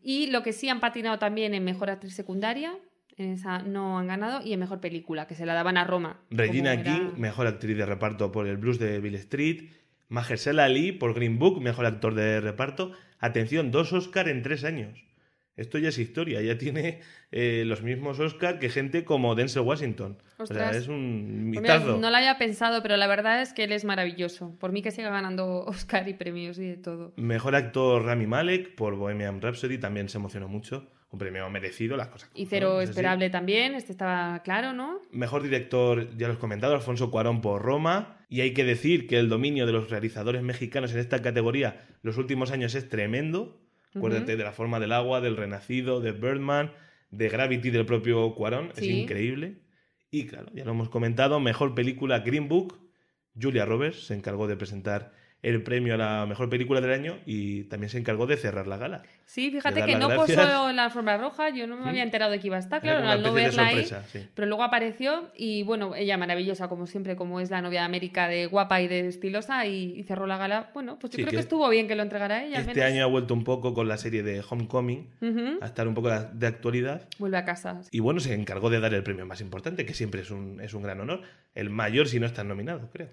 Y 0.03 0.29
lo 0.29 0.43
que 0.45 0.53
sí 0.53 0.69
han 0.69 0.79
patinado 0.79 1.19
también 1.19 1.55
en 1.55 1.65
mejor 1.65 1.91
actriz 1.91 2.15
secundaria. 2.15 2.77
En 3.21 3.33
esa 3.33 3.59
no 3.61 3.99
han 3.99 4.07
ganado. 4.07 4.41
Y 4.45 4.53
en 4.55 4.61
mejor 4.61 4.81
película, 4.81 5.27
que 5.27 5.35
se 5.35 5.45
la 5.47 5.55
daban 5.55 5.77
a 5.77 5.85
Roma. 5.85 6.21
Regina 6.31 6.73
era- 6.73 6.83
King, 6.83 7.11
mejor 7.19 7.47
actriz 7.47 7.77
de 7.77 7.85
reparto 7.87 8.33
por 8.33 8.47
El 8.47 8.57
Blues 8.57 8.79
de 8.79 8.99
Bill 9.01 9.15
Street. 9.17 9.71
Mahershala 10.09 10.65
Ali 10.65 10.93
por 10.93 11.15
Green 11.15 11.39
Book, 11.39 11.61
mejor 11.61 11.87
actor 11.87 12.15
de 12.15 12.41
reparto. 12.41 12.93
Atención, 13.19 13.71
dos 13.71 13.93
Oscar 13.93 14.29
en 14.29 14.43
tres 14.43 14.65
años. 14.65 15.05
Esto 15.57 15.77
ya 15.77 15.91
es 15.91 15.99
historia, 15.99 16.41
ya 16.41 16.57
tiene 16.57 17.01
eh, 17.33 17.65
los 17.67 17.83
mismos 17.83 18.19
Oscar 18.19 18.59
que 18.59 18.71
gente 18.71 19.05
como 19.05 19.35
Denzel 19.35 19.61
Washington. 19.63 20.17
O 20.39 20.47
sea, 20.47 20.57
Ostras. 20.57 20.77
es 20.77 20.89
un 20.89 21.51
Pues 21.53 21.63
mira, 21.63 21.75
mitazo. 21.79 21.99
no 21.99 22.09
lo 22.11 22.17
había 22.17 22.39
pensado, 22.39 22.81
pero 22.83 22.97
la 22.97 23.07
verdad 23.07 23.43
es 23.43 23.53
que 23.53 23.65
él 23.65 23.73
es 23.73 23.85
maravilloso. 23.85 24.57
Por 24.59 24.73
mí 24.73 24.81
que 24.81 24.91
siga 24.91 25.11
ganando 25.11 25.65
Oscar 25.67 26.09
y 26.09 26.15
premios 26.15 26.59
y 26.59 26.67
de 26.67 26.77
todo. 26.79 27.13
Mejor 27.17 27.55
actor 27.57 28.03
Rami 28.05 28.27
Malek 28.27 28.75
por 28.75 28.97
Bohemian 28.97 29.43
Rhapsody 29.43 29.77
también 29.77 30.09
se 30.09 30.17
emocionó 30.17 30.49
mucho. 30.49 30.89
Un 31.11 31.19
premio 31.19 31.51
merecido, 31.51 31.97
las 31.97 32.09
cosas. 32.09 32.31
Y 32.35 32.47
cero 32.47 32.79
así. 32.79 32.91
esperable 32.91 33.31
también, 33.31 33.75
este 33.75 33.91
estaba 33.91 34.43
claro, 34.45 34.73
¿no? 34.73 35.01
Mejor 35.11 35.43
director, 35.43 36.17
ya 36.17 36.29
lo 36.29 36.35
he 36.35 36.39
comentado, 36.39 36.75
Alfonso 36.75 37.11
Cuarón 37.11 37.41
por 37.41 37.63
Roma. 37.63 38.19
Y 38.29 38.43
hay 38.43 38.55
que 38.55 38.65
decir 38.65 39.09
que 39.09 39.19
el 39.19 39.29
dominio 39.29 39.67
de 39.67 39.73
los 39.73 39.91
realizadores 39.91 40.43
mexicanos 40.43 40.93
en 40.93 41.01
esta 41.01 41.21
categoría 41.21 41.85
los 42.03 42.17
últimos 42.17 42.53
años 42.53 42.77
es 42.77 42.89
tremendo. 42.89 43.61
Acuérdate 43.95 44.37
de 44.37 44.45
La 44.45 44.53
forma 44.53 44.79
del 44.79 44.93
agua, 44.93 45.21
del 45.21 45.37
Renacido, 45.37 46.01
de 46.01 46.13
Birdman, 46.13 46.73
de 47.11 47.29
Gravity 47.29 47.71
del 47.71 47.87
propio 47.87 48.33
Cuarón. 48.37 48.73
Es 48.77 48.85
increíble. 48.85 49.63
Y 50.13 50.27
claro, 50.27 50.49
ya 50.55 50.65
lo 50.65 50.71
hemos 50.71 50.89
comentado, 50.91 51.41
mejor 51.41 51.75
película 51.75 52.21
Green 52.21 52.49
Book. 52.49 52.79
Julia 53.41 53.65
Roberts 53.65 54.07
se 54.07 54.15
encargó 54.15 54.47
de 54.47 54.57
presentar 54.57 55.13
el 55.43 55.63
premio 55.63 55.95
a 55.95 55.97
la 55.97 56.27
mejor 56.27 56.51
película 56.51 56.81
del 56.81 56.93
año 56.93 57.17
y 57.25 57.65
también 57.65 57.89
se 57.89 57.99
encargó 57.99 58.27
de 58.27 58.37
cerrar 58.37 58.67
la 58.67 58.77
gala. 58.77 59.03
Sí, 59.25 59.51
fíjate 59.51 59.85
que 59.87 59.97
no 59.97 60.09
gracias. 60.09 60.37
posó 60.39 60.69
en 60.71 60.77
la 60.77 60.85
alfombra 60.87 61.17
roja, 61.17 61.51
yo 61.51 61.67
no 61.67 61.77
me 61.77 61.89
había 61.89 62.03
enterado 62.03 62.33
de 62.33 62.41
que 62.41 62.49
iba 62.49 62.57
a 62.57 62.61
estar, 62.61 62.83
claro, 62.83 63.09
al 63.09 63.23
no 63.23 63.33
verla 63.33 63.67
ahí. 63.67 63.85
sorpresa, 63.85 64.05
sí. 64.13 64.27
Pero 64.35 64.49
luego 64.49 64.65
apareció 64.65 65.31
y 65.37 65.63
bueno, 65.63 65.95
ella 65.95 66.17
maravillosa 66.19 66.69
como 66.69 66.87
siempre, 66.87 67.15
como 67.17 67.41
es 67.41 67.49
la 67.51 67.63
novia 67.63 67.81
de 67.81 67.87
América 67.87 68.29
de 68.29 68.47
guapa 68.47 68.81
y 68.83 68.89
de 68.89 69.07
estilosa 69.09 69.67
y, 69.67 69.95
y 69.99 70.03
cerró 70.03 70.27
la 70.27 70.37
gala. 70.37 70.71
Bueno, 70.75 70.99
pues 70.99 71.13
yo 71.13 71.17
Sí, 71.17 71.23
creo 71.23 71.31
que 71.31 71.37
que 71.37 71.41
estuvo 71.43 71.69
bien 71.69 71.87
que 71.89 71.95
lo 71.95 72.03
entregara 72.03 72.45
ella. 72.45 72.61
Este 72.61 72.83
año 72.83 73.05
ha 73.05 73.07
vuelto 73.07 73.33
un 73.33 73.45
poco 73.45 73.73
con 73.73 73.89
la 73.89 73.97
serie 73.99 74.23
de 74.23 74.43
Homecoming 74.49 75.09
a 75.63 75.67
estar 75.67 75.87
un 75.89 75.95
poco 75.95 76.11
de 76.11 76.47
actualidad. 76.47 77.09
Vuelve 77.19 77.37
a 77.39 77.45
casa. 77.45 77.81
Y 77.93 78.01
bueno, 78.01 78.21
se 78.21 78.35
encargó 78.35 78.69
de 78.69 78.81
dar 78.81 78.93
el 78.95 79.03
premio 79.03 79.25
más 79.27 79.41
importante, 79.41 79.87
que 79.87 79.95
siempre 79.95 80.21
es 80.23 80.31
un, 80.31 80.61
es 80.61 80.75
un 80.75 80.83
gran 80.83 81.01
honor. 81.01 81.23
El 81.55 81.71
mayor 81.71 82.09
si 82.09 82.19
no 82.21 82.27
están 82.27 82.49
nominados, 82.49 82.83
creo. 82.93 83.09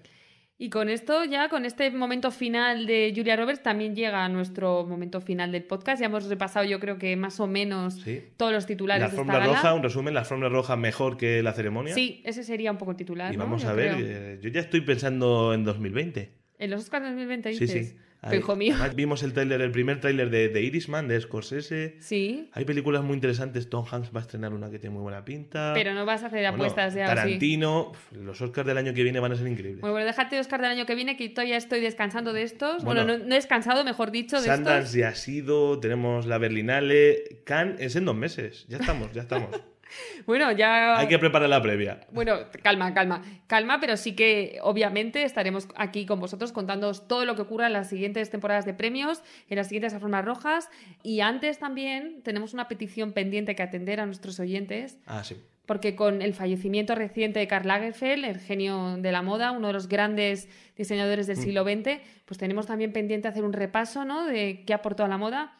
Y 0.60 0.70
con 0.70 0.88
esto, 0.88 1.24
ya 1.24 1.48
con 1.48 1.64
este 1.64 1.88
momento 1.92 2.32
final 2.32 2.84
de 2.86 3.12
Julia 3.14 3.36
Roberts, 3.36 3.62
también 3.62 3.94
llega 3.94 4.28
nuestro 4.28 4.84
momento 4.84 5.20
final 5.20 5.52
del 5.52 5.62
podcast. 5.62 6.00
Ya 6.00 6.06
hemos 6.06 6.24
repasado, 6.28 6.66
yo 6.66 6.80
creo 6.80 6.98
que 6.98 7.14
más 7.16 7.38
o 7.38 7.46
menos 7.46 7.94
Sí. 8.02 8.24
todos 8.36 8.52
los 8.52 8.66
titulares 8.66 9.00
La 9.02 9.08
de 9.08 9.20
esta 9.20 9.32
gala. 9.32 9.46
roja, 9.46 9.72
un 9.74 9.84
resumen, 9.84 10.14
la 10.14 10.20
alfombra 10.20 10.48
roja 10.48 10.74
mejor 10.76 11.16
que 11.16 11.44
la 11.44 11.52
ceremonia. 11.52 11.94
Sí, 11.94 12.22
ese 12.24 12.42
sería 12.42 12.72
un 12.72 12.78
poco 12.78 12.90
el 12.90 12.96
titular. 12.96 13.32
Y 13.32 13.36
¿no? 13.36 13.44
vamos 13.44 13.62
Yo 13.62 13.68
a 13.68 13.72
ver, 13.72 13.94
creo. 13.94 14.06
eh, 14.08 14.38
yo 14.42 14.50
ya 14.50 14.60
estoy 14.60 14.80
pensando 14.80 15.54
en 15.54 15.62
2020. 15.62 16.32
En 16.58 16.70
los 16.70 16.80
Oscars 16.82 17.04
2020 17.04 17.52
Sí, 17.54 17.60
dices. 17.60 17.88
sí. 17.90 17.94
Pero, 17.96 18.07
Hijo 18.36 18.56
mío. 18.56 18.74
vimos 18.96 19.22
el 19.22 19.32
tráiler, 19.32 19.60
el 19.60 19.70
primer 19.70 20.00
tráiler 20.00 20.28
de, 20.30 20.48
de 20.48 20.62
Irishman, 20.62 21.06
de 21.08 21.20
Scorsese. 21.20 21.96
Sí, 22.00 22.50
Hay 22.52 22.64
películas 22.64 23.02
muy 23.04 23.14
interesantes. 23.14 23.70
Tom 23.70 23.84
Hanks 23.90 24.10
va 24.14 24.18
a 24.18 24.22
estrenar 24.22 24.52
una 24.52 24.70
que 24.70 24.78
tiene 24.78 24.94
muy 24.94 25.02
buena 25.02 25.24
pinta. 25.24 25.72
pero 25.74 25.94
no 25.94 26.04
vas 26.04 26.22
a 26.24 26.26
hacer 26.26 26.40
Bueno, 26.40 26.54
apuestas 26.64 26.94
ya. 26.94 27.04
¿o 27.04 27.08
sí? 27.10 27.14
Tarantino. 27.14 27.92
Los 28.12 28.40
Oscars 28.42 28.66
del 28.66 28.76
año 28.78 28.92
que 28.92 29.02
viene 29.02 29.20
van 29.20 29.32
a 29.32 29.36
ser 29.36 29.46
increíbles. 29.46 29.80
Bueno, 29.80 29.92
bueno, 29.92 30.06
déjate 30.06 30.38
Oscar 30.40 30.60
del 30.60 30.70
año 30.72 30.84
que 30.86 30.94
viene, 30.94 31.16
que 31.16 31.28
todavía 31.28 31.56
estoy 31.56 31.80
descansando 31.80 32.32
de 32.32 32.42
estos. 32.42 32.82
Bueno. 32.84 33.04
Bueno, 33.04 33.18
no, 33.18 33.24
no 33.24 33.32
he 33.32 33.36
descansado, 33.36 33.84
mejor 33.84 34.10
dicho, 34.10 34.40
de 34.40 34.48
Sundance 34.48 34.78
estos. 34.78 34.92
ya 34.94 35.08
ha 35.08 35.14
sido, 35.14 35.78
tenemos 35.78 36.26
la 36.26 36.38
Berlinale, 36.38 37.40
Cannes 37.44 37.76
es 37.80 37.96
en 37.96 38.04
dos 38.04 38.16
meses, 38.16 38.66
ya 38.68 38.78
estamos, 38.78 39.12
ya 39.12 39.22
estamos. 39.22 39.50
Bueno, 40.26 40.52
ya. 40.52 40.98
Hay 40.98 41.08
que 41.08 41.18
preparar 41.18 41.48
la 41.48 41.62
previa. 41.62 42.00
Bueno, 42.12 42.36
calma, 42.62 42.92
calma, 42.94 43.22
calma, 43.46 43.80
pero 43.80 43.96
sí 43.96 44.14
que 44.14 44.58
obviamente 44.62 45.22
estaremos 45.22 45.68
aquí 45.76 46.06
con 46.06 46.20
vosotros 46.20 46.52
contándoos 46.52 47.08
todo 47.08 47.24
lo 47.24 47.34
que 47.36 47.42
ocurra 47.42 47.66
en 47.66 47.72
las 47.72 47.88
siguientes 47.88 48.30
temporadas 48.30 48.64
de 48.66 48.74
premios, 48.74 49.22
en 49.48 49.56
las 49.56 49.68
siguientes 49.68 49.94
alfombras 49.94 50.24
rojas. 50.24 50.68
Y 51.02 51.20
antes 51.20 51.58
también 51.58 52.22
tenemos 52.22 52.52
una 52.54 52.68
petición 52.68 53.12
pendiente 53.12 53.54
que 53.54 53.62
atender 53.62 54.00
a 54.00 54.06
nuestros 54.06 54.38
oyentes, 54.40 54.98
Ah, 55.06 55.24
sí. 55.24 55.36
porque 55.66 55.94
con 55.96 56.22
el 56.22 56.32
fallecimiento 56.34 56.94
reciente 56.94 57.38
de 57.40 57.46
Karl 57.46 57.66
Lagerfeld, 57.68 58.24
el 58.24 58.38
genio 58.40 58.96
de 58.98 59.12
la 59.12 59.22
moda, 59.22 59.52
uno 59.52 59.66
de 59.68 59.72
los 59.74 59.88
grandes 59.88 60.48
diseñadores 60.76 61.26
Mm. 61.26 61.28
del 61.28 61.36
siglo 61.36 61.62
XX, 61.64 62.00
pues 62.24 62.38
tenemos 62.38 62.66
también 62.66 62.92
pendiente 62.92 63.28
hacer 63.28 63.44
un 63.44 63.52
repaso 63.52 64.04
¿no? 64.04 64.24
de 64.26 64.64
qué 64.66 64.72
aportó 64.74 65.04
a 65.04 65.08
la 65.08 65.18
moda. 65.18 65.54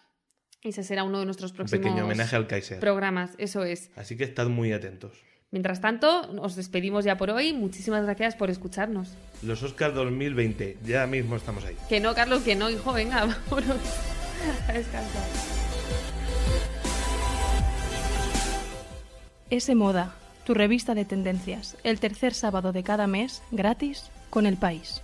Y 0.63 0.71
ese 0.71 0.83
será 0.83 1.05
uno 1.05 1.21
de 1.21 1.25
nuestros 1.25 1.53
Un 1.53 1.57
próximos 1.59 1.85
pequeño 1.85 2.05
homenaje 2.05 2.35
al 2.37 2.47
Kaiser. 2.47 2.81
programas. 2.81 3.31
Eso 3.39 3.65
es. 3.65 3.91
Así 3.97 4.17
que 4.17 4.25
estad 4.25 4.49
muy 4.49 4.73
atentos. 4.73 5.13
Mientras 5.51 5.81
tanto, 5.81 6.31
os 6.43 6.57
despedimos 6.57 7.05
ya 7.05 7.17
por 7.17 7.31
hoy. 7.31 7.53
Muchísimas 7.55 8.05
gracias 8.05 8.35
por 8.37 8.51
escucharnos. 8.51 9.15
Los 9.43 9.63
Oscars 9.63 9.95
2020, 9.95 10.79
ya 10.85 11.07
mismo 11.07 11.37
estamos 11.37 11.65
ahí. 11.65 11.77
Que 11.89 12.01
no, 12.01 12.15
Carlos, 12.15 12.43
que 12.43 12.55
no, 12.55 12.69
hijo, 12.69 12.93
venga, 12.93 13.21
vámonos 13.51 13.79
a 14.69 14.73
descansar. 14.73 15.23
S 19.51 19.75
Moda, 19.75 20.15
tu 20.45 20.53
revista 20.53 20.95
de 20.95 21.07
tendencias, 21.07 21.77
el 21.83 21.99
tercer 22.01 22.35
sábado 22.35 22.73
de 22.73 22.83
cada 22.83 23.07
mes, 23.07 23.43
gratis, 23.51 24.11
con 24.29 24.45
el 24.45 24.59
país. 24.59 25.01